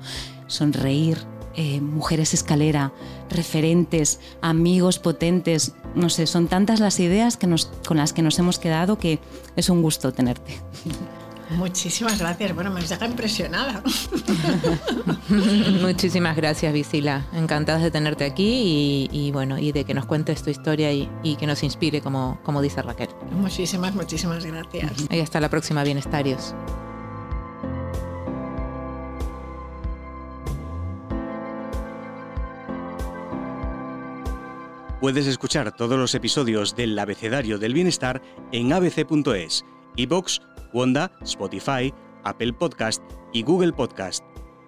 Sonreír, 0.47 1.17
eh, 1.55 1.81
mujeres 1.81 2.33
escalera, 2.33 2.93
referentes, 3.29 4.19
amigos 4.41 4.99
potentes, 4.99 5.73
no 5.95 6.09
sé, 6.09 6.25
son 6.25 6.47
tantas 6.47 6.79
las 6.79 6.99
ideas 6.99 7.37
que 7.37 7.47
con 7.87 7.97
las 7.97 8.13
que 8.13 8.23
nos 8.23 8.39
hemos 8.39 8.57
quedado 8.57 8.97
que 8.97 9.19
es 9.55 9.69
un 9.69 9.81
gusto 9.81 10.13
tenerte. 10.13 10.57
Muchísimas 11.55 12.19
gracias. 12.19 12.53
Bueno, 12.55 12.71
me 12.71 12.79
has 12.79 12.89
dejado 12.89 13.11
impresionada. 13.11 13.83
Muchísimas 15.81 16.35
gracias, 16.35 16.73
Visila. 16.73 17.25
Encantadas 17.33 17.81
de 17.81 17.91
tenerte 17.91 18.25
aquí 18.25 19.09
y, 19.11 19.31
bueno, 19.31 19.57
y 19.57 19.71
de 19.71 19.85
que 19.85 19.93
nos 19.93 20.05
cuentes 20.05 20.43
tu 20.43 20.49
historia 20.49 20.91
y, 20.91 21.35
que 21.37 21.47
nos 21.47 21.63
inspire, 21.63 22.01
como, 22.01 22.39
como 22.43 22.61
dice 22.61 22.81
Raquel. 22.81 23.09
Muchísimas, 23.31 23.93
muchísimas 23.95 24.45
gracias. 24.45 24.91
Y 25.09 25.19
hasta 25.19 25.39
la 25.39 25.49
próxima, 25.49 25.83
Bienestarios. 25.83 26.55
Puedes 35.01 35.27
escuchar 35.27 35.75
todos 35.75 35.99
los 35.99 36.15
episodios 36.15 36.77
del 36.77 36.97
Abecedario 36.97 37.57
del 37.57 37.73
Bienestar 37.73 38.21
en 38.53 38.71
abc.es, 38.71 39.65
iBox 39.97 40.39
Wanda, 40.73 41.11
Spotify, 41.21 41.93
Apple 42.23 42.53
Podcast 42.53 43.03
y 43.31 43.43
Google 43.43 43.73
Podcast. 43.73 44.23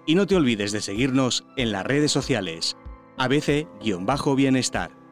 Y 0.06 0.14
no 0.14 0.26
te 0.26 0.36
olvides 0.36 0.72
de 0.72 0.80
seguirnos 0.80 1.46
en 1.56 1.72
las 1.72 1.84
redes 1.84 2.12
sociales. 2.12 2.76
ABC-Bienestar. 3.18 5.05